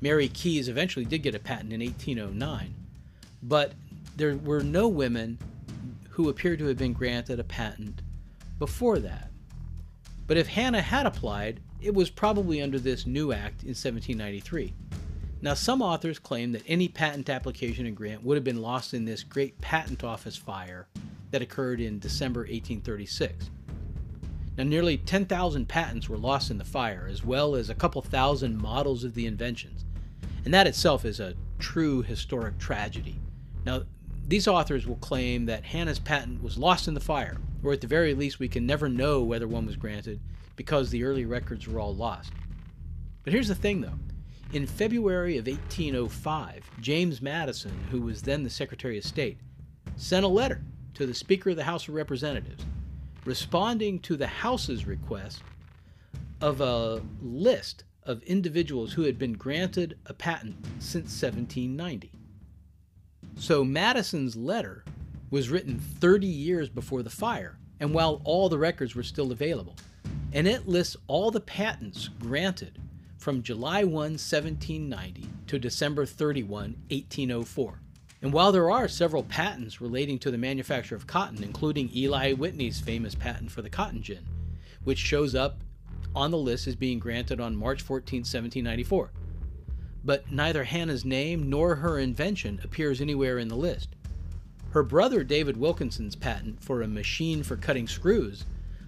Mary 0.00 0.28
Kies 0.28 0.68
eventually 0.68 1.04
did 1.04 1.22
get 1.22 1.36
a 1.36 1.38
patent 1.38 1.72
in 1.72 1.80
1809, 1.80 2.74
but 3.42 3.72
there 4.16 4.36
were 4.36 4.62
no 4.62 4.88
women 4.88 5.38
who 6.16 6.30
appeared 6.30 6.58
to 6.58 6.64
have 6.64 6.78
been 6.78 6.94
granted 6.94 7.38
a 7.38 7.44
patent 7.44 8.00
before 8.58 8.98
that. 8.98 9.30
But 10.26 10.38
if 10.38 10.46
Hannah 10.48 10.80
had 10.80 11.04
applied, 11.04 11.60
it 11.78 11.92
was 11.92 12.08
probably 12.08 12.62
under 12.62 12.78
this 12.78 13.04
new 13.04 13.32
act 13.32 13.64
in 13.64 13.74
1793. 13.74 14.72
Now, 15.42 15.52
some 15.52 15.82
authors 15.82 16.18
claim 16.18 16.52
that 16.52 16.62
any 16.66 16.88
patent 16.88 17.28
application 17.28 17.84
and 17.84 17.94
grant 17.94 18.24
would 18.24 18.38
have 18.38 18.44
been 18.44 18.62
lost 18.62 18.94
in 18.94 19.04
this 19.04 19.22
great 19.22 19.60
patent 19.60 20.04
office 20.04 20.38
fire 20.38 20.88
that 21.32 21.42
occurred 21.42 21.82
in 21.82 21.98
December 21.98 22.40
1836. 22.40 23.50
Now, 24.56 24.64
nearly 24.64 24.96
10,000 24.96 25.68
patents 25.68 26.08
were 26.08 26.16
lost 26.16 26.50
in 26.50 26.56
the 26.56 26.64
fire, 26.64 27.06
as 27.10 27.26
well 27.26 27.54
as 27.54 27.68
a 27.68 27.74
couple 27.74 28.00
thousand 28.00 28.56
models 28.56 29.04
of 29.04 29.12
the 29.12 29.26
inventions. 29.26 29.84
And 30.46 30.54
that 30.54 30.66
itself 30.66 31.04
is 31.04 31.20
a 31.20 31.34
true 31.58 32.00
historic 32.00 32.56
tragedy. 32.56 33.20
Now, 33.66 33.82
these 34.28 34.48
authors 34.48 34.86
will 34.86 34.96
claim 34.96 35.46
that 35.46 35.64
Hannah's 35.64 35.98
patent 35.98 36.42
was 36.42 36.58
lost 36.58 36.88
in 36.88 36.94
the 36.94 37.00
fire, 37.00 37.36
or 37.62 37.72
at 37.72 37.80
the 37.80 37.86
very 37.86 38.14
least, 38.14 38.38
we 38.38 38.48
can 38.48 38.66
never 38.66 38.88
know 38.88 39.22
whether 39.22 39.46
one 39.46 39.66
was 39.66 39.76
granted 39.76 40.20
because 40.56 40.90
the 40.90 41.04
early 41.04 41.24
records 41.24 41.68
were 41.68 41.78
all 41.78 41.94
lost. 41.94 42.32
But 43.22 43.32
here's 43.32 43.48
the 43.48 43.54
thing, 43.54 43.80
though. 43.80 43.98
In 44.52 44.66
February 44.66 45.36
of 45.38 45.46
1805, 45.46 46.70
James 46.80 47.20
Madison, 47.20 47.72
who 47.90 48.00
was 48.00 48.22
then 48.22 48.42
the 48.42 48.50
Secretary 48.50 48.98
of 48.98 49.04
State, 49.04 49.38
sent 49.96 50.24
a 50.24 50.28
letter 50.28 50.62
to 50.94 51.06
the 51.06 51.14
Speaker 51.14 51.50
of 51.50 51.56
the 51.56 51.64
House 51.64 51.88
of 51.88 51.94
Representatives 51.94 52.64
responding 53.24 53.98
to 53.98 54.16
the 54.16 54.26
House's 54.26 54.86
request 54.86 55.42
of 56.40 56.60
a 56.60 57.02
list 57.20 57.84
of 58.04 58.22
individuals 58.22 58.92
who 58.92 59.02
had 59.02 59.18
been 59.18 59.32
granted 59.32 59.98
a 60.06 60.14
patent 60.14 60.56
since 60.78 61.20
1790. 61.20 62.12
So 63.38 63.62
Madison's 63.64 64.34
letter 64.34 64.82
was 65.30 65.50
written 65.50 65.78
30 65.78 66.26
years 66.26 66.70
before 66.70 67.02
the 67.02 67.10
fire, 67.10 67.58
and 67.78 67.92
while 67.92 68.22
all 68.24 68.48
the 68.48 68.58
records 68.58 68.94
were 68.94 69.02
still 69.02 69.30
available. 69.30 69.76
And 70.32 70.48
it 70.48 70.66
lists 70.66 70.96
all 71.06 71.30
the 71.30 71.40
patents 71.40 72.08
granted 72.18 72.78
from 73.18 73.42
July 73.42 73.84
1, 73.84 73.92
1790 73.92 75.26
to 75.48 75.58
December 75.58 76.06
31, 76.06 76.76
1804. 76.90 77.80
And 78.22 78.32
while 78.32 78.52
there 78.52 78.70
are 78.70 78.88
several 78.88 79.24
patents 79.24 79.82
relating 79.82 80.18
to 80.20 80.30
the 80.30 80.38
manufacture 80.38 80.96
of 80.96 81.06
cotton, 81.06 81.44
including 81.44 81.94
Eli 81.94 82.32
Whitney's 82.32 82.80
famous 82.80 83.14
patent 83.14 83.50
for 83.50 83.60
the 83.60 83.70
cotton 83.70 84.02
gin, 84.02 84.24
which 84.84 84.98
shows 84.98 85.34
up 85.34 85.58
on 86.14 86.30
the 86.30 86.38
list 86.38 86.66
as 86.66 86.74
being 86.74 86.98
granted 86.98 87.40
on 87.40 87.54
March 87.54 87.82
14, 87.82 88.20
1794. 88.20 89.10
But 90.06 90.30
neither 90.30 90.62
Hannah's 90.62 91.04
name 91.04 91.50
nor 91.50 91.74
her 91.74 91.98
invention 91.98 92.60
appears 92.62 93.00
anywhere 93.00 93.38
in 93.38 93.48
the 93.48 93.56
list. 93.56 93.88
Her 94.70 94.84
brother 94.84 95.24
David 95.24 95.56
Wilkinson's 95.56 96.14
patent 96.14 96.62
for 96.62 96.80
a 96.80 96.86
machine 96.86 97.42
for 97.42 97.56
cutting 97.56 97.88
screws 97.88 98.44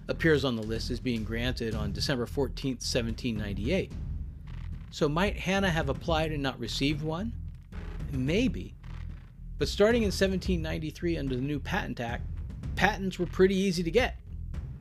appears 0.07 0.45
on 0.45 0.55
the 0.55 0.63
list 0.63 0.89
as 0.89 1.01
being 1.01 1.25
granted 1.25 1.75
on 1.75 1.91
December 1.91 2.25
14, 2.25 2.75
1798. 2.75 3.91
So 4.91 5.09
might 5.09 5.37
Hannah 5.37 5.69
have 5.69 5.89
applied 5.89 6.31
and 6.31 6.41
not 6.41 6.57
received 6.57 7.01
one? 7.01 7.33
Maybe. 8.13 8.73
But 9.57 9.67
starting 9.67 10.03
in 10.03 10.07
1793 10.07 11.17
under 11.17 11.35
the 11.35 11.41
new 11.41 11.59
Patent 11.59 11.99
Act, 11.99 12.23
patents 12.77 13.19
were 13.19 13.25
pretty 13.25 13.55
easy 13.55 13.83
to 13.83 13.91
get. 13.91 14.15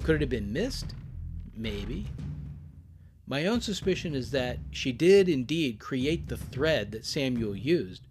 Could 0.05 0.15
it 0.15 0.21
have 0.21 0.31
been 0.31 0.53
missed? 0.53 0.95
Maybe. 1.57 2.07
My 3.31 3.45
own 3.45 3.61
suspicion 3.61 4.15
is 4.15 4.31
that 4.31 4.59
she 4.71 4.91
did 4.91 5.29
indeed 5.29 5.79
create 5.79 6.29
the 6.29 6.39
thread 6.39 6.93
that 6.93 7.05
Samuel 7.05 7.55
used, 7.55 8.07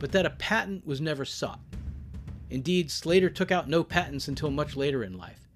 but 0.00 0.10
that 0.12 0.24
a 0.24 0.30
patent 0.30 0.86
was 0.86 1.02
never 1.02 1.26
sought. 1.26 1.60
Indeed, 2.48 2.90
Slater 2.90 3.28
took 3.28 3.52
out 3.52 3.68
no 3.68 3.84
patents 3.84 4.26
until 4.26 4.50
much 4.50 4.74
later 4.74 5.04
in 5.04 5.18
life, 5.18 5.50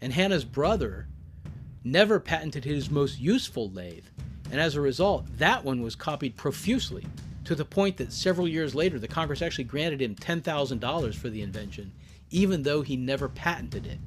and 0.00 0.14
Hannah's 0.14 0.46
brother 0.46 1.08
never 1.84 2.18
patented 2.18 2.64
his 2.64 2.90
most 2.90 3.20
useful 3.20 3.68
lathe, 3.70 4.06
and 4.50 4.58
as 4.58 4.76
a 4.76 4.80
result, 4.80 5.26
that 5.36 5.62
one 5.62 5.82
was 5.82 5.94
copied 5.94 6.34
profusely 6.34 7.04
to 7.44 7.54
the 7.54 7.66
point 7.66 7.98
that 7.98 8.14
several 8.14 8.48
years 8.48 8.74
later 8.74 8.98
the 8.98 9.06
Congress 9.06 9.42
actually 9.42 9.64
granted 9.64 10.00
him 10.00 10.14
$10,000 10.14 11.14
for 11.14 11.28
the 11.28 11.42
invention, 11.42 11.92
even 12.30 12.62
though 12.62 12.80
he 12.80 12.96
never 12.96 13.28
patented 13.28 13.84
it. 13.84 13.98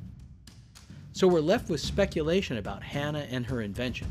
So 1.11 1.27
we're 1.27 1.41
left 1.41 1.69
with 1.69 1.79
speculation 1.79 2.57
about 2.57 2.81
Hannah 2.81 3.27
and 3.29 3.45
her 3.45 3.61
invention. 3.61 4.07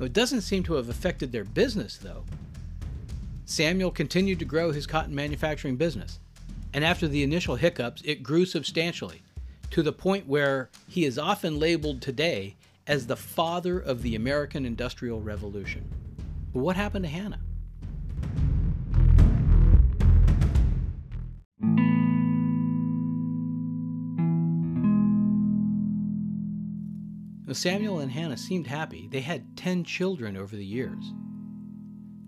It 0.00 0.12
doesn't 0.12 0.42
seem 0.42 0.62
to 0.64 0.74
have 0.74 0.88
affected 0.88 1.32
their 1.32 1.44
business, 1.44 1.96
though. 1.96 2.24
Samuel 3.44 3.90
continued 3.90 4.38
to 4.38 4.44
grow 4.44 4.70
his 4.70 4.86
cotton 4.86 5.14
manufacturing 5.14 5.76
business, 5.76 6.20
and 6.72 6.84
after 6.84 7.08
the 7.08 7.22
initial 7.22 7.56
hiccups, 7.56 8.02
it 8.04 8.22
grew 8.22 8.44
substantially 8.44 9.22
to 9.70 9.82
the 9.82 9.92
point 9.92 10.26
where 10.26 10.70
he 10.86 11.04
is 11.04 11.18
often 11.18 11.58
labeled 11.58 12.00
today 12.00 12.54
as 12.86 13.06
the 13.06 13.16
father 13.16 13.78
of 13.78 14.02
the 14.02 14.14
American 14.14 14.64
Industrial 14.64 15.20
Revolution. 15.20 15.84
But 16.52 16.60
what 16.60 16.76
happened 16.76 17.04
to 17.04 17.10
Hannah? 17.10 17.40
Samuel 27.54 28.00
and 28.00 28.10
Hannah 28.10 28.36
seemed 28.36 28.66
happy. 28.66 29.08
They 29.10 29.20
had 29.20 29.56
10 29.56 29.84
children 29.84 30.36
over 30.36 30.54
the 30.54 30.64
years. 30.64 31.14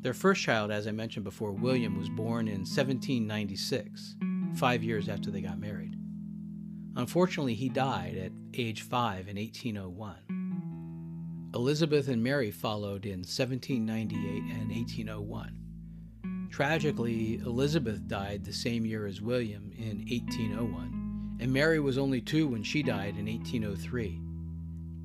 Their 0.01 0.15
first 0.15 0.41
child, 0.41 0.71
as 0.71 0.87
I 0.87 0.93
mentioned 0.93 1.25
before, 1.25 1.53
William, 1.53 1.99
was 1.99 2.09
born 2.09 2.49
in 2.49 2.61
1796, 2.61 4.17
five 4.55 4.83
years 4.83 5.11
after 5.11 5.31
they 5.31 5.43
got 5.43 5.59
married. 5.59 5.95
Unfortunately, 6.97 7.55
he 7.55 7.69
died 7.69 8.17
at 8.17 8.33
age 8.55 8.81
five 8.83 9.29
in 9.29 9.37
1801. 9.37 11.51
Elizabeth 11.55 12.09
and 12.09 12.23
Mary 12.23 12.51
followed 12.51 13.05
in 13.05 13.19
1798 13.19 14.55
and 14.55 14.71
1801. 14.71 16.49
Tragically, 16.51 17.35
Elizabeth 17.45 18.09
died 18.09 18.45
the 18.45 18.53
same 18.53 18.87
year 18.87 19.07
as 19.07 19.21
William 19.21 19.71
in 19.77 19.99
1801, 20.09 21.37
and 21.41 21.53
Mary 21.53 21.79
was 21.79 21.99
only 21.99 22.23
two 22.23 22.49
when 22.49 22.63
she 22.63 22.83
died 22.83 23.17
in 23.17 23.27
1803. 23.27 24.30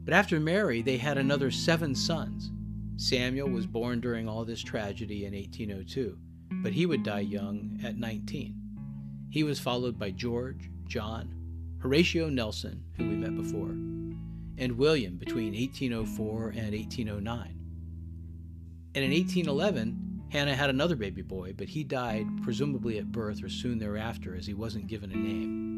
But 0.05 0.13
after 0.13 0.39
Mary, 0.39 0.83
they 0.83 0.97
had 0.97 1.17
another 1.17 1.49
seven 1.49 1.95
sons. 1.95 2.51
Samuel 2.95 3.49
was 3.49 3.65
born 3.65 3.99
during 3.99 4.29
all 4.29 4.45
this 4.45 4.61
tragedy 4.61 5.25
in 5.25 5.33
1802, 5.33 6.17
but 6.61 6.73
he 6.73 6.85
would 6.85 7.03
die 7.03 7.21
young 7.21 7.79
at 7.83 7.97
19. 7.97 8.55
He 9.31 9.43
was 9.43 9.59
followed 9.59 9.97
by 9.97 10.11
George, 10.11 10.69
John, 10.85 11.33
Horatio 11.81 12.29
Nelson, 12.29 12.83
who 12.95 13.09
we 13.09 13.15
met 13.15 13.35
before, 13.35 13.71
and 14.57 14.77
William 14.77 15.17
between 15.17 15.53
1804 15.53 16.49
and 16.49 16.73
1809. 16.73 17.59
And 18.93 19.03
in 19.03 19.11
1811, 19.11 20.23
Hannah 20.29 20.55
had 20.55 20.69
another 20.69 20.95
baby 20.95 21.23
boy, 21.23 21.53
but 21.57 21.67
he 21.67 21.83
died 21.83 22.27
presumably 22.43 22.99
at 22.99 23.11
birth 23.11 23.43
or 23.43 23.49
soon 23.49 23.79
thereafter 23.79 24.35
as 24.35 24.45
he 24.45 24.53
wasn't 24.53 24.87
given 24.87 25.11
a 25.11 25.15
name. 25.15 25.74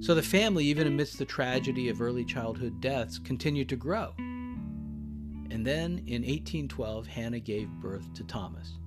So 0.00 0.14
the 0.14 0.22
family, 0.22 0.64
even 0.64 0.86
amidst 0.86 1.18
the 1.18 1.26
tragedy 1.26 1.90
of 1.90 2.00
early 2.00 2.24
childhood 2.24 2.80
deaths, 2.80 3.18
continued 3.18 3.68
to 3.68 3.76
grow. 3.76 4.14
And 4.18 5.66
then 5.66 6.02
in 6.06 6.22
1812, 6.22 7.06
Hannah 7.06 7.38
gave 7.38 7.68
birth 7.68 8.12
to 8.14 8.24
Thomas. 8.24 8.78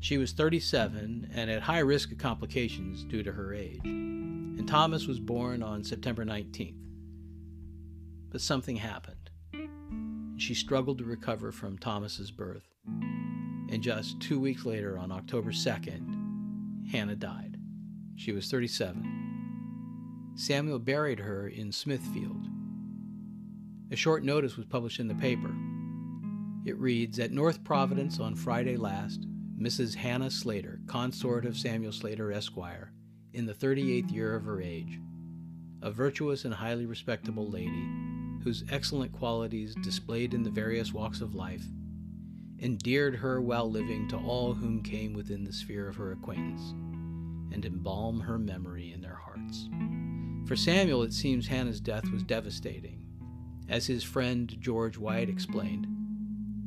She 0.00 0.16
was 0.16 0.32
37 0.32 1.30
and 1.34 1.50
at 1.50 1.60
high 1.62 1.80
risk 1.80 2.12
of 2.12 2.18
complications 2.18 3.04
due 3.04 3.22
to 3.22 3.32
her 3.32 3.52
age. 3.52 3.84
And 3.84 4.66
Thomas 4.66 5.06
was 5.06 5.20
born 5.20 5.62
on 5.62 5.84
September 5.84 6.24
19th. 6.24 6.80
But 8.30 8.40
something 8.40 8.76
happened. 8.76 9.28
She 10.38 10.54
struggled 10.54 10.98
to 10.98 11.04
recover 11.04 11.52
from 11.52 11.76
Thomas's 11.76 12.30
birth. 12.30 12.66
And 13.68 13.82
just 13.82 14.20
two 14.20 14.40
weeks 14.40 14.64
later, 14.64 14.96
on 14.98 15.12
October 15.12 15.50
2nd, 15.50 16.90
Hannah 16.90 17.16
died. 17.16 17.58
She 18.14 18.32
was 18.32 18.50
37. 18.50 19.25
Samuel 20.38 20.78
buried 20.78 21.18
her 21.18 21.48
in 21.48 21.72
Smithfield. 21.72 22.46
A 23.90 23.96
short 23.96 24.22
notice 24.22 24.58
was 24.58 24.66
published 24.66 25.00
in 25.00 25.08
the 25.08 25.14
paper. 25.14 25.50
It 26.66 26.78
reads 26.78 27.18
At 27.18 27.32
North 27.32 27.64
Providence 27.64 28.20
on 28.20 28.34
Friday 28.34 28.76
last, 28.76 29.26
Mrs. 29.58 29.94
Hannah 29.94 30.30
Slater, 30.30 30.80
consort 30.86 31.46
of 31.46 31.56
Samuel 31.56 31.92
Slater, 31.92 32.32
Esquire, 32.32 32.92
in 33.32 33.46
the 33.46 33.54
38th 33.54 34.12
year 34.12 34.34
of 34.34 34.44
her 34.44 34.60
age, 34.60 35.00
a 35.80 35.90
virtuous 35.90 36.44
and 36.44 36.52
highly 36.52 36.84
respectable 36.84 37.48
lady, 37.48 37.88
whose 38.44 38.64
excellent 38.70 39.12
qualities, 39.12 39.74
displayed 39.76 40.34
in 40.34 40.42
the 40.42 40.50
various 40.50 40.92
walks 40.92 41.22
of 41.22 41.34
life, 41.34 41.64
endeared 42.60 43.16
her 43.16 43.40
while 43.40 43.70
living 43.70 44.06
to 44.08 44.18
all 44.18 44.52
whom 44.52 44.82
came 44.82 45.14
within 45.14 45.44
the 45.44 45.52
sphere 45.52 45.88
of 45.88 45.96
her 45.96 46.12
acquaintance, 46.12 46.74
and 47.52 47.64
embalm 47.64 48.20
her 48.20 48.38
memory 48.38 48.92
in 48.92 49.00
their 49.00 49.14
hearts. 49.14 49.70
For 50.46 50.54
Samuel, 50.54 51.02
it 51.02 51.12
seems 51.12 51.48
Hannah's 51.48 51.80
death 51.80 52.08
was 52.10 52.22
devastating. 52.22 53.02
As 53.68 53.86
his 53.86 54.04
friend 54.04 54.56
George 54.60 54.96
White 54.96 55.28
explained, 55.28 55.88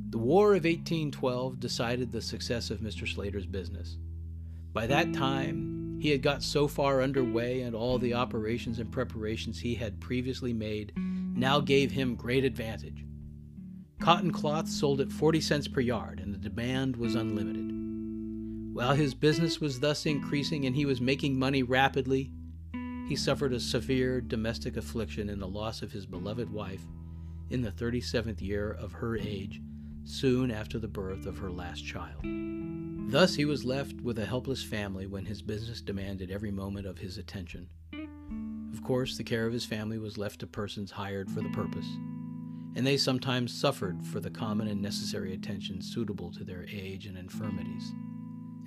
the 0.09 0.17
War 0.17 0.49
of 0.49 0.65
1812 0.65 1.61
decided 1.61 2.11
the 2.11 2.21
success 2.21 2.71
of 2.71 2.81
Mr. 2.81 3.07
Slater's 3.07 3.45
business. 3.45 3.97
By 4.73 4.85
that 4.87 5.13
time, 5.13 5.97
he 6.01 6.09
had 6.09 6.21
got 6.21 6.43
so 6.43 6.67
far 6.67 7.01
underway, 7.01 7.61
and 7.61 7.73
all 7.73 7.97
the 7.97 8.15
operations 8.15 8.79
and 8.79 8.91
preparations 8.91 9.59
he 9.59 9.75
had 9.75 10.01
previously 10.01 10.51
made 10.51 10.91
now 10.97 11.61
gave 11.61 11.91
him 11.91 12.15
great 12.15 12.43
advantage. 12.43 13.05
Cotton 14.01 14.31
cloth 14.31 14.67
sold 14.67 14.99
at 14.99 15.11
40 15.11 15.39
cents 15.39 15.67
per 15.69 15.79
yard, 15.79 16.19
and 16.19 16.33
the 16.33 16.37
demand 16.37 16.97
was 16.97 17.15
unlimited. 17.15 18.75
While 18.75 18.95
his 18.95 19.13
business 19.13 19.61
was 19.61 19.79
thus 19.79 20.05
increasing 20.05 20.65
and 20.65 20.75
he 20.75 20.85
was 20.85 20.99
making 20.99 21.39
money 21.39 21.63
rapidly, 21.63 22.31
he 23.09 23.15
suffered 23.15 23.53
a 23.53 23.59
severe 23.59 24.21
domestic 24.21 24.77
affliction 24.77 25.29
in 25.29 25.39
the 25.39 25.47
loss 25.47 25.81
of 25.81 25.91
his 25.91 26.05
beloved 26.05 26.47
wife 26.53 26.83
in 27.49 27.59
the 27.59 27.71
37th 27.71 28.39
year 28.39 28.71
of 28.71 28.91
her 28.91 29.17
age, 29.17 29.59
soon 30.03 30.51
after 30.51 30.77
the 30.77 30.87
birth 30.87 31.25
of 31.25 31.39
her 31.39 31.49
last 31.49 31.83
child. 31.83 32.23
Thus 33.11 33.33
he 33.33 33.45
was 33.45 33.65
left 33.65 33.99
with 34.01 34.19
a 34.19 34.25
helpless 34.27 34.63
family 34.63 35.07
when 35.07 35.25
his 35.25 35.41
business 35.41 35.81
demanded 35.81 36.29
every 36.29 36.51
moment 36.51 36.85
of 36.85 36.99
his 36.99 37.17
attention. 37.17 37.67
Of 38.71 38.83
course, 38.83 39.17
the 39.17 39.23
care 39.23 39.47
of 39.47 39.53
his 39.53 39.65
family 39.65 39.97
was 39.97 40.19
left 40.19 40.41
to 40.41 40.47
persons 40.47 40.91
hired 40.91 41.31
for 41.31 41.41
the 41.41 41.49
purpose, 41.49 41.87
and 42.75 42.85
they 42.85 42.97
sometimes 42.97 43.51
suffered 43.51 44.05
for 44.05 44.19
the 44.19 44.29
common 44.29 44.67
and 44.67 44.83
necessary 44.83 45.33
attention 45.33 45.81
suitable 45.81 46.31
to 46.33 46.43
their 46.43 46.67
age 46.71 47.07
and 47.07 47.17
infirmities. 47.17 47.91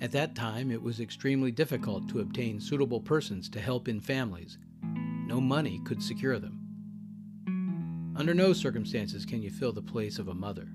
At 0.03 0.11
that 0.11 0.35
time, 0.35 0.69
it 0.69 0.81
was 0.81 0.99
extremely 0.99 1.49
difficult 1.49 2.09
to 2.09 2.19
obtain 2.19 2.59
suitable 2.59 2.99
persons 2.99 3.47
to 3.47 3.61
help 3.61 3.87
in 3.87 4.01
families. 4.01 4.57
No 4.83 5.39
money 5.39 5.79
could 5.85 6.03
secure 6.03 6.39
them. 6.39 6.59
Under 8.13 8.33
no 8.33 8.51
circumstances 8.51 9.25
can 9.25 9.41
you 9.41 9.49
fill 9.49 9.71
the 9.71 9.81
place 9.81 10.19
of 10.19 10.27
a 10.27 10.33
mother. 10.33 10.67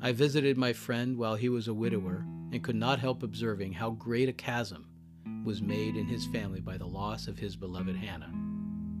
I 0.00 0.12
visited 0.12 0.56
my 0.56 0.72
friend 0.72 1.18
while 1.18 1.34
he 1.34 1.50
was 1.50 1.68
a 1.68 1.74
widower 1.74 2.24
and 2.52 2.64
could 2.64 2.74
not 2.74 3.00
help 3.00 3.22
observing 3.22 3.74
how 3.74 3.90
great 3.90 4.30
a 4.30 4.32
chasm 4.32 4.88
was 5.44 5.60
made 5.60 5.94
in 5.94 6.06
his 6.06 6.24
family 6.28 6.62
by 6.62 6.78
the 6.78 6.86
loss 6.86 7.28
of 7.28 7.38
his 7.38 7.54
beloved 7.54 7.96
Hannah. 7.96 8.32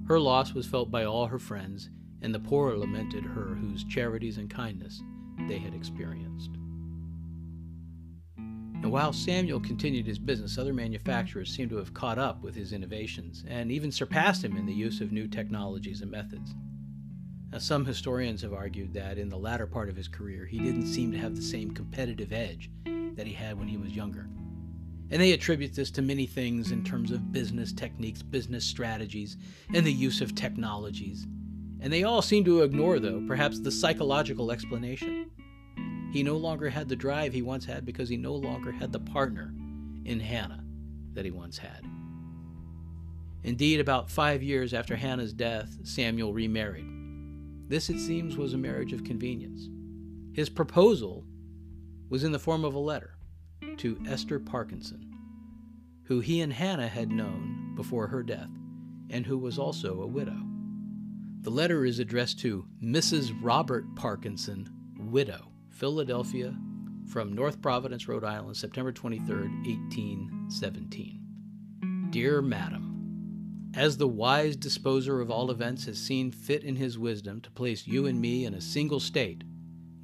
Her 0.08 0.20
loss 0.20 0.52
was 0.52 0.66
felt 0.66 0.90
by 0.90 1.04
all 1.04 1.26
her 1.28 1.38
friends, 1.38 1.88
and 2.20 2.34
the 2.34 2.38
poor 2.38 2.76
lamented 2.76 3.24
her 3.24 3.54
whose 3.54 3.84
charities 3.84 4.36
and 4.36 4.50
kindness 4.50 5.02
they 5.48 5.56
had 5.58 5.72
experienced. 5.72 6.50
While 8.92 9.14
Samuel 9.14 9.58
continued 9.58 10.06
his 10.06 10.18
business, 10.18 10.58
other 10.58 10.74
manufacturers 10.74 11.50
seem 11.50 11.70
to 11.70 11.76
have 11.76 11.94
caught 11.94 12.18
up 12.18 12.42
with 12.42 12.54
his 12.54 12.74
innovations 12.74 13.42
and 13.48 13.72
even 13.72 13.90
surpassed 13.90 14.44
him 14.44 14.54
in 14.54 14.66
the 14.66 14.74
use 14.74 15.00
of 15.00 15.12
new 15.12 15.26
technologies 15.26 16.02
and 16.02 16.10
methods. 16.10 16.54
Now, 17.50 17.56
some 17.56 17.86
historians 17.86 18.42
have 18.42 18.52
argued 18.52 18.92
that 18.92 19.16
in 19.16 19.30
the 19.30 19.38
latter 19.38 19.66
part 19.66 19.88
of 19.88 19.96
his 19.96 20.08
career, 20.08 20.44
he 20.44 20.58
didn't 20.58 20.88
seem 20.88 21.10
to 21.10 21.16
have 21.16 21.34
the 21.34 21.40
same 21.40 21.70
competitive 21.70 22.34
edge 22.34 22.70
that 22.84 23.26
he 23.26 23.32
had 23.32 23.58
when 23.58 23.66
he 23.66 23.78
was 23.78 23.96
younger. 23.96 24.28
And 25.10 25.22
they 25.22 25.32
attribute 25.32 25.72
this 25.72 25.90
to 25.92 26.02
many 26.02 26.26
things 26.26 26.70
in 26.70 26.84
terms 26.84 27.12
of 27.12 27.32
business 27.32 27.72
techniques, 27.72 28.20
business 28.20 28.66
strategies, 28.66 29.38
and 29.72 29.86
the 29.86 29.92
use 29.92 30.20
of 30.20 30.34
technologies. 30.34 31.26
And 31.80 31.90
they 31.90 32.04
all 32.04 32.20
seem 32.20 32.44
to 32.44 32.60
ignore, 32.60 33.00
though, 33.00 33.24
perhaps 33.26 33.58
the 33.58 33.72
psychological 33.72 34.52
explanation. 34.52 35.21
He 36.12 36.22
no 36.22 36.36
longer 36.36 36.68
had 36.68 36.90
the 36.90 36.96
drive 36.96 37.32
he 37.32 37.40
once 37.40 37.64
had 37.64 37.86
because 37.86 38.10
he 38.10 38.18
no 38.18 38.34
longer 38.34 38.70
had 38.70 38.92
the 38.92 39.00
partner 39.00 39.54
in 40.04 40.20
Hannah 40.20 40.62
that 41.14 41.24
he 41.24 41.30
once 41.30 41.56
had. 41.56 41.86
Indeed, 43.44 43.80
about 43.80 44.10
five 44.10 44.42
years 44.42 44.74
after 44.74 44.94
Hannah's 44.94 45.32
death, 45.32 45.74
Samuel 45.84 46.34
remarried. 46.34 46.86
This, 47.68 47.88
it 47.88 47.98
seems, 47.98 48.36
was 48.36 48.52
a 48.52 48.58
marriage 48.58 48.92
of 48.92 49.04
convenience. 49.04 49.68
His 50.34 50.50
proposal 50.50 51.24
was 52.10 52.24
in 52.24 52.32
the 52.32 52.38
form 52.38 52.64
of 52.64 52.74
a 52.74 52.78
letter 52.78 53.16
to 53.78 53.98
Esther 54.06 54.38
Parkinson, 54.38 55.10
who 56.04 56.20
he 56.20 56.42
and 56.42 56.52
Hannah 56.52 56.88
had 56.88 57.10
known 57.10 57.72
before 57.74 58.06
her 58.08 58.22
death, 58.22 58.50
and 59.08 59.24
who 59.24 59.38
was 59.38 59.58
also 59.58 60.02
a 60.02 60.06
widow. 60.06 60.36
The 61.40 61.50
letter 61.50 61.86
is 61.86 61.98
addressed 61.98 62.38
to 62.40 62.66
Mrs. 62.82 63.34
Robert 63.40 63.86
Parkinson, 63.96 64.68
widow, 64.98 65.51
Philadelphia, 65.82 66.54
from 67.08 67.32
North 67.32 67.60
Providence, 67.60 68.06
Rhode 68.06 68.22
Island, 68.22 68.56
September 68.56 68.92
23, 68.92 69.34
1817. 69.34 72.06
Dear 72.10 72.40
Madam, 72.40 73.72
as 73.74 73.96
the 73.96 74.06
wise 74.06 74.54
disposer 74.54 75.20
of 75.20 75.28
all 75.28 75.50
events 75.50 75.84
has 75.86 75.98
seen 75.98 76.30
fit 76.30 76.62
in 76.62 76.76
his 76.76 77.00
wisdom 77.00 77.40
to 77.40 77.50
place 77.50 77.84
you 77.84 78.06
and 78.06 78.20
me 78.20 78.44
in 78.44 78.54
a 78.54 78.60
single 78.60 79.00
state, 79.00 79.42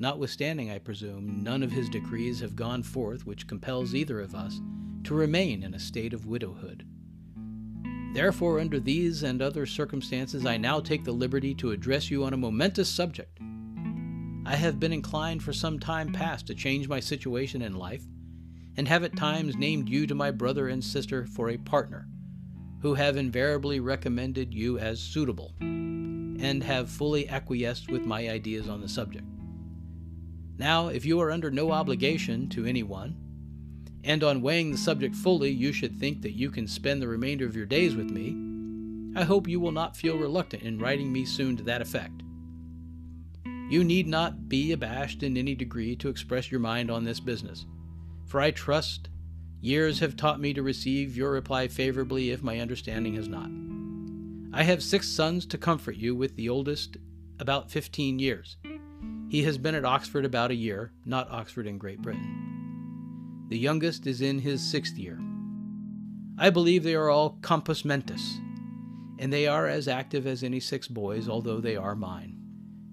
notwithstanding, 0.01 0.69
I 0.69 0.81
presume, 0.81 1.45
none 1.45 1.63
of 1.63 1.71
his 1.71 1.89
decrees 1.89 2.41
have 2.41 2.57
gone 2.57 2.83
forth 2.83 3.25
which 3.25 3.47
compels 3.47 3.95
either 3.95 4.21
of 4.21 4.35
us 4.35 4.61
to 5.05 5.15
remain 5.15 5.63
in 5.63 5.75
a 5.75 5.79
state 5.79 6.13
of 6.13 6.27
widowhood. 6.27 6.85
Therefore, 8.15 8.59
under 8.59 8.81
these 8.81 9.23
and 9.23 9.41
other 9.41 9.65
circumstances, 9.65 10.45
I 10.45 10.57
now 10.57 10.81
take 10.81 11.05
the 11.05 11.13
liberty 11.13 11.55
to 11.55 11.71
address 11.71 12.11
you 12.11 12.25
on 12.25 12.33
a 12.33 12.37
momentous 12.37 12.89
subject. 12.89 13.39
I 14.49 14.57
have 14.57 14.81
been 14.81 14.95
inclined 14.95 15.43
for 15.43 15.53
some 15.53 15.79
time 15.79 16.11
past 16.11 16.47
to 16.47 16.55
change 16.55 16.89
my 16.89 17.01
situation 17.01 17.61
in 17.61 17.75
life, 17.75 18.03
and 18.79 18.89
have 18.89 19.05
at 19.05 19.15
times 19.15 19.57
named 19.57 19.91
you 19.91 20.07
to 20.07 20.15
my 20.15 20.31
brother 20.31 20.69
and 20.69 20.83
sister 20.83 21.27
for 21.27 21.51
a 21.51 21.59
partner, 21.59 22.09
who 22.81 22.95
have 22.95 23.19
invariably 23.19 23.79
recommended 23.79 24.55
you 24.55 24.79
as 24.79 25.01
suitable, 25.01 25.53
and 25.61 26.65
have 26.65 26.89
fully 26.89 27.29
acquiesced 27.29 27.91
with 27.91 28.07
my 28.07 28.31
ideas 28.31 28.71
on 28.71 28.81
the 28.81 28.89
subject. 28.89 29.27
Now, 30.57 30.89
if 30.89 31.05
you 31.05 31.21
are 31.21 31.31
under 31.31 31.51
no 31.51 31.71
obligation 31.71 32.49
to 32.49 32.65
anyone, 32.65 33.17
and 34.03 34.25
on 34.25 34.41
weighing 34.41 34.71
the 34.71 34.79
subject 34.79 35.15
fully, 35.15 35.51
you 35.51 35.75
should 35.75 35.99
think 35.99 36.23
that 36.23 36.39
you 36.39 36.51
can 36.51 36.67
spend 36.67 37.03
the 37.03 37.09
remainder 37.09 37.45
of 37.45 37.55
your 37.55 37.67
days 37.67 37.95
with 37.95 38.09
me, 38.11 38.35
I 39.15 39.25
hope 39.25 39.47
you 39.47 39.61
will 39.61 39.73
not 39.73 39.95
feel 39.95 40.17
reluctant 40.17 40.63
in 40.63 40.79
writing 40.79 41.13
me 41.13 41.27
soon 41.27 41.55
to 41.59 41.63
that 41.65 41.83
effect. 41.83 42.23
You 43.71 43.85
need 43.85 44.09
not 44.09 44.49
be 44.49 44.73
abashed 44.73 45.23
in 45.23 45.37
any 45.37 45.55
degree 45.55 45.95
to 45.97 46.09
express 46.09 46.51
your 46.51 46.61
mind 46.61 46.91
on 46.91 47.05
this 47.05 47.21
business, 47.21 47.67
for 48.27 48.41
I 48.41 48.51
trust 48.51 49.11
years 49.61 49.99
have 50.01 50.17
taught 50.17 50.41
me 50.41 50.55
to 50.55 50.63
receive 50.63 51.17
your 51.17 51.33
reply 51.33 51.69
favorably 51.69 52.31
if 52.31 52.43
my 52.43 52.61
understanding 52.61 53.15
has 53.17 53.29
not. 53.29 53.51
I 54.59 54.63
have 54.63 54.83
six 54.83 55.07
sons 55.07 55.45
to 55.47 55.59
comfort 55.59 55.97
you, 55.97 56.15
with 56.15 56.35
the 56.37 56.49
oldest 56.49 56.97
about 57.39 57.71
fifteen 57.71 58.19
years. 58.19 58.57
He 59.29 59.43
has 59.43 59.59
been 59.59 59.75
at 59.75 59.85
Oxford 59.85 60.25
about 60.25 60.51
a 60.51 60.55
year, 60.55 60.93
not 61.05 61.31
Oxford 61.31 61.67
in 61.67 61.77
Great 61.77 62.01
Britain. 62.01 63.47
The 63.51 63.59
youngest 63.59 64.07
is 64.07 64.23
in 64.23 64.39
his 64.39 64.63
sixth 64.67 64.97
year. 64.97 65.21
I 66.39 66.49
believe 66.49 66.85
they 66.85 66.95
are 66.95 67.11
all 67.11 67.39
compos 67.43 67.85
mentis, 67.85 68.39
and 69.19 69.31
they 69.31 69.47
are 69.47 69.67
as 69.67 69.89
active 69.89 70.27
as 70.27 70.43
any 70.43 70.61
six 70.61 70.89
boys, 70.89 71.29
although 71.29 71.61
they 71.61 71.77
are 71.77 71.95
mine. 71.95 72.38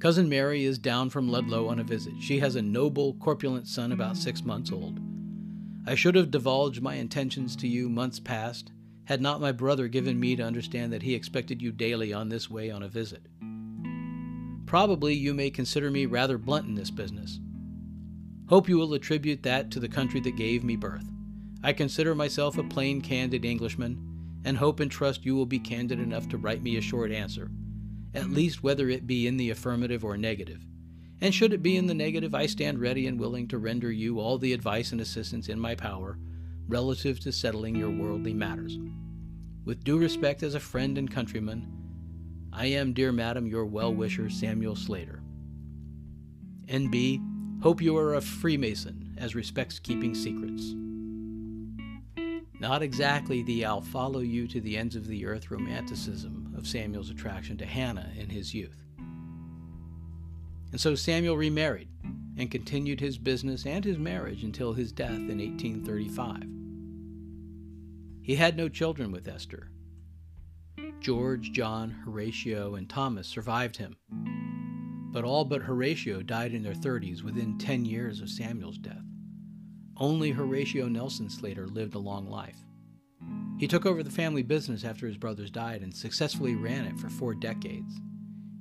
Cousin 0.05 0.29
Mary 0.29 0.65
is 0.65 0.77
down 0.77 1.09
from 1.09 1.27
Ludlow 1.27 1.67
on 1.67 1.79
a 1.79 1.83
visit. 1.83 2.13
She 2.19 2.37
has 2.37 2.55
a 2.55 2.61
noble, 2.61 3.15
corpulent 3.15 3.67
son 3.67 3.91
about 3.91 4.15
six 4.15 4.45
months 4.45 4.71
old. 4.71 4.99
I 5.87 5.95
should 5.95 6.13
have 6.13 6.29
divulged 6.29 6.79
my 6.79 6.93
intentions 6.93 7.55
to 7.55 7.67
you 7.67 7.89
months 7.89 8.19
past, 8.19 8.71
had 9.05 9.19
not 9.19 9.41
my 9.41 9.51
brother 9.51 9.87
given 9.87 10.19
me 10.19 10.35
to 10.35 10.43
understand 10.43 10.93
that 10.93 11.01
he 11.01 11.15
expected 11.15 11.59
you 11.59 11.71
daily 11.71 12.13
on 12.13 12.29
this 12.29 12.51
way 12.51 12.69
on 12.69 12.83
a 12.83 12.87
visit. 12.87 13.25
Probably 14.67 15.15
you 15.15 15.33
may 15.33 15.49
consider 15.49 15.89
me 15.89 16.05
rather 16.05 16.37
blunt 16.37 16.67
in 16.67 16.75
this 16.75 16.91
business. 16.91 17.39
Hope 18.47 18.69
you 18.69 18.77
will 18.77 18.93
attribute 18.93 19.41
that 19.41 19.71
to 19.71 19.79
the 19.79 19.89
country 19.89 20.19
that 20.19 20.37
gave 20.37 20.63
me 20.63 20.75
birth. 20.75 21.09
I 21.63 21.73
consider 21.73 22.13
myself 22.13 22.59
a 22.59 22.63
plain, 22.63 23.01
candid 23.01 23.43
Englishman, 23.43 24.39
and 24.45 24.55
hope 24.55 24.81
and 24.81 24.91
trust 24.91 25.25
you 25.25 25.35
will 25.35 25.47
be 25.47 25.57
candid 25.57 25.99
enough 25.99 26.29
to 26.29 26.37
write 26.37 26.61
me 26.61 26.77
a 26.77 26.81
short 26.81 27.11
answer, 27.11 27.49
at 28.15 28.23
mm-hmm. 28.23 28.33
least 28.33 28.63
whether 28.63 28.89
it 28.89 29.05
be 29.05 29.27
in 29.27 29.37
the 29.37 29.49
affirmative 29.49 30.05
or 30.05 30.17
negative. 30.17 30.65
And 31.21 31.33
should 31.33 31.53
it 31.53 31.61
be 31.61 31.75
in 31.75 31.87
the 31.87 31.93
negative, 31.93 32.33
I 32.33 32.45
stand 32.45 32.79
ready 32.79 33.07
and 33.07 33.19
willing 33.19 33.47
to 33.49 33.57
render 33.57 33.91
you 33.91 34.19
all 34.19 34.37
the 34.37 34.53
advice 34.53 34.91
and 34.91 35.01
assistance 35.01 35.49
in 35.49 35.59
my 35.59 35.75
power 35.75 36.17
relative 36.67 37.19
to 37.19 37.31
settling 37.31 37.75
your 37.75 37.91
worldly 37.91 38.33
matters. 38.33 38.77
With 39.65 39.83
due 39.83 39.97
respect 39.97 40.43
as 40.43 40.55
a 40.55 40.59
friend 40.59 40.97
and 40.97 41.11
countryman, 41.11 41.71
I 42.51 42.67
am, 42.67 42.93
dear 42.93 43.11
madam, 43.11 43.47
your 43.47 43.65
well 43.65 43.93
wisher, 43.93 44.29
Samuel 44.29 44.75
Slater. 44.75 45.21
N.B. 46.67 47.21
Hope 47.61 47.81
you 47.81 47.97
are 47.97 48.15
a 48.15 48.21
Freemason 48.21 49.15
as 49.17 49.35
respects 49.35 49.77
keeping 49.79 50.15
secrets. 50.15 50.73
Not 52.59 52.81
exactly 52.81 53.43
the 53.43 53.65
I'll 53.65 53.81
follow 53.81 54.21
you 54.21 54.47
to 54.47 54.61
the 54.61 54.77
ends 54.77 54.95
of 54.95 55.07
the 55.07 55.25
earth 55.25 55.51
romanticism 55.51 56.44
Samuel's 56.65 57.09
attraction 57.09 57.57
to 57.57 57.65
Hannah 57.65 58.11
in 58.17 58.29
his 58.29 58.53
youth. 58.53 58.85
And 60.71 60.81
so 60.81 60.95
Samuel 60.95 61.37
remarried 61.37 61.87
and 62.37 62.51
continued 62.51 62.99
his 62.99 63.17
business 63.17 63.65
and 63.65 63.85
his 63.85 63.97
marriage 63.97 64.43
until 64.43 64.73
his 64.73 64.91
death 64.91 65.11
in 65.11 65.39
1835. 65.39 66.43
He 68.21 68.35
had 68.35 68.57
no 68.57 68.67
children 68.67 69.11
with 69.11 69.27
Esther. 69.27 69.69
George, 70.99 71.51
John, 71.51 71.91
Horatio, 71.91 72.75
and 72.75 72.89
Thomas 72.89 73.27
survived 73.27 73.77
him, 73.77 73.95
but 75.11 75.23
all 75.23 75.45
but 75.45 75.61
Horatio 75.61 76.23
died 76.23 76.53
in 76.53 76.63
their 76.63 76.73
30s 76.73 77.21
within 77.21 77.57
10 77.57 77.85
years 77.85 78.21
of 78.21 78.29
Samuel's 78.29 78.79
death. 78.79 79.05
Only 79.97 80.31
Horatio 80.31 80.87
Nelson 80.87 81.29
Slater 81.29 81.67
lived 81.67 81.95
a 81.95 81.99
long 81.99 82.29
life. 82.29 82.64
He 83.57 83.67
took 83.67 83.85
over 83.85 84.03
the 84.03 84.11
family 84.11 84.43
business 84.43 84.83
after 84.83 85.07
his 85.07 85.17
brothers 85.17 85.49
died 85.49 85.81
and 85.81 85.95
successfully 85.95 86.55
ran 86.55 86.85
it 86.85 86.99
for 86.99 87.09
four 87.09 87.33
decades, 87.33 87.93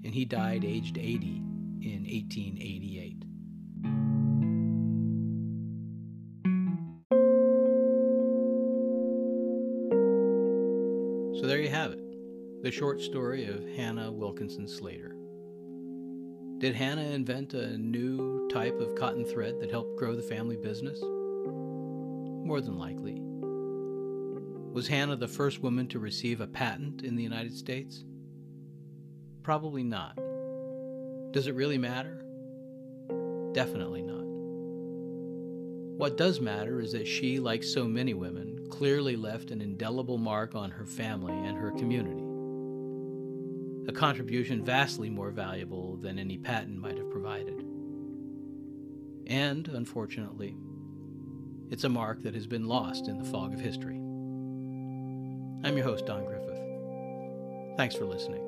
and 0.04 0.14
he 0.14 0.24
died 0.24 0.64
aged 0.64 0.98
80 0.98 1.42
in 1.82 2.04
1888. 2.04 3.24
So 11.40 11.48
there 11.48 11.60
you 11.60 11.68
have 11.68 11.92
it 11.92 12.00
the 12.62 12.70
short 12.70 12.98
story 12.98 13.44
of 13.44 13.62
Hannah 13.76 14.10
Wilkinson 14.10 14.66
Slater. 14.66 15.14
Did 16.56 16.74
Hannah 16.74 17.10
invent 17.10 17.52
a 17.52 17.76
new 17.76 18.48
type 18.48 18.80
of 18.80 18.94
cotton 18.94 19.26
thread 19.26 19.60
that 19.60 19.70
helped 19.70 19.98
grow 19.98 20.16
the 20.16 20.22
family 20.22 20.56
business? 20.56 20.98
More 21.02 22.62
than 22.62 22.78
likely. 22.78 23.20
Was 24.74 24.88
Hannah 24.88 25.14
the 25.14 25.28
first 25.28 25.62
woman 25.62 25.86
to 25.88 26.00
receive 26.00 26.40
a 26.40 26.46
patent 26.48 27.02
in 27.02 27.14
the 27.14 27.22
United 27.22 27.56
States? 27.56 28.04
Probably 29.44 29.84
not. 29.84 30.16
Does 31.32 31.46
it 31.46 31.54
really 31.54 31.78
matter? 31.78 32.24
Definitely 33.52 34.02
not. 34.02 34.24
What 35.96 36.16
does 36.16 36.40
matter 36.40 36.80
is 36.80 36.90
that 36.90 37.06
she, 37.06 37.38
like 37.38 37.62
so 37.62 37.84
many 37.84 38.14
women, 38.14 38.66
clearly 38.68 39.14
left 39.14 39.52
an 39.52 39.60
indelible 39.60 40.18
mark 40.18 40.56
on 40.56 40.72
her 40.72 40.86
family 40.86 41.34
and 41.34 41.56
her 41.56 41.70
community 41.70 42.24
a 43.86 43.92
contribution 43.92 44.64
vastly 44.64 45.10
more 45.10 45.30
valuable 45.30 45.96
than 45.98 46.18
any 46.18 46.38
patent 46.38 46.78
might 46.78 46.96
have 46.96 47.10
provided. 47.10 47.64
And, 49.26 49.68
unfortunately, 49.68 50.56
it's 51.70 51.84
a 51.84 51.88
mark 51.88 52.22
that 52.22 52.34
has 52.34 52.46
been 52.46 52.66
lost 52.66 53.08
in 53.08 53.18
the 53.18 53.24
fog 53.24 53.52
of 53.52 53.60
history. 53.60 54.03
I'm 55.64 55.76
your 55.78 55.86
host, 55.86 56.04
Don 56.04 56.26
Griffith. 56.26 56.58
Thanks 57.78 57.94
for 57.94 58.04
listening. 58.04 58.42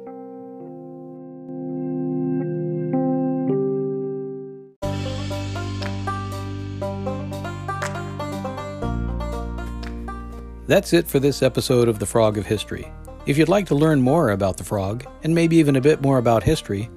That's 10.67 10.93
it 10.93 11.09
for 11.09 11.19
this 11.19 11.43
episode 11.43 11.89
of 11.89 11.99
The 12.01 12.07
Frog 12.07 12.37
of 12.37 12.45
History. 12.45 12.93
If 13.25 13.39
you'd 13.39 13.49
like 13.49 13.65
to 13.69 13.75
learn 13.75 14.03
more 14.03 14.29
about 14.31 14.59
the 14.59 14.65
frog, 14.65 15.07
and 15.23 15.35
maybe 15.35 15.57
even 15.57 15.77
a 15.77 15.81
bit 15.81 16.03
more 16.03 16.19
about 16.19 16.43
history, 16.43 16.91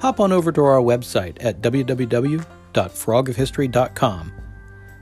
hop 0.00 0.20
on 0.20 0.32
over 0.32 0.52
to 0.52 0.60
our 0.60 0.80
website 0.80 1.42
at 1.42 1.62
www.frogofhistory.com. 1.62 4.32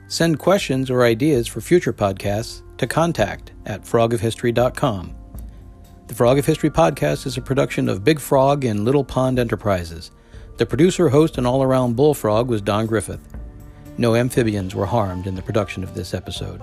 Send 0.06 0.38
questions 0.38 0.90
or 0.90 1.02
ideas 1.02 1.48
for 1.48 1.60
future 1.60 1.92
podcasts 1.92 2.62
to 2.81 2.87
contact 2.87 3.53
at 3.66 3.83
frogofhistory.com. 3.83 5.14
The 6.07 6.14
Frog 6.14 6.39
of 6.39 6.47
History 6.47 6.70
podcast 6.70 7.26
is 7.26 7.37
a 7.37 7.43
production 7.43 7.91
of 7.91 8.03
Big 8.03 8.18
Frog 8.18 8.64
and 8.64 8.87
Little 8.87 9.05
Pond 9.05 9.39
Enterprises. 9.39 10.11
The 10.57 10.64
producer, 10.64 11.11
host, 11.11 11.37
and 11.37 11.47
all 11.47 11.62
around 11.62 11.95
bullfrog 11.95 12.49
was 12.49 12.62
Don 12.62 12.87
Griffith. 12.87 13.20
No 13.99 14.14
amphibians 14.14 14.74
were 14.74 14.87
harmed 14.87 15.26
in 15.26 15.35
the 15.35 15.43
production 15.43 15.85
of 15.85 15.95
this 15.95 16.14
episode. 16.14 16.62